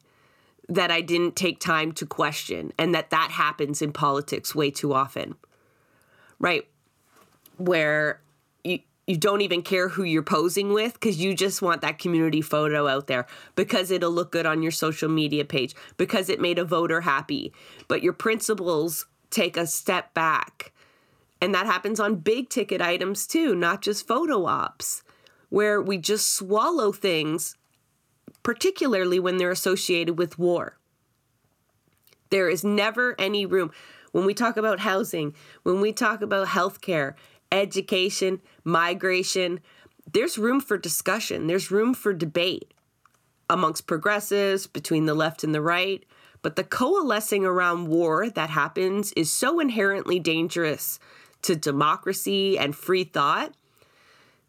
that 0.67 0.91
I 0.91 1.01
didn't 1.01 1.35
take 1.35 1.59
time 1.59 1.91
to 1.93 2.05
question, 2.05 2.73
and 2.77 2.93
that 2.95 3.11
that 3.11 3.31
happens 3.31 3.81
in 3.81 3.91
politics 3.91 4.55
way 4.55 4.71
too 4.71 4.93
often. 4.93 5.35
Right? 6.39 6.67
Where 7.57 8.21
you, 8.63 8.79
you 9.07 9.17
don't 9.17 9.41
even 9.41 9.61
care 9.61 9.89
who 9.89 10.03
you're 10.03 10.23
posing 10.23 10.73
with 10.73 10.93
because 10.93 11.17
you 11.17 11.35
just 11.35 11.61
want 11.61 11.81
that 11.81 11.99
community 11.99 12.41
photo 12.41 12.87
out 12.87 13.07
there 13.07 13.27
because 13.55 13.91
it'll 13.91 14.11
look 14.11 14.31
good 14.31 14.45
on 14.45 14.61
your 14.63 14.71
social 14.71 15.07
media 15.07 15.45
page 15.45 15.75
because 15.97 16.29
it 16.29 16.41
made 16.41 16.59
a 16.59 16.65
voter 16.65 17.01
happy. 17.01 17.53
But 17.87 18.03
your 18.03 18.13
principles 18.13 19.05
take 19.29 19.55
a 19.55 19.67
step 19.67 20.13
back. 20.13 20.73
And 21.41 21.53
that 21.53 21.65
happens 21.65 21.99
on 21.99 22.15
big 22.15 22.49
ticket 22.49 22.81
items 22.81 23.27
too, 23.27 23.53
not 23.53 23.81
just 23.81 24.07
photo 24.07 24.45
ops, 24.45 25.03
where 25.49 25.81
we 25.81 25.97
just 25.97 26.33
swallow 26.33 26.91
things, 26.91 27.55
particularly 28.43 29.19
when 29.19 29.37
they're 29.37 29.51
associated 29.51 30.17
with 30.17 30.39
war. 30.39 30.77
There 32.29 32.49
is 32.49 32.63
never 32.63 33.15
any 33.19 33.45
room. 33.45 33.71
When 34.11 34.25
we 34.25 34.33
talk 34.33 34.57
about 34.57 34.79
housing, 34.79 35.33
when 35.63 35.81
we 35.81 35.91
talk 35.91 36.21
about 36.21 36.47
healthcare, 36.47 37.15
education, 37.51 38.41
migration, 38.63 39.59
there's 40.11 40.37
room 40.37 40.59
for 40.59 40.77
discussion, 40.77 41.47
there's 41.47 41.71
room 41.71 41.93
for 41.93 42.13
debate 42.13 42.73
amongst 43.49 43.87
progressives, 43.87 44.67
between 44.67 45.05
the 45.05 45.13
left 45.13 45.43
and 45.43 45.53
the 45.53 45.61
right. 45.61 46.03
But 46.41 46.55
the 46.55 46.63
coalescing 46.63 47.45
around 47.45 47.87
war 47.87 48.29
that 48.29 48.49
happens 48.49 49.11
is 49.13 49.31
so 49.31 49.59
inherently 49.59 50.19
dangerous 50.19 50.99
to 51.43 51.55
democracy 51.55 52.57
and 52.57 52.75
free 52.75 53.03
thought 53.03 53.53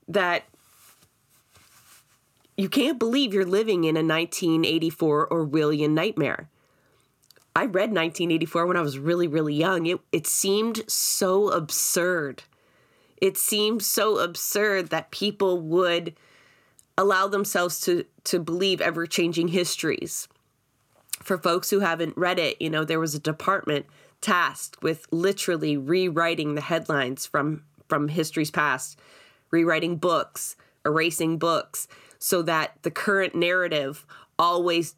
that 0.09 0.45
you 2.57 2.69
can't 2.69 2.99
believe 2.99 3.35
you're 3.35 3.45
living 3.45 3.85
in 3.85 3.97
a 3.97 4.01
1984 4.01 5.29
Orwellian 5.29 5.91
nightmare. 5.91 6.49
I 7.55 7.65
read 7.65 7.91
1984 7.91 8.67
when 8.67 8.77
I 8.77 8.83
was 8.83 8.99
really, 8.99 9.27
really 9.27 9.55
young. 9.55 9.87
It, 9.87 10.01
it 10.13 10.27
seemed 10.27 10.83
so 10.91 11.49
absurd. 11.51 12.43
It 13.21 13.39
seemed 13.39 13.83
so 13.83 14.19
absurd 14.19 14.91
that 14.91 15.11
people 15.11 15.61
would 15.61 16.15
allow 16.99 17.29
themselves 17.29 17.81
to, 17.81 18.05
to 18.25 18.39
believe 18.39 18.81
ever 18.81 19.07
changing 19.07 19.49
histories 19.49 20.29
for 21.23 21.39
folks 21.39 21.71
who 21.71 21.81
haven't 21.81 22.17
read 22.17 22.39
it, 22.39 22.61
you 22.61 22.71
know, 22.71 22.85
there 22.85 23.01
was 23.01 23.15
a 23.15 23.21
department 23.21 23.87
tasked 24.21 24.83
with 24.83 25.07
literally 25.11 25.77
rewriting 25.77 26.55
the 26.55 26.61
headlines 26.61 27.27
from 27.27 27.65
from 27.89 28.09
history's 28.09 28.51
past, 28.51 28.99
rewriting 29.53 29.97
books, 29.97 30.57
erasing 30.85 31.39
books 31.39 31.87
so 32.19 32.43
that 32.43 32.83
the 32.83 32.91
current 32.91 33.35
narrative 33.35 34.07
always 34.39 34.95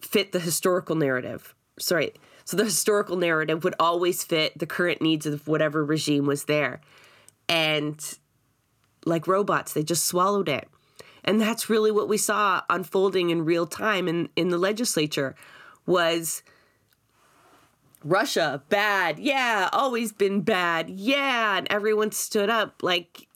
fit 0.00 0.32
the 0.32 0.40
historical 0.40 0.96
narrative. 0.96 1.54
Sorry. 1.78 2.12
So 2.44 2.56
the 2.56 2.64
historical 2.64 3.16
narrative 3.16 3.64
would 3.64 3.74
always 3.80 4.22
fit 4.22 4.58
the 4.58 4.66
current 4.66 5.00
needs 5.00 5.26
of 5.26 5.48
whatever 5.48 5.84
regime 5.84 6.26
was 6.26 6.44
there. 6.44 6.80
And 7.48 7.98
like 9.06 9.26
robots, 9.26 9.72
they 9.72 9.82
just 9.82 10.04
swallowed 10.04 10.48
it. 10.48 10.68
And 11.24 11.40
that's 11.40 11.70
really 11.70 11.90
what 11.90 12.08
we 12.08 12.18
saw 12.18 12.62
unfolding 12.68 13.30
in 13.30 13.46
real 13.46 13.66
time 13.66 14.08
in, 14.08 14.28
in 14.36 14.50
the 14.50 14.58
legislature 14.58 15.34
was 15.86 16.42
Russia, 18.02 18.62
bad. 18.68 19.18
Yeah, 19.18 19.70
always 19.72 20.12
been 20.12 20.42
bad. 20.42 20.90
Yeah. 20.90 21.56
And 21.56 21.66
everyone 21.70 22.12
stood 22.12 22.50
up 22.50 22.82
like, 22.82 23.26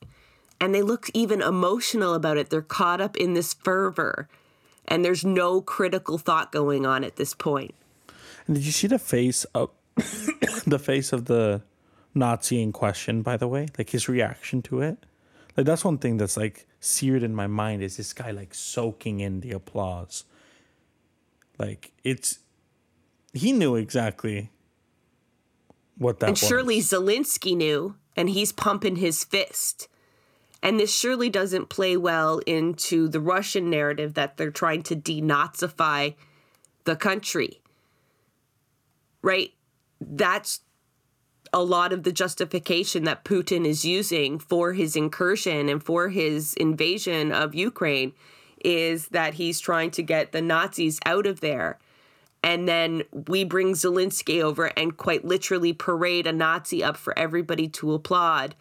and 0.61 0.74
they 0.74 0.82
look 0.82 1.11
even 1.14 1.40
emotional 1.40 2.14
about 2.14 2.36
it. 2.36 2.50
They're 2.50 2.62
caught 2.62 3.00
up 3.00 3.16
in 3.16 3.34
this 3.34 3.54
fervor, 3.54 4.28
and 4.86 5.04
there's 5.04 5.24
no 5.24 5.61
critical 5.61 6.18
thought 6.18 6.52
going 6.52 6.86
on 6.86 7.04
at 7.04 7.16
this 7.16 7.34
point. 7.34 7.74
And 8.46 8.56
did 8.56 8.64
you 8.64 8.72
see 8.72 8.86
the 8.86 8.98
face 8.98 9.44
of 9.54 9.70
the 10.66 10.80
face 10.82 11.12
of 11.12 11.26
the 11.26 11.62
Nazi 12.14 12.62
in 12.62 12.72
question? 12.72 13.22
By 13.22 13.36
the 13.36 13.48
way, 13.48 13.68
like 13.76 13.90
his 13.90 14.09
reaction 14.09 14.62
to 14.62 14.80
it. 14.80 15.04
Like 15.56 15.66
that's 15.66 15.84
one 15.84 15.98
thing 15.98 16.16
that's 16.16 16.36
like 16.36 16.66
seared 16.80 17.22
in 17.22 17.34
my 17.34 17.46
mind 17.46 17.82
is 17.82 17.96
this 17.96 18.12
guy 18.12 18.30
like 18.30 18.54
soaking 18.54 19.20
in 19.20 19.40
the 19.40 19.52
applause. 19.52 20.24
Like 21.59 21.92
it's 22.04 22.38
he 23.32 23.52
knew 23.52 23.74
exactly 23.74 24.50
what 25.96 26.20
that 26.20 26.26
and 26.26 26.32
was. 26.32 26.48
surely 26.48 26.78
Zelensky 26.80 27.56
knew, 27.56 27.96
and 28.16 28.30
he's 28.30 28.52
pumping 28.52 28.96
his 28.96 29.24
fist. 29.24 29.88
And 30.62 30.78
this 30.78 30.94
surely 30.94 31.30
doesn't 31.30 31.68
play 31.68 31.96
well 31.96 32.38
into 32.38 33.09
the 33.09 33.20
Russian 33.20 33.70
narrative 33.70 34.14
that 34.14 34.36
they're 34.36 34.50
trying 34.50 34.82
to 34.84 34.96
denazify 34.96 36.14
the 36.84 36.96
country. 36.96 37.61
Right? 39.22 39.52
That's 40.00 40.61
a 41.52 41.62
lot 41.62 41.92
of 41.92 42.02
the 42.02 42.12
justification 42.12 43.04
that 43.04 43.24
Putin 43.24 43.64
is 43.64 43.84
using 43.84 44.38
for 44.38 44.72
his 44.72 44.96
incursion 44.96 45.68
and 45.68 45.82
for 45.82 46.09
his 46.09 46.54
invasion 46.54 47.32
of 47.32 47.54
Ukraine 47.54 48.12
is 48.64 49.09
that 49.09 49.34
he's 49.34 49.61
trying 49.61 49.90
to 49.92 50.02
get 50.02 50.32
the 50.32 50.42
Nazis 50.42 50.98
out 51.06 51.26
of 51.26 51.40
there. 51.40 51.78
And 52.42 52.68
then 52.68 53.02
we 53.12 53.44
bring 53.44 53.72
Zelensky 53.72 54.42
over 54.42 54.66
and 54.76 54.96
quite 54.96 55.24
literally 55.24 55.72
parade 55.72 56.26
a 56.26 56.32
Nazi 56.32 56.82
up 56.82 56.96
for 56.96 57.18
everybody 57.18 57.68
to 57.68 57.94
applaud. 57.94 58.54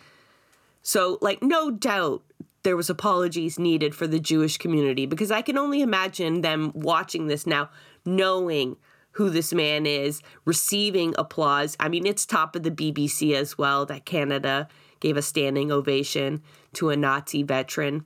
So, 0.88 1.18
like, 1.20 1.44
no 1.44 1.70
doubt 1.70 2.24
there 2.64 2.78
was 2.78 2.90
apologies 2.90 3.60
needed 3.60 3.94
for 3.94 4.08
the 4.08 4.22
Jewish 4.22 4.58
community 4.58 5.06
because 5.06 5.32
I 5.32 5.42
can 5.42 5.58
only 5.58 5.82
imagine 5.82 6.40
them 6.44 6.72
watching 6.74 7.28
this 7.28 7.46
now, 7.46 7.70
knowing 8.06 8.78
who 9.12 9.30
this 9.30 9.52
man 9.52 9.86
is, 9.86 10.22
receiving 10.46 11.14
applause. 11.18 11.76
I 11.78 11.90
mean, 11.90 12.06
it's 12.06 12.26
top 12.26 12.56
of 12.56 12.64
the 12.64 12.72
BBC 12.72 13.34
as 13.34 13.58
well 13.58 13.86
that 13.88 14.06
Canada 14.06 14.70
gave 15.02 15.18
a 15.18 15.22
standing 15.22 15.74
ovation 15.74 16.42
to 16.76 16.90
a 16.90 16.96
Nazi 16.96 17.44
veteran. 17.44 18.06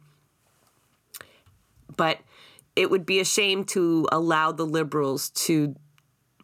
But 1.96 2.18
it 2.76 2.90
would 2.90 3.06
be 3.06 3.20
a 3.20 3.26
shame 3.26 3.64
to 3.66 4.08
allow 4.12 4.54
the 4.54 4.66
liberals 4.66 5.30
to 5.30 5.76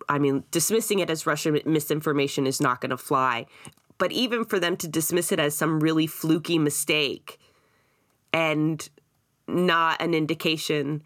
I 0.10 0.20
mean, 0.20 0.46
dismissing 0.52 1.00
it 1.00 1.10
as 1.10 1.26
Russian 1.26 1.60
misinformation 1.66 2.48
is 2.48 2.62
not 2.62 2.80
going 2.80 2.92
to 2.92 2.98
fly. 2.98 3.46
But 3.98 4.12
even 4.12 4.46
for 4.46 4.60
them 4.60 4.78
to 4.78 4.88
dismiss 4.88 5.32
it 5.32 5.40
as 5.40 5.56
some 5.56 5.80
really 5.80 6.08
fluky 6.08 6.60
mistake 6.60 7.40
and 8.32 8.88
not 9.48 10.02
an 10.02 10.14
indication 10.14 11.02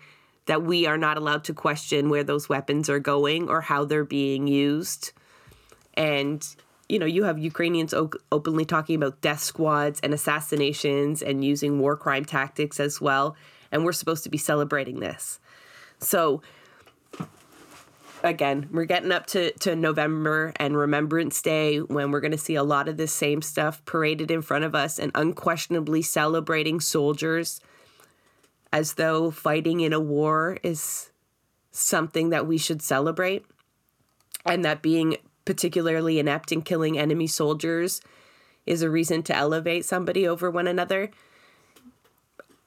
that 0.45 0.63
we 0.63 0.85
are 0.85 0.97
not 0.97 1.17
allowed 1.17 1.43
to 1.45 1.53
question 1.53 2.09
where 2.09 2.23
those 2.23 2.49
weapons 2.49 2.89
are 2.89 2.99
going 2.99 3.49
or 3.49 3.61
how 3.61 3.85
they're 3.85 4.03
being 4.03 4.47
used. 4.47 5.13
And, 5.93 6.45
you 6.89 6.99
know, 6.99 7.05
you 7.05 7.23
have 7.23 7.37
Ukrainians 7.37 7.93
o- 7.93 8.09
openly 8.31 8.65
talking 8.65 8.95
about 8.95 9.21
death 9.21 9.41
squads 9.41 9.99
and 10.01 10.13
assassinations 10.13 11.21
and 11.21 11.45
using 11.45 11.79
war 11.79 11.95
crime 11.95 12.25
tactics 12.25 12.79
as 12.79 12.99
well. 12.99 13.35
And 13.71 13.85
we're 13.85 13.93
supposed 13.93 14.23
to 14.23 14.29
be 14.29 14.37
celebrating 14.37 14.99
this. 14.99 15.39
So, 15.99 16.41
again, 18.23 18.69
we're 18.71 18.85
getting 18.85 19.11
up 19.11 19.25
to, 19.27 19.51
to 19.59 19.75
November 19.75 20.53
and 20.57 20.77
Remembrance 20.77 21.41
Day 21.41 21.79
when 21.79 22.11
we're 22.11 22.19
going 22.19 22.31
to 22.31 22.37
see 22.37 22.55
a 22.55 22.63
lot 22.63 22.87
of 22.87 22.97
this 22.97 23.11
same 23.11 23.41
stuff 23.41 23.83
paraded 23.85 24.31
in 24.31 24.41
front 24.41 24.63
of 24.63 24.75
us 24.75 24.99
and 24.99 25.11
unquestionably 25.15 26.01
celebrating 26.01 26.79
soldiers 26.79 27.61
as 28.71 28.93
though 28.93 29.31
fighting 29.31 29.81
in 29.81 29.93
a 29.93 29.99
war 29.99 30.57
is 30.63 31.11
something 31.71 32.29
that 32.29 32.47
we 32.47 32.57
should 32.57 32.81
celebrate 32.81 33.45
and 34.45 34.63
that 34.63 34.81
being 34.81 35.17
particularly 35.45 36.19
inept 36.19 36.51
in 36.51 36.61
killing 36.61 36.97
enemy 36.97 37.27
soldiers 37.27 38.01
is 38.65 38.81
a 38.81 38.89
reason 38.89 39.23
to 39.23 39.35
elevate 39.35 39.85
somebody 39.85 40.27
over 40.27 40.49
one 40.49 40.67
another. 40.67 41.09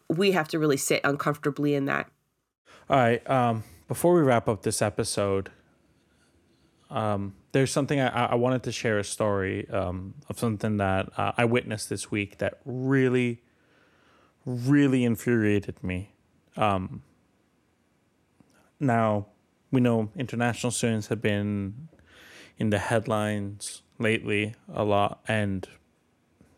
We 0.08 0.32
have 0.32 0.48
to 0.48 0.58
really 0.58 0.76
sit 0.76 1.00
uncomfortably 1.04 1.74
in 1.74 1.86
that. 1.86 2.10
All 2.90 2.96
right. 2.96 3.30
Um, 3.30 3.64
before 3.88 4.14
we 4.14 4.22
wrap 4.22 4.48
up 4.48 4.62
this 4.62 4.80
episode, 4.80 5.50
um, 6.90 7.34
there's 7.52 7.72
something 7.72 8.00
I, 8.00 8.26
I 8.26 8.34
wanted 8.34 8.62
to 8.64 8.72
share 8.72 8.98
a 8.98 9.04
story 9.04 9.68
um, 9.70 10.14
of 10.28 10.38
something 10.38 10.76
that 10.78 11.10
uh, 11.18 11.32
I 11.36 11.44
witnessed 11.44 11.88
this 11.88 12.10
week 12.10 12.38
that 12.38 12.60
really, 12.64 13.42
really 14.46 15.04
infuriated 15.04 15.82
me. 15.82 16.12
Um, 16.56 17.02
now, 18.80 19.26
we 19.70 19.80
know 19.80 20.10
international 20.16 20.70
students 20.70 21.08
have 21.08 21.20
been 21.20 21.88
in 22.58 22.70
the 22.70 22.78
headlines 22.78 23.82
lately 23.98 24.54
a 24.72 24.84
lot, 24.84 25.20
and 25.26 25.66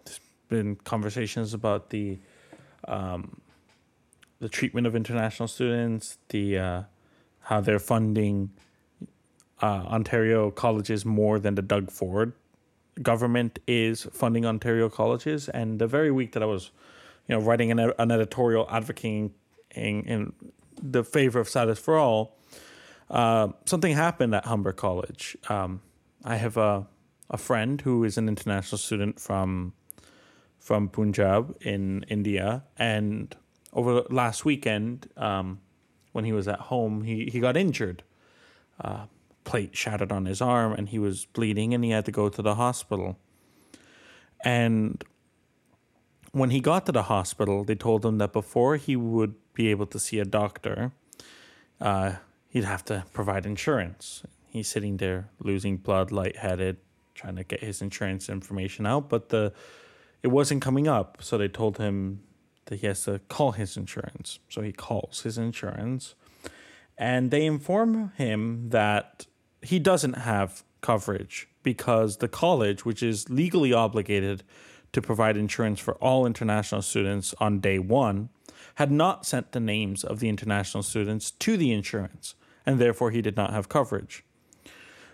there's 0.05 0.21
been 0.49 0.77
conversations 0.77 1.55
about 1.55 1.91
the 1.91 2.19
um, 2.87 3.41
the 4.39 4.49
treatment 4.49 4.87
of 4.87 4.95
international 4.95 5.49
students, 5.49 6.19
the 6.29 6.59
uh, 6.59 6.83
how 7.47 7.61
they're 7.61 7.79
funding 7.79 8.51
uh, 9.63 9.85
Ontario 9.97 10.51
colleges 10.51 11.05
more 11.05 11.39
than 11.39 11.55
the 11.55 11.63
Doug 11.63 11.91
Ford 11.91 12.33
government 13.03 13.59
is 13.67 14.05
funding 14.13 14.47
Ontario 14.47 14.89
colleges. 14.89 15.49
And 15.49 15.79
the 15.79 15.87
very 15.87 16.11
week 16.11 16.33
that 16.33 16.43
I 16.43 16.47
was, 16.47 16.71
you 17.29 17.35
know, 17.35 17.43
writing 17.43 17.71
an, 17.71 17.79
an 17.79 18.11
editorial 18.11 18.67
advocating 18.71 19.35
in, 19.71 20.03
in 20.05 20.33
the 20.83 21.05
favor 21.05 21.39
of 21.39 21.49
status 21.49 21.79
for 21.79 21.97
all, 21.97 22.39
uh, 23.11 23.49
something 23.65 23.95
happened 23.95 24.35
at 24.35 24.47
Humber 24.47 24.73
College. 24.73 25.37
Um, 25.49 25.83
I 26.25 26.37
have 26.37 26.57
a 26.57 26.87
a 27.29 27.37
friend 27.37 27.81
who 27.81 28.05
is 28.05 28.17
an 28.19 28.29
international 28.29 28.79
student 28.79 29.19
from 29.19 29.73
from 30.61 30.89
Punjab 30.89 31.57
in 31.61 32.05
India, 32.09 32.65
and 32.77 33.35
over 33.73 34.03
last 34.11 34.45
weekend, 34.45 35.09
um, 35.17 35.61
when 36.17 36.25
he 36.25 36.33
was 36.33 36.49
at 36.49 36.61
home, 36.73 37.03
he, 37.05 37.29
he 37.31 37.39
got 37.41 37.59
injured. 37.59 38.03
Uh, 38.81 39.05
plate 39.45 39.77
shattered 39.77 40.11
on 40.11 40.25
his 40.25 40.41
arm, 40.41 40.73
and 40.73 40.89
he 40.89 40.99
was 40.99 41.27
bleeding, 41.27 41.75
and 41.75 41.85
he 41.85 41.91
had 41.91 42.07
to 42.07 42.11
go 42.11 42.31
to 42.31 42.41
the 42.41 42.55
hospital. 42.55 43.19
And 44.43 45.05
when 46.33 46.49
he 46.49 46.61
got 46.61 46.87
to 46.87 46.93
the 46.93 47.03
hospital, 47.03 47.65
they 47.65 47.75
told 47.75 48.03
him 48.03 48.17
that 48.17 48.33
before 48.33 48.77
he 48.77 48.97
would 48.97 49.35
be 49.53 49.69
able 49.69 49.85
to 49.89 49.99
see 49.99 50.19
a 50.19 50.25
doctor, 50.25 50.93
uh, 51.83 52.13
he'd 52.49 52.65
have 52.65 52.85
to 52.87 53.05
provide 53.13 53.45
insurance. 53.45 54.23
He's 54.47 54.69
sitting 54.69 54.97
there 54.97 55.29
losing 55.39 55.77
blood, 55.77 56.11
lightheaded, 56.11 56.79
trying 57.15 57.37
to 57.37 57.45
get 57.45 57.61
his 57.61 57.83
insurance 57.83 58.31
information 58.31 58.87
out, 58.87 59.11
but 59.11 59.29
the 59.29 59.53
it 60.23 60.29
wasn't 60.29 60.63
coming 60.63 60.89
up. 60.89 61.19
So 61.21 61.37
they 61.37 61.49
told 61.49 61.77
him 61.77 62.21
that 62.67 62.81
he 62.81 62.87
has 62.87 63.05
to 63.05 63.21
call 63.29 63.53
his 63.53 63.77
insurance. 63.77 64.39
So 64.49 64.63
he 64.63 64.73
calls 64.73 65.23
his 65.23 65.39
insurance 65.39 66.15
and 66.99 67.31
they 67.31 67.45
inform 67.45 68.13
him 68.17 68.71
that 68.71 69.27
he 69.63 69.79
doesn't 69.79 70.15
have 70.15 70.65
coverage 70.81 71.49
because 71.63 72.19
the 72.19 72.29
college, 72.29 72.85
which 72.85 73.03
is 73.03 73.29
legally 73.29 73.73
obligated 73.73 74.43
to 74.93 75.03
provide 75.03 75.37
insurance 75.37 75.81
for 75.81 75.95
all 75.97 76.27
international 76.27 76.83
students 76.83 77.35
on 77.39 77.61
day 77.61 77.79
one, 77.79 78.31
had 78.77 78.91
not 78.91 79.27
sent 79.27 79.53
the 79.53 79.61
names 79.61 80.05
of 80.05 80.21
the 80.21 80.29
international 80.29 80.83
students 80.83 81.31
to 81.31 81.57
the 81.57 81.73
insurance, 81.73 82.35
and 82.65 82.79
therefore 82.79 83.11
he 83.11 83.21
did 83.21 83.37
not 83.37 83.53
have 83.53 83.69
coverage. 83.69 84.25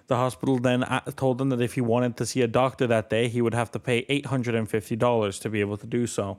The 0.08 0.16
hospital 0.16 0.58
then 0.58 0.82
uh, 0.82 1.00
told 1.16 1.40
him 1.40 1.48
that 1.50 1.60
if 1.60 1.74
he 1.74 1.80
wanted 1.80 2.16
to 2.18 2.26
see 2.26 2.42
a 2.42 2.48
doctor 2.48 2.86
that 2.86 3.08
day, 3.08 3.28
he 3.28 3.40
would 3.40 3.54
have 3.54 3.70
to 3.70 3.78
pay 3.78 4.04
$850 4.06 5.40
to 5.40 5.48
be 5.48 5.60
able 5.60 5.76
to 5.76 5.86
do 5.86 6.06
so 6.06 6.38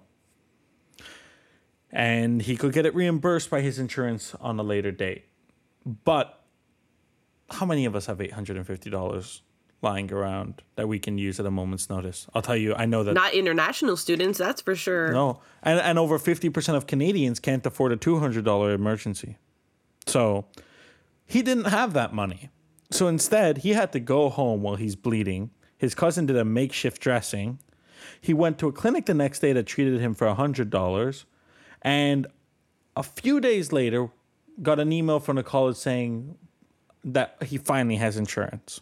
and 1.94 2.41
he 2.41 2.58
could 2.58 2.74
get 2.74 2.88
it 2.88 2.96
reimbursed 2.96 3.52
by 3.52 3.62
his 3.62 3.78
insurance 3.78 4.34
on 4.41 4.60
a 4.60 4.64
later 4.64 4.91
date. 4.91 5.26
But 5.86 6.44
how 7.52 7.68
many 7.68 7.86
of 7.86 7.96
us 7.96 8.08
have 8.08 8.18
$850 8.18 9.41
lying 9.84 10.12
around 10.12 10.64
that 10.76 10.88
we 10.88 10.98
can 10.98 11.20
use 11.20 11.39
at 11.39 11.46
a 11.46 11.52
moment's 11.52 11.91
notice? 11.91 12.26
I'll 12.34 12.41
tell 12.41 12.58
you, 12.58 12.74
I 12.74 12.88
know 12.88 13.04
that. 13.04 13.14
Not 13.14 13.34
international 13.36 13.96
students, 13.96 14.39
that's 14.39 14.60
for 14.60 14.76
sure. 14.76 15.14
No. 15.14 15.41
And, 15.62 15.80
and 15.80 16.00
over 16.00 16.18
50% 16.18 16.76
of 16.76 16.88
Canadians 16.88 17.39
can't 17.39 17.64
afford 17.64 17.91
a 17.91 17.98
$200 17.98 18.74
emergency. 18.74 19.38
So 20.08 20.46
he 21.28 21.44
didn't 21.44 21.66
have 21.66 21.94
that 21.94 22.12
money. 22.12 22.50
So 22.89 23.08
instead, 23.08 23.60
he 23.60 23.74
had 23.74 23.91
to 23.91 24.00
go 24.00 24.30
home 24.30 24.64
while 24.64 24.76
he's 24.76 24.96
bleeding. 24.96 25.52
His 25.78 25.94
cousin 25.94 26.26
did 26.26 26.38
a 26.38 26.46
makeshift 26.46 27.02
dressing. 27.02 27.60
He 28.20 28.34
went 28.34 28.58
to 28.60 28.68
a 28.68 28.72
clinic 28.72 29.06
the 29.06 29.14
next 29.14 29.39
day 29.39 29.54
that 29.54 29.68
treated 29.68 30.00
him 30.00 30.16
for 30.16 30.26
$100 30.28 31.26
and 31.84 32.27
a 32.95 33.03
few 33.03 33.39
days 33.39 33.71
later, 33.71 34.09
got 34.61 34.79
an 34.79 34.91
email 34.91 35.19
from 35.19 35.36
the 35.36 35.43
college 35.43 35.75
saying 35.75 36.38
that 37.03 37.36
he 37.43 37.57
finally 37.57 37.97
has 37.97 38.17
insurance. 38.17 38.81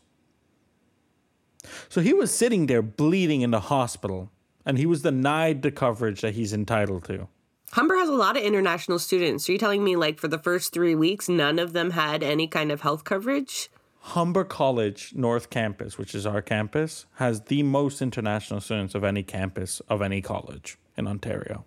So 1.90 2.02
he 2.02 2.14
was 2.14 2.34
sitting 2.34 2.68
there 2.68 2.82
bleeding 2.82 3.42
in 3.42 3.52
the 3.52 3.60
hospital, 3.60 4.30
and 4.66 4.78
he 4.78 4.86
was 4.86 5.02
denied 5.02 5.62
the 5.62 5.72
coverage 5.72 6.22
that 6.22 6.36
he's 6.36 6.54
entitled 6.54 7.06
to. 7.06 7.28
Humber 7.74 7.96
has 7.96 8.10
a 8.10 8.14
lot 8.14 8.36
of 8.36 8.44
international 8.44 9.00
students. 9.00 9.48
Are 9.48 9.54
you 9.54 9.58
telling 9.58 9.84
me, 9.84 9.96
like, 9.96 10.20
for 10.20 10.28
the 10.28 10.38
first 10.38 10.74
three 10.74 10.94
weeks, 10.94 11.30
none 11.30 11.58
of 11.58 11.74
them 11.74 11.92
had 11.92 12.22
any 12.22 12.48
kind 12.48 12.72
of 12.72 12.82
health 12.82 13.06
coverage? 13.06 13.70
Humber 14.00 14.44
College 14.44 15.14
North 15.16 15.50
Campus, 15.50 15.98
which 15.98 16.14
is 16.14 16.26
our 16.26 16.42
campus, 16.42 17.06
has 17.16 17.42
the 17.42 17.64
most 17.64 18.02
international 18.02 18.60
students 18.60 18.96
of 18.96 19.04
any 19.04 19.24
campus 19.24 19.80
of 19.88 20.02
any 20.02 20.22
college 20.22 20.78
in 20.98 21.08
Ontario. 21.08 21.64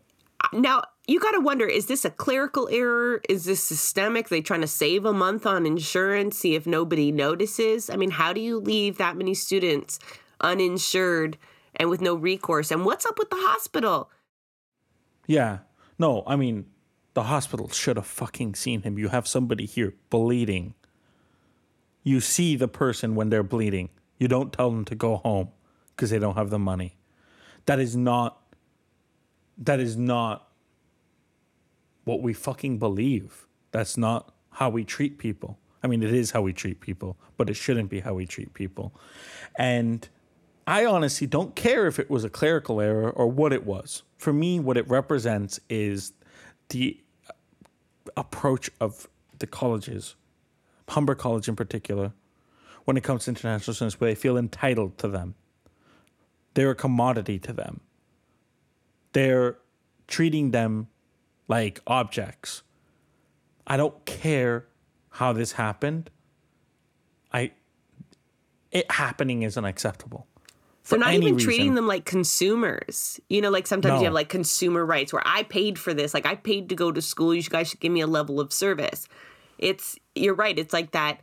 Now, 0.52 0.82
you 1.06 1.20
got 1.20 1.32
to 1.32 1.40
wonder 1.40 1.66
is 1.66 1.86
this 1.86 2.04
a 2.04 2.10
clerical 2.10 2.68
error? 2.70 3.20
Is 3.28 3.44
this 3.44 3.62
systemic? 3.62 4.26
Are 4.26 4.30
they 4.30 4.40
trying 4.40 4.62
to 4.62 4.66
save 4.66 5.04
a 5.04 5.12
month 5.12 5.46
on 5.46 5.66
insurance, 5.66 6.38
see 6.38 6.54
if 6.54 6.66
nobody 6.66 7.12
notices? 7.12 7.90
I 7.90 7.96
mean, 7.96 8.10
how 8.10 8.32
do 8.32 8.40
you 8.40 8.58
leave 8.58 8.98
that 8.98 9.16
many 9.16 9.34
students 9.34 9.98
uninsured 10.40 11.38
and 11.76 11.90
with 11.90 12.00
no 12.00 12.14
recourse? 12.14 12.70
And 12.70 12.84
what's 12.84 13.06
up 13.06 13.18
with 13.18 13.30
the 13.30 13.36
hospital? 13.36 14.10
Yeah. 15.26 15.58
No, 15.98 16.22
I 16.26 16.36
mean, 16.36 16.66
the 17.14 17.24
hospital 17.24 17.68
should 17.68 17.96
have 17.96 18.06
fucking 18.06 18.54
seen 18.54 18.82
him. 18.82 18.98
You 18.98 19.08
have 19.08 19.28
somebody 19.28 19.66
here 19.66 19.94
bleeding. 20.10 20.74
You 22.02 22.20
see 22.20 22.56
the 22.56 22.68
person 22.68 23.14
when 23.14 23.30
they're 23.30 23.42
bleeding. 23.42 23.90
You 24.18 24.28
don't 24.28 24.52
tell 24.52 24.70
them 24.70 24.84
to 24.86 24.94
go 24.94 25.16
home 25.16 25.48
because 25.90 26.10
they 26.10 26.18
don't 26.18 26.36
have 26.36 26.50
the 26.50 26.58
money. 26.58 26.96
That 27.66 27.80
is 27.80 27.96
not 27.96 28.40
that 29.58 29.80
is 29.80 29.96
not 29.96 30.48
what 32.04 32.22
we 32.22 32.32
fucking 32.32 32.78
believe. 32.78 33.46
That's 33.70 33.96
not 33.96 34.32
how 34.50 34.70
we 34.70 34.84
treat 34.84 35.18
people. 35.18 35.58
I 35.82 35.86
mean, 35.86 36.02
it 36.02 36.14
is 36.14 36.30
how 36.30 36.42
we 36.42 36.52
treat 36.52 36.80
people, 36.80 37.16
but 37.36 37.50
it 37.50 37.54
shouldn't 37.54 37.90
be 37.90 38.00
how 38.00 38.14
we 38.14 38.26
treat 38.26 38.54
people. 38.54 38.94
And 39.56 40.08
I 40.66 40.86
honestly 40.86 41.26
don't 41.26 41.54
care 41.54 41.86
if 41.86 41.98
it 41.98 42.08
was 42.08 42.24
a 42.24 42.30
clerical 42.30 42.80
error 42.80 43.10
or 43.10 43.26
what 43.26 43.52
it 43.52 43.66
was. 43.66 44.02
For 44.16 44.32
me, 44.32 44.60
what 44.60 44.76
it 44.76 44.88
represents 44.88 45.60
is 45.68 46.12
the 46.70 46.98
approach 48.16 48.70
of 48.80 49.08
the 49.38 49.46
colleges, 49.46 50.14
Humber 50.88 51.14
College 51.14 51.48
in 51.48 51.56
particular, 51.56 52.12
when 52.84 52.96
it 52.96 53.02
comes 53.02 53.24
to 53.24 53.30
international 53.30 53.74
students, 53.74 54.00
where 54.00 54.10
they 54.10 54.14
feel 54.14 54.38
entitled 54.38 54.96
to 54.98 55.08
them. 55.08 55.34
They're 56.54 56.70
a 56.70 56.74
commodity 56.74 57.38
to 57.40 57.52
them 57.52 57.80
they're 59.14 59.56
treating 60.06 60.50
them 60.50 60.88
like 61.48 61.80
objects. 61.86 62.62
I 63.66 63.78
don't 63.78 64.04
care 64.04 64.66
how 65.10 65.32
this 65.32 65.52
happened. 65.52 66.10
I 67.32 67.52
it 68.70 68.90
happening 68.90 69.42
is 69.42 69.56
unacceptable. 69.56 70.26
They're 70.88 70.98
not 70.98 71.14
even 71.14 71.38
treating 71.38 71.62
reason. 71.62 71.74
them 71.76 71.86
like 71.86 72.04
consumers. 72.04 73.18
You 73.30 73.40
know, 73.40 73.50
like 73.50 73.66
sometimes 73.66 73.94
No. 73.94 73.98
you 74.00 74.04
have 74.04 74.12
like 74.12 74.28
consumer 74.28 74.84
rights 74.84 75.12
where 75.14 75.22
I 75.24 75.44
paid 75.44 75.78
for 75.78 75.94
this. 75.94 76.12
Like 76.12 76.26
I 76.26 76.34
paid 76.34 76.68
to 76.68 76.74
go 76.74 76.92
to 76.92 77.00
school. 77.00 77.34
You 77.34 77.42
guys 77.42 77.68
should 77.68 77.80
give 77.80 77.92
me 77.92 78.02
a 78.02 78.06
level 78.06 78.38
of 78.40 78.52
service. 78.52 79.08
It's 79.58 79.96
you're 80.14 80.34
right. 80.34 80.58
It's 80.58 80.74
like 80.74 80.90
that 80.90 81.20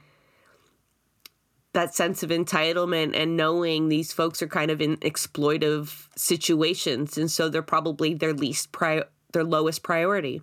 that 1.74 1.96
sense 1.96 2.22
of 2.24 2.30
entitlement 2.30 3.16
and 3.16 3.38
knowing 3.38 3.88
these 3.88 4.12
folks 4.12 4.42
are 4.42 4.48
kind 4.48 4.72
of 4.72 4.82
in 4.82 4.98
exploitive 4.98 6.08
situations 6.18 7.18
and 7.18 7.32
so 7.32 7.48
they're 7.48 7.62
probably 7.62 8.14
their 8.14 8.34
least 8.34 8.72
pri- 8.72 9.04
their 9.32 9.44
lowest 9.44 9.84
priority. 9.84 10.42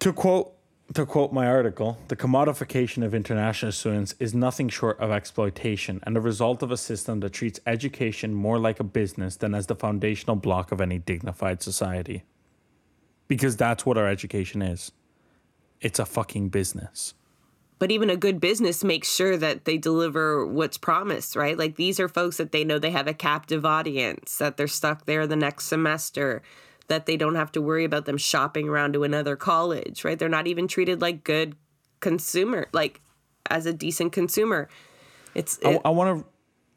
To 0.00 0.12
quote 0.12 0.54
to 0.94 1.06
quote 1.06 1.32
my 1.32 1.46
article, 1.46 1.98
the 2.08 2.16
commodification 2.16 3.04
of 3.04 3.14
international 3.14 3.70
students 3.70 4.12
is 4.18 4.34
nothing 4.34 4.68
short 4.68 4.98
of 4.98 5.12
exploitation 5.12 6.00
and 6.02 6.16
the 6.16 6.20
result 6.20 6.64
of 6.64 6.72
a 6.72 6.76
system 6.76 7.20
that 7.20 7.32
treats 7.32 7.60
education 7.64 8.34
more 8.34 8.58
like 8.58 8.80
a 8.80 8.84
business 8.84 9.36
than 9.36 9.54
as 9.54 9.68
the 9.68 9.76
foundational 9.76 10.34
block 10.34 10.72
of 10.72 10.80
any 10.80 10.98
dignified 10.98 11.62
society. 11.62 12.24
Because 13.28 13.56
that's 13.56 13.86
what 13.86 13.98
our 13.98 14.08
education 14.08 14.62
is. 14.62 14.90
It's 15.80 16.00
a 16.00 16.04
fucking 16.04 16.48
business. 16.48 17.14
But 17.80 17.90
even 17.90 18.10
a 18.10 18.16
good 18.16 18.40
business 18.40 18.84
makes 18.84 19.10
sure 19.10 19.38
that 19.38 19.64
they 19.64 19.78
deliver 19.78 20.46
what's 20.46 20.76
promised, 20.76 21.34
right? 21.34 21.58
Like 21.58 21.76
these 21.76 21.98
are 21.98 22.08
folks 22.08 22.36
that 22.36 22.52
they 22.52 22.62
know 22.62 22.78
they 22.78 22.90
have 22.90 23.08
a 23.08 23.14
captive 23.14 23.64
audience, 23.64 24.36
that 24.36 24.58
they're 24.58 24.68
stuck 24.68 25.06
there 25.06 25.26
the 25.26 25.34
next 25.34 25.64
semester, 25.64 26.42
that 26.88 27.06
they 27.06 27.16
don't 27.16 27.36
have 27.36 27.50
to 27.52 27.62
worry 27.62 27.84
about 27.84 28.04
them 28.04 28.18
shopping 28.18 28.68
around 28.68 28.92
to 28.92 29.02
another 29.02 29.34
college, 29.34 30.04
right? 30.04 30.18
They're 30.18 30.28
not 30.28 30.46
even 30.46 30.68
treated 30.68 31.00
like 31.00 31.24
good 31.24 31.56
consumer, 32.00 32.68
like 32.72 33.00
as 33.48 33.64
a 33.64 33.72
decent 33.72 34.12
consumer. 34.12 34.68
It's 35.34 35.58
it, 35.62 35.80
I 35.82 35.88
want 35.88 36.24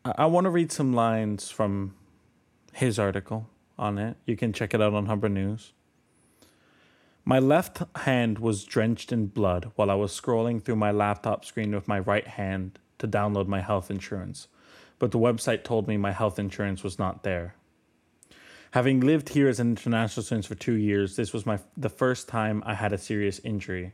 to 0.05 0.13
I 0.17 0.25
want 0.27 0.45
to 0.45 0.51
read 0.51 0.71
some 0.71 0.93
lines 0.93 1.49
from 1.49 1.95
his 2.71 2.97
article 2.97 3.49
on 3.77 3.97
it. 3.97 4.15
You 4.25 4.37
can 4.37 4.53
check 4.53 4.73
it 4.73 4.81
out 4.81 4.93
on 4.93 5.07
Humber 5.07 5.29
News. 5.29 5.73
My 7.25 7.39
left 7.39 7.81
hand 7.99 8.39
was 8.39 8.65
drenched 8.65 9.13
in 9.13 9.27
blood 9.27 9.71
while 9.75 9.89
I 9.89 9.95
was 9.95 10.11
scrolling 10.11 10.61
through 10.61 10.75
my 10.75 10.91
laptop 10.91 11.45
screen 11.45 11.73
with 11.73 11.87
my 11.87 11.99
right 11.99 12.27
hand 12.27 12.79
to 12.97 13.07
download 13.07 13.47
my 13.47 13.61
health 13.61 13.89
insurance, 13.89 14.49
but 14.99 15.11
the 15.11 15.19
website 15.19 15.63
told 15.63 15.87
me 15.87 15.95
my 15.95 16.11
health 16.11 16.37
insurance 16.37 16.83
was 16.83 16.99
not 16.99 17.23
there. 17.23 17.55
Having 18.71 18.99
lived 18.99 19.29
here 19.29 19.47
as 19.47 19.61
an 19.61 19.69
international 19.69 20.23
student 20.25 20.47
for 20.47 20.55
2 20.55 20.73
years, 20.73 21.15
this 21.15 21.31
was 21.31 21.45
my 21.45 21.59
the 21.77 21.87
first 21.87 22.27
time 22.27 22.61
I 22.65 22.73
had 22.73 22.91
a 22.91 22.97
serious 22.97 23.39
injury. 23.39 23.93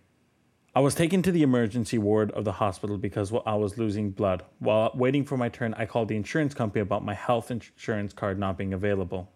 I 0.73 0.79
was 0.79 0.95
taken 0.95 1.21
to 1.21 1.31
the 1.31 1.43
emergency 1.43 1.99
ward 1.99 2.31
of 2.31 2.45
the 2.45 2.53
hospital 2.53 2.97
because 2.97 3.31
I 3.45 3.53
was 3.55 3.77
losing 3.77 4.09
blood. 4.09 4.43
While 4.57 4.91
waiting 4.95 5.23
for 5.23 5.37
my 5.37 5.49
turn, 5.49 5.75
I 5.75 5.85
called 5.85 6.07
the 6.07 6.15
insurance 6.15 6.55
company 6.55 6.81
about 6.81 7.05
my 7.05 7.13
health 7.13 7.51
insurance 7.51 8.11
card 8.11 8.39
not 8.39 8.57
being 8.57 8.73
available. 8.73 9.29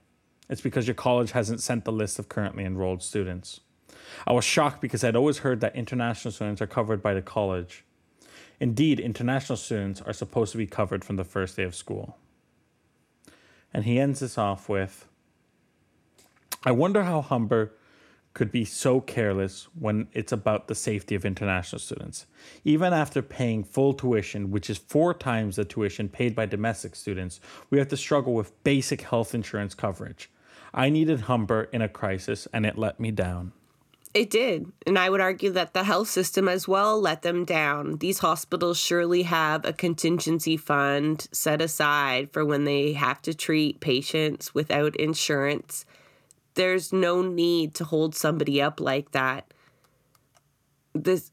It's 0.50 0.62
because 0.62 0.88
your 0.88 0.96
college 0.96 1.34
hasn't 1.34 1.62
sent 1.62 1.86
the 1.86 1.92
list 1.92 2.18
of 2.18 2.28
currently 2.28 2.66
enrolled 2.66 3.04
students. 3.04 3.60
I 4.26 4.34
was 4.34 4.46
shocked 4.46 4.82
because 4.82 5.04
I'd 5.04 5.16
always 5.16 5.40
heard 5.40 5.62
that 5.62 5.76
international 5.76 6.32
students 6.32 6.62
are 6.62 6.68
covered 6.68 7.02
by 7.02 7.14
the 7.14 7.22
college. 7.22 7.84
Indeed, 8.60 9.00
international 9.00 9.58
students 9.58 10.02
are 10.02 10.14
supposed 10.14 10.52
to 10.54 10.58
be 10.58 10.68
covered 10.68 11.04
from 11.04 11.16
the 11.16 11.24
first 11.24 11.58
day 11.58 11.64
of 11.64 11.76
school. 11.76 12.18
And 13.74 13.86
he 13.86 14.00
ends 14.00 14.20
this 14.20 14.38
off 14.38 14.70
with 14.70 15.08
I 16.66 16.72
wonder 16.72 17.04
how 17.04 17.22
Humber 17.22 17.74
could 18.34 18.52
be 18.52 18.66
so 18.66 19.00
careless 19.00 19.68
when 19.78 20.08
it's 20.14 20.32
about 20.32 20.68
the 20.68 20.76
safety 20.76 21.14
of 21.14 21.26
international 21.26 21.80
students. 21.80 22.26
Even 22.64 22.94
after 22.94 23.22
paying 23.22 23.64
full 23.64 23.94
tuition, 23.94 24.50
which 24.50 24.70
is 24.70 24.78
four 24.78 25.14
times 25.14 25.58
the 25.58 25.66
tuition 25.66 26.10
paid 26.10 26.36
by 26.36 26.46
domestic 26.46 26.96
students, 26.96 27.40
we 27.70 27.78
have 27.78 27.90
to 27.90 27.98
struggle 27.98 28.34
with 28.34 28.64
basic 28.64 29.02
health 29.02 29.36
insurance 29.36 29.76
coverage. 29.76 30.32
I 30.74 30.90
needed 30.90 31.22
Humber 31.22 31.66
in 31.72 31.82
a 31.82 31.90
crisis 31.90 32.48
and 32.54 32.66
it 32.66 32.78
let 32.78 33.00
me 33.00 33.12
down. 33.12 33.52
It 34.14 34.30
did. 34.30 34.72
And 34.86 35.00
I 35.00 35.10
would 35.10 35.22
argue 35.22 35.50
that 35.52 35.74
the 35.74 35.84
health 35.84 36.08
system 36.08 36.48
as 36.48 36.68
well 36.68 37.02
let 37.02 37.24
them 37.24 37.46
down. 37.46 37.98
These 37.98 38.20
hospitals 38.20 38.78
surely 38.78 39.24
have 39.24 39.66
a 39.66 39.74
contingency 39.74 40.56
fund 40.56 41.28
set 41.32 41.62
aside 41.62 42.32
for 42.32 42.46
when 42.46 42.64
they 42.64 42.94
have 42.94 43.22
to 43.24 43.34
treat 43.34 43.80
patients 43.80 44.54
without 44.54 44.96
insurance. 44.98 45.86
There's 46.54 46.94
no 46.94 47.24
need 47.24 47.74
to 47.76 47.86
hold 47.86 48.14
somebody 48.16 48.62
up 48.62 48.80
like 48.80 49.12
that. 49.12 49.52
This 50.94 51.32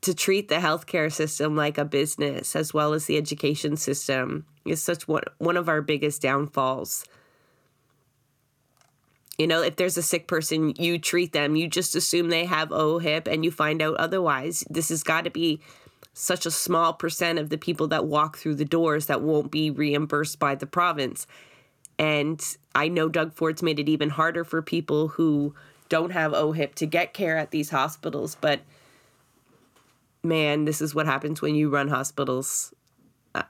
to 0.00 0.14
treat 0.14 0.48
the 0.48 0.56
healthcare 0.56 1.12
system 1.12 1.56
like 1.56 1.76
a 1.76 1.84
business 1.84 2.54
as 2.54 2.72
well 2.72 2.94
as 2.94 3.06
the 3.06 3.16
education 3.16 3.76
system 3.76 4.46
is 4.64 4.80
such 4.80 5.08
one 5.08 5.24
one 5.38 5.56
of 5.56 5.68
our 5.68 5.82
biggest 5.82 6.22
downfalls. 6.22 7.04
You 9.38 9.46
know, 9.46 9.62
if 9.62 9.76
there's 9.76 9.96
a 9.96 10.02
sick 10.02 10.26
person, 10.26 10.74
you 10.76 10.98
treat 10.98 11.32
them. 11.32 11.54
You 11.54 11.68
just 11.68 11.94
assume 11.94 12.28
they 12.28 12.44
have 12.44 12.70
OHIP 12.70 13.28
and 13.28 13.44
you 13.44 13.52
find 13.52 13.80
out 13.80 13.96
otherwise. 13.96 14.64
This 14.68 14.88
has 14.88 15.04
got 15.04 15.24
to 15.24 15.30
be 15.30 15.60
such 16.12 16.44
a 16.44 16.50
small 16.50 16.92
percent 16.92 17.38
of 17.38 17.48
the 17.48 17.56
people 17.56 17.86
that 17.88 18.04
walk 18.04 18.36
through 18.36 18.56
the 18.56 18.64
doors 18.64 19.06
that 19.06 19.22
won't 19.22 19.52
be 19.52 19.70
reimbursed 19.70 20.40
by 20.40 20.56
the 20.56 20.66
province. 20.66 21.28
And 22.00 22.44
I 22.74 22.88
know 22.88 23.08
Doug 23.08 23.32
Ford's 23.32 23.62
made 23.62 23.78
it 23.78 23.88
even 23.88 24.10
harder 24.10 24.42
for 24.42 24.60
people 24.60 25.08
who 25.08 25.54
don't 25.88 26.10
have 26.10 26.32
OHIP 26.32 26.74
to 26.76 26.86
get 26.86 27.14
care 27.14 27.36
at 27.36 27.52
these 27.52 27.70
hospitals. 27.70 28.36
But 28.40 28.60
man, 30.24 30.64
this 30.64 30.80
is 30.80 30.94
what 30.94 31.06
happens 31.06 31.40
when 31.40 31.54
you 31.54 31.70
run 31.70 31.86
hospitals 31.86 32.74
uh, 33.36 33.42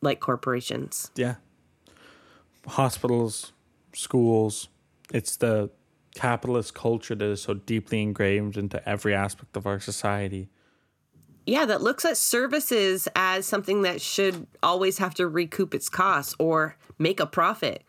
like 0.00 0.20
corporations. 0.20 1.10
Yeah. 1.14 1.34
Hospitals, 2.66 3.52
schools, 3.92 4.68
it's 5.12 5.36
the 5.36 5.70
capitalist 6.14 6.74
culture 6.74 7.14
that 7.14 7.24
is 7.24 7.42
so 7.42 7.54
deeply 7.54 8.00
ingrained 8.00 8.56
into 8.56 8.88
every 8.88 9.14
aspect 9.14 9.56
of 9.56 9.66
our 9.66 9.80
society. 9.80 10.48
Yeah, 11.46 11.66
that 11.66 11.82
looks 11.82 12.04
at 12.04 12.16
services 12.16 13.06
as 13.14 13.46
something 13.46 13.82
that 13.82 14.00
should 14.00 14.46
always 14.62 14.98
have 14.98 15.14
to 15.14 15.28
recoup 15.28 15.74
its 15.74 15.88
costs 15.88 16.34
or 16.38 16.76
make 16.98 17.20
a 17.20 17.26
profit 17.26 17.82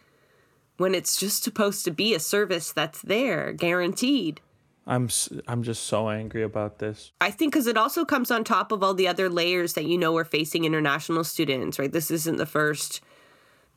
when 0.78 0.94
it's 0.94 1.18
just 1.18 1.44
supposed 1.44 1.86
to 1.86 1.92
be 1.92 2.14
a 2.14 2.20
service 2.20 2.74
that's 2.74 3.02
there, 3.02 3.54
guaranteed. 3.54 4.42
I'm 4.88 5.10
I'm 5.48 5.64
just 5.64 5.84
so 5.84 6.10
angry 6.10 6.44
about 6.44 6.80
this. 6.80 7.12
I 7.20 7.32
think 7.32 7.54
because 7.54 7.66
it 7.66 7.78
also 7.78 8.06
comes 8.06 8.30
on 8.30 8.44
top 8.44 8.72
of 8.72 8.84
all 8.84 8.94
the 8.94 9.08
other 9.08 9.30
layers 9.30 9.74
that 9.74 9.86
you 9.86 9.98
know 9.98 10.14
we're 10.14 10.26
facing 10.26 10.64
international 10.64 11.24
students, 11.24 11.80
right? 11.80 11.92
This 11.92 12.12
isn't 12.12 12.38
the 12.38 12.46
first 12.46 13.02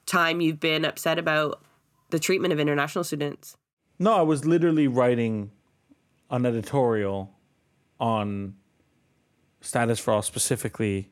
time 0.04 0.40
you've 0.40 0.60
been 0.60 0.84
upset 0.84 1.18
about 1.18 1.62
the 2.10 2.18
treatment 2.18 2.52
of 2.52 2.60
international 2.60 3.04
students. 3.04 3.56
No, 3.98 4.14
I 4.14 4.22
was 4.22 4.44
literally 4.44 4.88
writing 4.88 5.50
an 6.30 6.46
editorial 6.46 7.34
on 8.00 8.54
status 9.60 9.98
for 9.98 10.12
all 10.12 10.22
specifically 10.22 11.10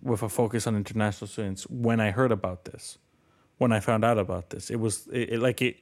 with 0.00 0.22
a 0.22 0.28
focus 0.28 0.66
on 0.66 0.76
international 0.76 1.28
students 1.28 1.64
when 1.68 2.00
I 2.00 2.10
heard 2.10 2.32
about 2.32 2.64
this. 2.64 2.98
When 3.58 3.70
I 3.72 3.78
found 3.80 4.04
out 4.04 4.18
about 4.18 4.50
this, 4.50 4.70
it 4.70 4.76
was 4.80 5.06
it, 5.12 5.34
it- 5.34 5.38
like 5.40 5.62
it, 5.62 5.76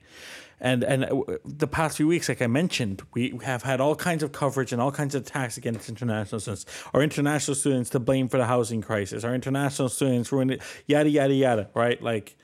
and 0.60 0.82
and 0.84 1.04
uh, 1.04 1.22
the 1.46 1.66
past 1.66 1.96
few 1.96 2.06
weeks, 2.06 2.28
like 2.28 2.42
I 2.42 2.46
mentioned, 2.46 3.00
we 3.14 3.38
have 3.42 3.62
had 3.62 3.80
all 3.80 3.94
kinds 3.96 4.22
of 4.22 4.32
coverage 4.32 4.72
and 4.72 4.82
all 4.82 4.92
kinds 4.92 5.14
of 5.14 5.22
attacks 5.22 5.56
against 5.56 5.88
international 5.88 6.40
students. 6.40 6.66
Our 6.92 7.02
international 7.02 7.54
students 7.54 7.88
to 7.90 8.00
blame 8.00 8.28
for 8.28 8.36
the 8.36 8.44
housing 8.44 8.82
crisis. 8.82 9.24
Our 9.24 9.34
international 9.34 9.88
students 9.88 10.30
ruined 10.30 10.50
it. 10.50 10.62
Yada 10.86 11.08
yada 11.08 11.32
yada. 11.32 11.70
Right? 11.72 12.02
Like 12.02 12.36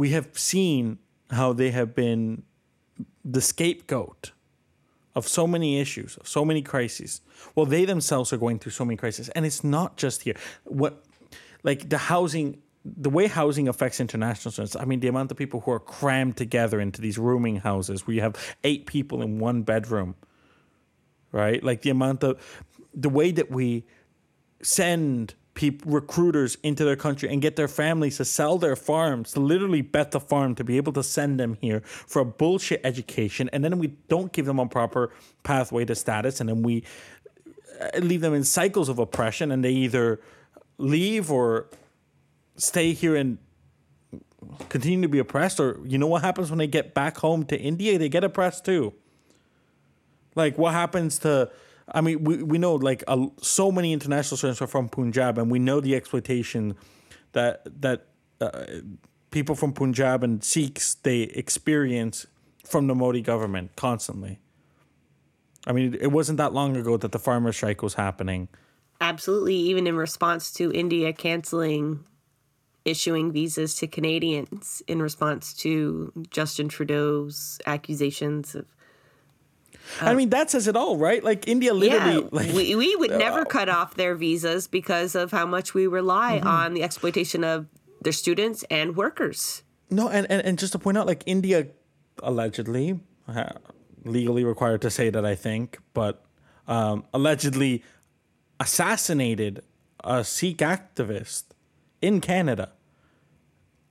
we 0.00 0.10
have 0.10 0.28
seen 0.32 0.98
how 1.30 1.52
they 1.52 1.70
have 1.72 1.94
been 1.94 2.42
the 3.22 3.42
scapegoat 3.42 4.32
of 5.14 5.28
so 5.28 5.46
many 5.46 5.78
issues, 5.78 6.16
of 6.16 6.26
so 6.26 6.42
many 6.42 6.62
crises. 6.62 7.20
Well, 7.54 7.66
they 7.66 7.84
themselves 7.84 8.32
are 8.32 8.38
going 8.38 8.58
through 8.60 8.72
so 8.72 8.86
many 8.86 8.96
crises, 8.96 9.28
and 9.30 9.44
it's 9.44 9.62
not 9.62 9.98
just 9.98 10.22
here. 10.22 10.36
What, 10.64 11.04
like 11.64 11.90
the 11.90 11.98
housing, 11.98 12.62
the 12.82 13.10
way 13.10 13.26
housing 13.26 13.68
affects 13.68 14.00
international 14.00 14.52
students. 14.52 14.74
I 14.74 14.86
mean, 14.86 15.00
the 15.00 15.08
amount 15.08 15.30
of 15.32 15.36
people 15.36 15.60
who 15.60 15.70
are 15.72 15.80
crammed 15.98 16.38
together 16.38 16.80
into 16.80 17.02
these 17.02 17.18
rooming 17.18 17.56
houses 17.56 18.06
where 18.06 18.14
you 18.14 18.22
have 18.22 18.36
eight 18.64 18.86
people 18.86 19.20
in 19.20 19.38
one 19.38 19.60
bedroom, 19.62 20.14
right? 21.30 21.62
Like 21.62 21.82
the 21.82 21.90
amount 21.90 22.24
of, 22.24 22.40
the 22.94 23.10
way 23.10 23.32
that 23.32 23.50
we 23.50 23.84
send 24.62 25.34
people 25.54 25.90
recruiters 25.92 26.56
into 26.62 26.84
their 26.84 26.96
country 26.96 27.28
and 27.28 27.42
get 27.42 27.56
their 27.56 27.68
families 27.68 28.16
to 28.18 28.24
sell 28.24 28.56
their 28.56 28.76
farms 28.76 29.32
to 29.32 29.40
literally 29.40 29.82
bet 29.82 30.12
the 30.12 30.20
farm 30.20 30.54
to 30.54 30.62
be 30.62 30.76
able 30.76 30.92
to 30.92 31.02
send 31.02 31.40
them 31.40 31.58
here 31.60 31.80
for 31.84 32.22
a 32.22 32.24
bullshit 32.24 32.80
education 32.84 33.50
and 33.52 33.64
then 33.64 33.78
we 33.78 33.88
don't 34.08 34.32
give 34.32 34.46
them 34.46 34.58
a 34.58 34.66
proper 34.66 35.12
pathway 35.42 35.84
to 35.84 35.94
status 35.94 36.40
and 36.40 36.48
then 36.48 36.62
we 36.62 36.84
uh, 37.80 37.98
leave 37.98 38.20
them 38.20 38.32
in 38.32 38.44
cycles 38.44 38.88
of 38.88 38.98
oppression 38.98 39.50
and 39.50 39.64
they 39.64 39.72
either 39.72 40.20
leave 40.78 41.30
or 41.30 41.66
stay 42.56 42.92
here 42.92 43.16
and 43.16 43.38
continue 44.68 45.02
to 45.02 45.08
be 45.08 45.18
oppressed, 45.18 45.60
or 45.60 45.80
you 45.84 45.98
know 45.98 46.06
what 46.06 46.22
happens 46.22 46.50
when 46.50 46.58
they 46.58 46.66
get 46.66 46.94
back 46.94 47.18
home 47.18 47.44
to 47.44 47.58
India? 47.58 47.98
They 47.98 48.08
get 48.08 48.24
oppressed 48.24 48.64
too. 48.64 48.94
Like 50.34 50.58
what 50.58 50.72
happens 50.72 51.18
to? 51.20 51.50
I 51.92 52.00
mean, 52.00 52.24
we 52.24 52.42
we 52.42 52.58
know 52.58 52.74
like 52.74 53.02
uh, 53.08 53.26
so 53.40 53.72
many 53.72 53.92
international 53.92 54.36
students 54.36 54.62
are 54.62 54.66
from 54.66 54.88
Punjab, 54.88 55.38
and 55.38 55.50
we 55.50 55.58
know 55.58 55.80
the 55.80 55.94
exploitation 55.94 56.76
that 57.32 57.62
that 57.80 58.06
uh, 58.40 58.66
people 59.30 59.54
from 59.54 59.72
Punjab 59.72 60.22
and 60.22 60.42
Sikhs 60.42 60.94
they 60.94 61.22
experience 61.22 62.26
from 62.64 62.86
the 62.86 62.94
Modi 62.94 63.20
government 63.22 63.74
constantly. 63.76 64.38
I 65.66 65.72
mean, 65.72 65.96
it 66.00 66.08
wasn't 66.08 66.38
that 66.38 66.52
long 66.52 66.76
ago 66.76 66.96
that 66.96 67.12
the 67.12 67.18
farmer 67.18 67.52
strike 67.52 67.82
was 67.82 67.94
happening. 67.94 68.48
Absolutely, 69.00 69.56
even 69.56 69.86
in 69.86 69.96
response 69.96 70.52
to 70.52 70.72
India 70.72 71.12
canceling 71.12 72.04
issuing 72.84 73.30
visas 73.32 73.74
to 73.76 73.86
Canadians 73.86 74.82
in 74.86 75.02
response 75.02 75.52
to 75.52 76.12
Justin 76.30 76.68
Trudeau's 76.68 77.60
accusations 77.66 78.54
of 78.54 78.66
I 80.00 80.14
mean, 80.14 80.30
that 80.30 80.50
says 80.50 80.66
it 80.68 80.76
all, 80.76 80.96
right? 80.96 81.22
Like 81.22 81.48
India 81.48 81.74
literally, 81.74 82.22
yeah, 82.22 82.28
like 82.30 82.52
we, 82.52 82.74
we 82.76 82.94
would 82.96 83.10
never 83.18 83.44
cut 83.44 83.68
off 83.68 83.94
their 83.94 84.14
visas 84.14 84.68
because 84.68 85.14
of 85.14 85.30
how 85.32 85.46
much 85.46 85.74
we 85.74 85.86
rely 85.86 86.38
Mm-hmm. 86.38 86.46
on 86.46 86.74
the 86.74 86.82
exploitation 86.82 87.42
of 87.44 87.66
their 88.02 88.12
students 88.12 88.64
and 88.70 88.96
workers. 88.96 89.62
no, 89.90 90.08
and, 90.08 90.26
and 90.30 90.42
and 90.46 90.58
just 90.58 90.72
to 90.72 90.78
point 90.78 90.96
out, 90.96 91.06
like 91.06 91.22
India 91.26 91.66
allegedly 92.22 93.00
uh, 93.28 93.52
legally 94.04 94.44
required 94.44 94.80
to 94.82 94.90
say 94.90 95.10
that, 95.10 95.24
I 95.26 95.34
think, 95.34 95.78
but 95.92 96.22
um, 96.68 97.04
allegedly 97.12 97.82
assassinated 98.60 99.62
a 100.04 100.22
Sikh 100.24 100.58
activist 100.58 101.44
in 102.00 102.20
Canada, 102.20 102.72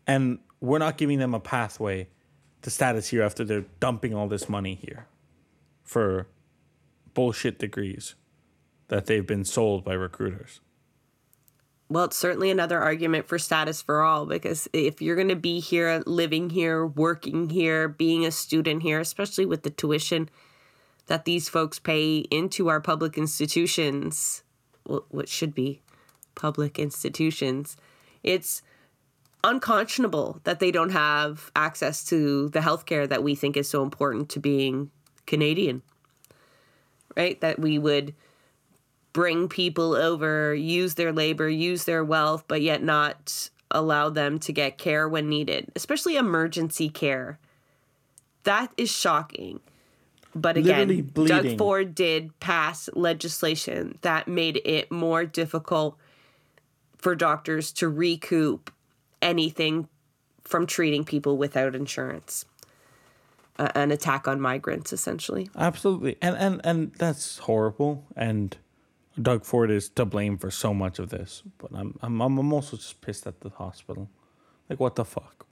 and 0.07 0.39
we're 0.61 0.79
not 0.79 0.97
giving 0.97 1.19
them 1.19 1.33
a 1.33 1.39
pathway 1.39 2.07
to 2.61 2.69
status 2.69 3.09
here 3.09 3.21
after 3.23 3.43
they're 3.43 3.65
dumping 3.79 4.13
all 4.13 4.27
this 4.27 4.49
money 4.49 4.75
here 4.75 5.05
for 5.89 6.27
bullshit 7.15 7.57
degrees 7.57 8.13
that 8.89 9.07
they've 9.07 9.25
been 9.25 9.43
sold 9.43 9.83
by 9.83 9.93
recruiters. 9.93 10.61
Well, 11.89 12.03
it's 12.03 12.15
certainly 12.15 12.51
another 12.51 12.79
argument 12.79 13.27
for 13.27 13.39
status 13.39 13.81
for 13.81 14.03
all 14.03 14.27
because 14.27 14.69
if 14.71 15.01
you're 15.01 15.15
going 15.15 15.29
to 15.29 15.35
be 15.35 15.59
here, 15.59 16.03
living 16.05 16.51
here, 16.51 16.85
working 16.85 17.49
here, 17.49 17.87
being 17.87 18.23
a 18.23 18.29
student 18.29 18.83
here, 18.83 18.99
especially 18.99 19.47
with 19.47 19.63
the 19.63 19.71
tuition 19.71 20.29
that 21.07 21.25
these 21.25 21.49
folks 21.49 21.79
pay 21.79 22.19
into 22.29 22.67
our 22.67 22.79
public 22.79 23.17
institutions, 23.17 24.43
what 24.83 25.27
should 25.27 25.55
be 25.55 25.81
public 26.35 26.77
institutions, 26.77 27.75
it's 28.21 28.61
unconscionable 29.43 30.39
that 30.43 30.59
they 30.59 30.69
don't 30.69 30.91
have 30.91 31.49
access 31.55 32.03
to 32.03 32.49
the 32.49 32.59
healthcare 32.59 33.09
that 33.09 33.23
we 33.23 33.33
think 33.33 33.57
is 33.57 33.67
so 33.67 33.81
important 33.81 34.29
to 34.29 34.39
being 34.39 34.91
Canadian. 35.29 35.81
Right? 37.15 37.39
That 37.39 37.59
we 37.59 37.79
would 37.79 38.13
bring 39.13 39.47
people 39.47 39.95
over, 39.95 40.53
use 40.53 40.95
their 40.95 41.13
labor, 41.13 41.47
use 41.47 41.85
their 41.85 42.03
wealth, 42.03 42.43
but 42.47 42.61
yet 42.61 42.83
not 42.83 43.49
allow 43.71 44.09
them 44.09 44.39
to 44.39 44.51
get 44.51 44.77
care 44.77 45.07
when 45.07 45.29
needed, 45.29 45.71
especially 45.75 46.17
emergency 46.17 46.89
care. 46.89 47.39
That 48.43 48.71
is 48.77 48.89
shocking. 48.89 49.59
But 50.35 50.57
again. 50.57 51.11
Doug 51.13 51.57
Ford 51.57 51.95
did 51.95 52.39
pass 52.39 52.89
legislation 52.93 53.97
that 54.01 54.27
made 54.27 54.61
it 54.63 54.91
more 54.91 55.25
difficult 55.25 55.97
for 56.97 57.15
doctors 57.15 57.71
to 57.73 57.89
recoup 57.89 58.71
anything 59.21 59.87
from 60.43 60.65
treating 60.65 61.03
people 61.03 61.37
without 61.37 61.75
insurance. 61.75 62.45
An 63.59 63.91
attack 63.91 64.25
on 64.25 64.39
migrants, 64.39 64.93
essentially. 64.93 65.49
Absolutely, 65.55 66.15
and 66.21 66.37
and 66.37 66.61
and 66.63 66.93
that's 66.93 67.39
horrible. 67.39 68.05
And 68.15 68.55
Doug 69.21 69.43
Ford 69.43 69.69
is 69.69 69.89
to 69.89 70.05
blame 70.05 70.37
for 70.37 70.49
so 70.49 70.73
much 70.73 70.97
of 70.97 71.09
this. 71.09 71.43
But 71.57 71.71
I'm 71.73 71.99
I'm 72.01 72.21
I'm 72.21 72.53
also 72.53 72.77
just 72.77 73.01
pissed 73.01 73.27
at 73.27 73.41
the 73.41 73.49
hospital. 73.49 74.09
Like 74.69 74.79
what 74.79 74.95
the 74.95 75.03
fuck? 75.03 75.45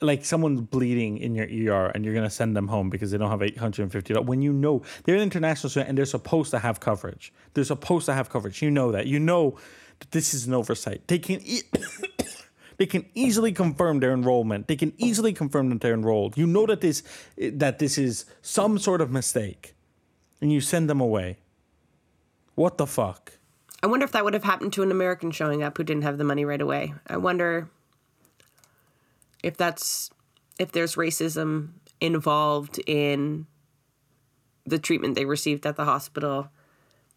Like 0.00 0.24
someone's 0.24 0.62
bleeding 0.62 1.18
in 1.18 1.36
your 1.36 1.46
ER 1.46 1.92
and 1.94 2.04
you're 2.04 2.14
gonna 2.14 2.28
send 2.28 2.56
them 2.56 2.66
home 2.66 2.90
because 2.90 3.12
they 3.12 3.18
don't 3.18 3.30
have 3.30 3.42
eight 3.42 3.58
hundred 3.58 3.82
and 3.82 3.92
fifty 3.92 4.12
dollars. 4.12 4.26
When 4.26 4.42
you 4.42 4.52
know 4.52 4.82
they're 5.04 5.14
an 5.14 5.22
international 5.22 5.70
student 5.70 5.90
and 5.90 5.96
they're 5.96 6.06
supposed 6.06 6.50
to 6.50 6.58
have 6.58 6.80
coverage. 6.80 7.32
They're 7.54 7.62
supposed 7.62 8.06
to 8.06 8.14
have 8.14 8.30
coverage. 8.30 8.62
You 8.62 8.70
know 8.72 8.90
that. 8.90 9.06
You 9.06 9.20
know 9.20 9.56
that 10.00 10.10
this 10.10 10.34
is 10.34 10.48
an 10.48 10.54
oversight. 10.54 11.06
They 11.06 11.20
can. 11.20 11.40
E- 11.44 11.62
they 12.76 12.86
can 12.86 13.04
easily 13.14 13.52
confirm 13.52 14.00
their 14.00 14.12
enrollment. 14.12 14.68
They 14.68 14.76
can 14.76 14.92
easily 14.98 15.32
confirm 15.32 15.70
that 15.70 15.80
they're 15.80 15.94
enrolled. 15.94 16.36
You 16.36 16.46
know 16.46 16.66
that 16.66 16.80
this 16.80 17.02
that 17.36 17.78
this 17.78 17.98
is 17.98 18.24
some 18.42 18.78
sort 18.78 19.00
of 19.00 19.10
mistake, 19.10 19.74
and 20.40 20.52
you 20.52 20.60
send 20.60 20.88
them 20.90 21.00
away. 21.00 21.38
What 22.54 22.78
the 22.78 22.86
fuck? 22.86 23.32
I 23.82 23.86
wonder 23.86 24.04
if 24.04 24.12
that 24.12 24.24
would 24.24 24.34
have 24.34 24.44
happened 24.44 24.72
to 24.74 24.82
an 24.82 24.90
American 24.90 25.30
showing 25.30 25.62
up 25.62 25.76
who 25.76 25.84
didn't 25.84 26.04
have 26.04 26.18
the 26.18 26.24
money 26.24 26.44
right 26.44 26.60
away. 26.60 26.94
I 27.06 27.18
wonder 27.18 27.68
if 29.42 29.56
that's 29.56 30.10
if 30.58 30.72
there's 30.72 30.94
racism 30.94 31.70
involved 32.00 32.80
in 32.86 33.46
the 34.64 34.78
treatment 34.78 35.14
they 35.14 35.26
received 35.26 35.66
at 35.66 35.76
the 35.76 35.84
hospital 35.84 36.48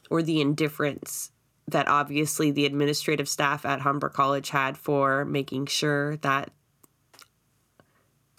or 0.09 0.21
the 0.21 0.41
indifference 0.41 1.31
that 1.67 1.87
obviously 1.87 2.51
the 2.51 2.65
administrative 2.65 3.27
staff 3.27 3.65
at 3.65 3.81
Humber 3.81 4.09
College 4.09 4.49
had 4.49 4.77
for 4.77 5.25
making 5.25 5.65
sure 5.65 6.17
that 6.17 6.51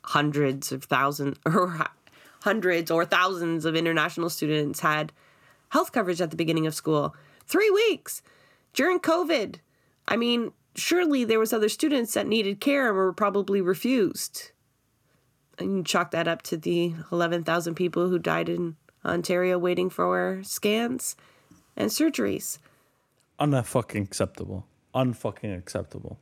hundreds 0.02 0.72
of 0.72 0.84
thousands 0.84 1.38
or 1.46 1.86
hundreds 2.40 2.90
or 2.90 3.04
thousands 3.04 3.64
of 3.64 3.76
international 3.76 4.30
students 4.30 4.80
had 4.80 5.12
health 5.70 5.92
coverage 5.92 6.20
at 6.20 6.30
the 6.30 6.36
beginning 6.36 6.66
of 6.66 6.74
school. 6.74 7.14
3 7.46 7.70
weeks 7.70 8.22
during 8.72 8.98
COVID. 8.98 9.56
I 10.06 10.16
mean, 10.16 10.52
surely 10.74 11.24
there 11.24 11.38
was 11.38 11.52
other 11.52 11.68
students 11.68 12.14
that 12.14 12.26
needed 12.26 12.60
care 12.60 12.88
and 12.88 12.96
were 12.96 13.12
probably 13.12 13.60
refused. 13.60 14.52
And 15.58 15.78
you 15.78 15.82
chalk 15.82 16.12
that 16.12 16.28
up 16.28 16.42
to 16.42 16.56
the 16.56 16.94
11,000 17.10 17.74
people 17.74 18.08
who 18.08 18.18
died 18.18 18.48
in 18.48 18.76
Ontario 19.04 19.58
waiting 19.58 19.90
for 19.90 20.40
scans 20.44 21.16
and 21.76 21.90
surgeries. 21.90 22.58
Unfucking 23.40 24.04
acceptable. 24.04 24.66
Unfucking 24.94 25.56
acceptable. 25.56 26.18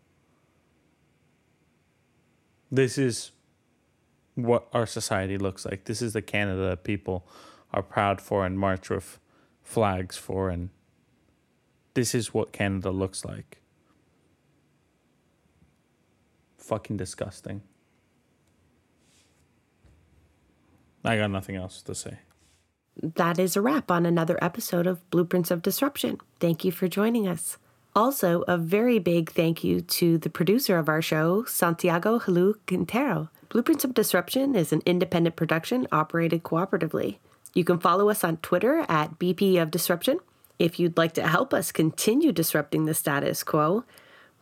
This 2.71 2.99
is 2.99 3.33
what 4.35 4.69
our 4.73 4.87
society 4.87 5.39
looks 5.39 5.65
like. 5.65 5.85
This 5.85 6.03
is 6.03 6.13
the 6.13 6.23
Canada 6.23 6.63
that 6.69 6.85
people 6.85 7.27
are 7.73 7.83
proud 7.83 8.21
for 8.21 8.45
and 8.45 8.59
march 8.59 8.91
with 8.91 9.19
flags 9.63 10.17
for 10.17 10.51
and 10.51 10.71
this 11.95 12.15
is 12.15 12.35
what 12.35 12.53
Canada 12.53 12.91
looks 12.91 13.25
like. 13.25 13.63
Fucking 16.59 16.99
disgusting. 16.99 17.63
I 21.03 21.17
got 21.17 21.31
nothing 21.31 21.57
else 21.57 21.81
to 21.83 21.95
say. 21.95 22.19
That 23.03 23.39
is 23.39 23.57
a 23.57 23.61
wrap 23.61 23.91
on 23.91 24.07
another 24.07 24.39
episode 24.43 24.87
of 24.87 25.09
Blueprints 25.11 25.51
of 25.51 25.61
Disruption. 25.61 26.19
Thank 26.41 26.65
you 26.65 26.73
for 26.73 26.89
joining 26.89 27.29
us. 27.29 27.59
Also, 27.95 28.43
a 28.49 28.57
very 28.57 28.99
big 28.99 29.31
thank 29.31 29.63
you 29.63 29.83
to 29.83 30.17
the 30.17 30.31
producer 30.31 30.79
of 30.79 30.89
our 30.89 31.03
show, 31.03 31.45
Santiago 31.45 32.19
Halu 32.19 32.55
Quintero. 32.67 33.29
Blueprints 33.51 33.85
of 33.85 33.93
Disruption 33.93 34.55
is 34.55 34.73
an 34.73 34.83
independent 34.87 35.37
production 35.37 35.87
operated 35.93 36.43
cooperatively. 36.43 37.19
You 37.53 37.65
can 37.65 37.79
follow 37.79 38.09
us 38.09 38.25
on 38.25 38.39
Twitter 38.39 38.87
at 38.89 39.19
BP 39.19 39.61
of 39.61 39.71
Disruption. 39.71 40.19
If 40.59 40.81
you'd 40.81 40.97
like 40.97 41.13
to 41.15 41.27
help 41.27 41.53
us 41.53 41.73
continue 41.73 42.33
disrupting 42.33 42.87
the 42.87 42.95
status 42.95 43.43
quo, 43.43 43.85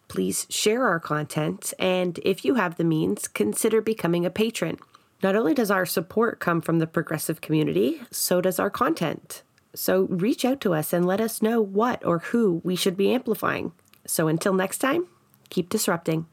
please 0.06 0.46
share 0.48 0.86
our 0.86 1.00
content, 1.00 1.74
and 1.78 2.20
if 2.24 2.44
you 2.44 2.54
have 2.54 2.76
the 2.76 2.84
means, 2.84 3.26
consider 3.26 3.80
becoming 3.80 4.24
a 4.24 4.30
patron. 4.30 4.78
Not 5.24 5.36
only 5.36 5.54
does 5.54 5.70
our 5.70 5.86
support 5.86 6.38
come 6.38 6.60
from 6.60 6.80
the 6.80 6.86
progressive 6.86 7.40
community, 7.40 8.02
so 8.10 8.42
does 8.42 8.58
our 8.58 8.68
content. 8.68 9.42
So 9.74 10.02
reach 10.10 10.44
out 10.44 10.60
to 10.60 10.74
us 10.74 10.92
and 10.92 11.06
let 11.06 11.18
us 11.18 11.40
know 11.40 11.62
what 11.62 12.04
or 12.04 12.18
who 12.18 12.60
we 12.62 12.76
should 12.76 12.94
be 12.94 13.10
amplifying. 13.10 13.72
So 14.06 14.28
until 14.28 14.52
next 14.52 14.80
time, 14.80 15.06
keep 15.48 15.70
disrupting. 15.70 16.26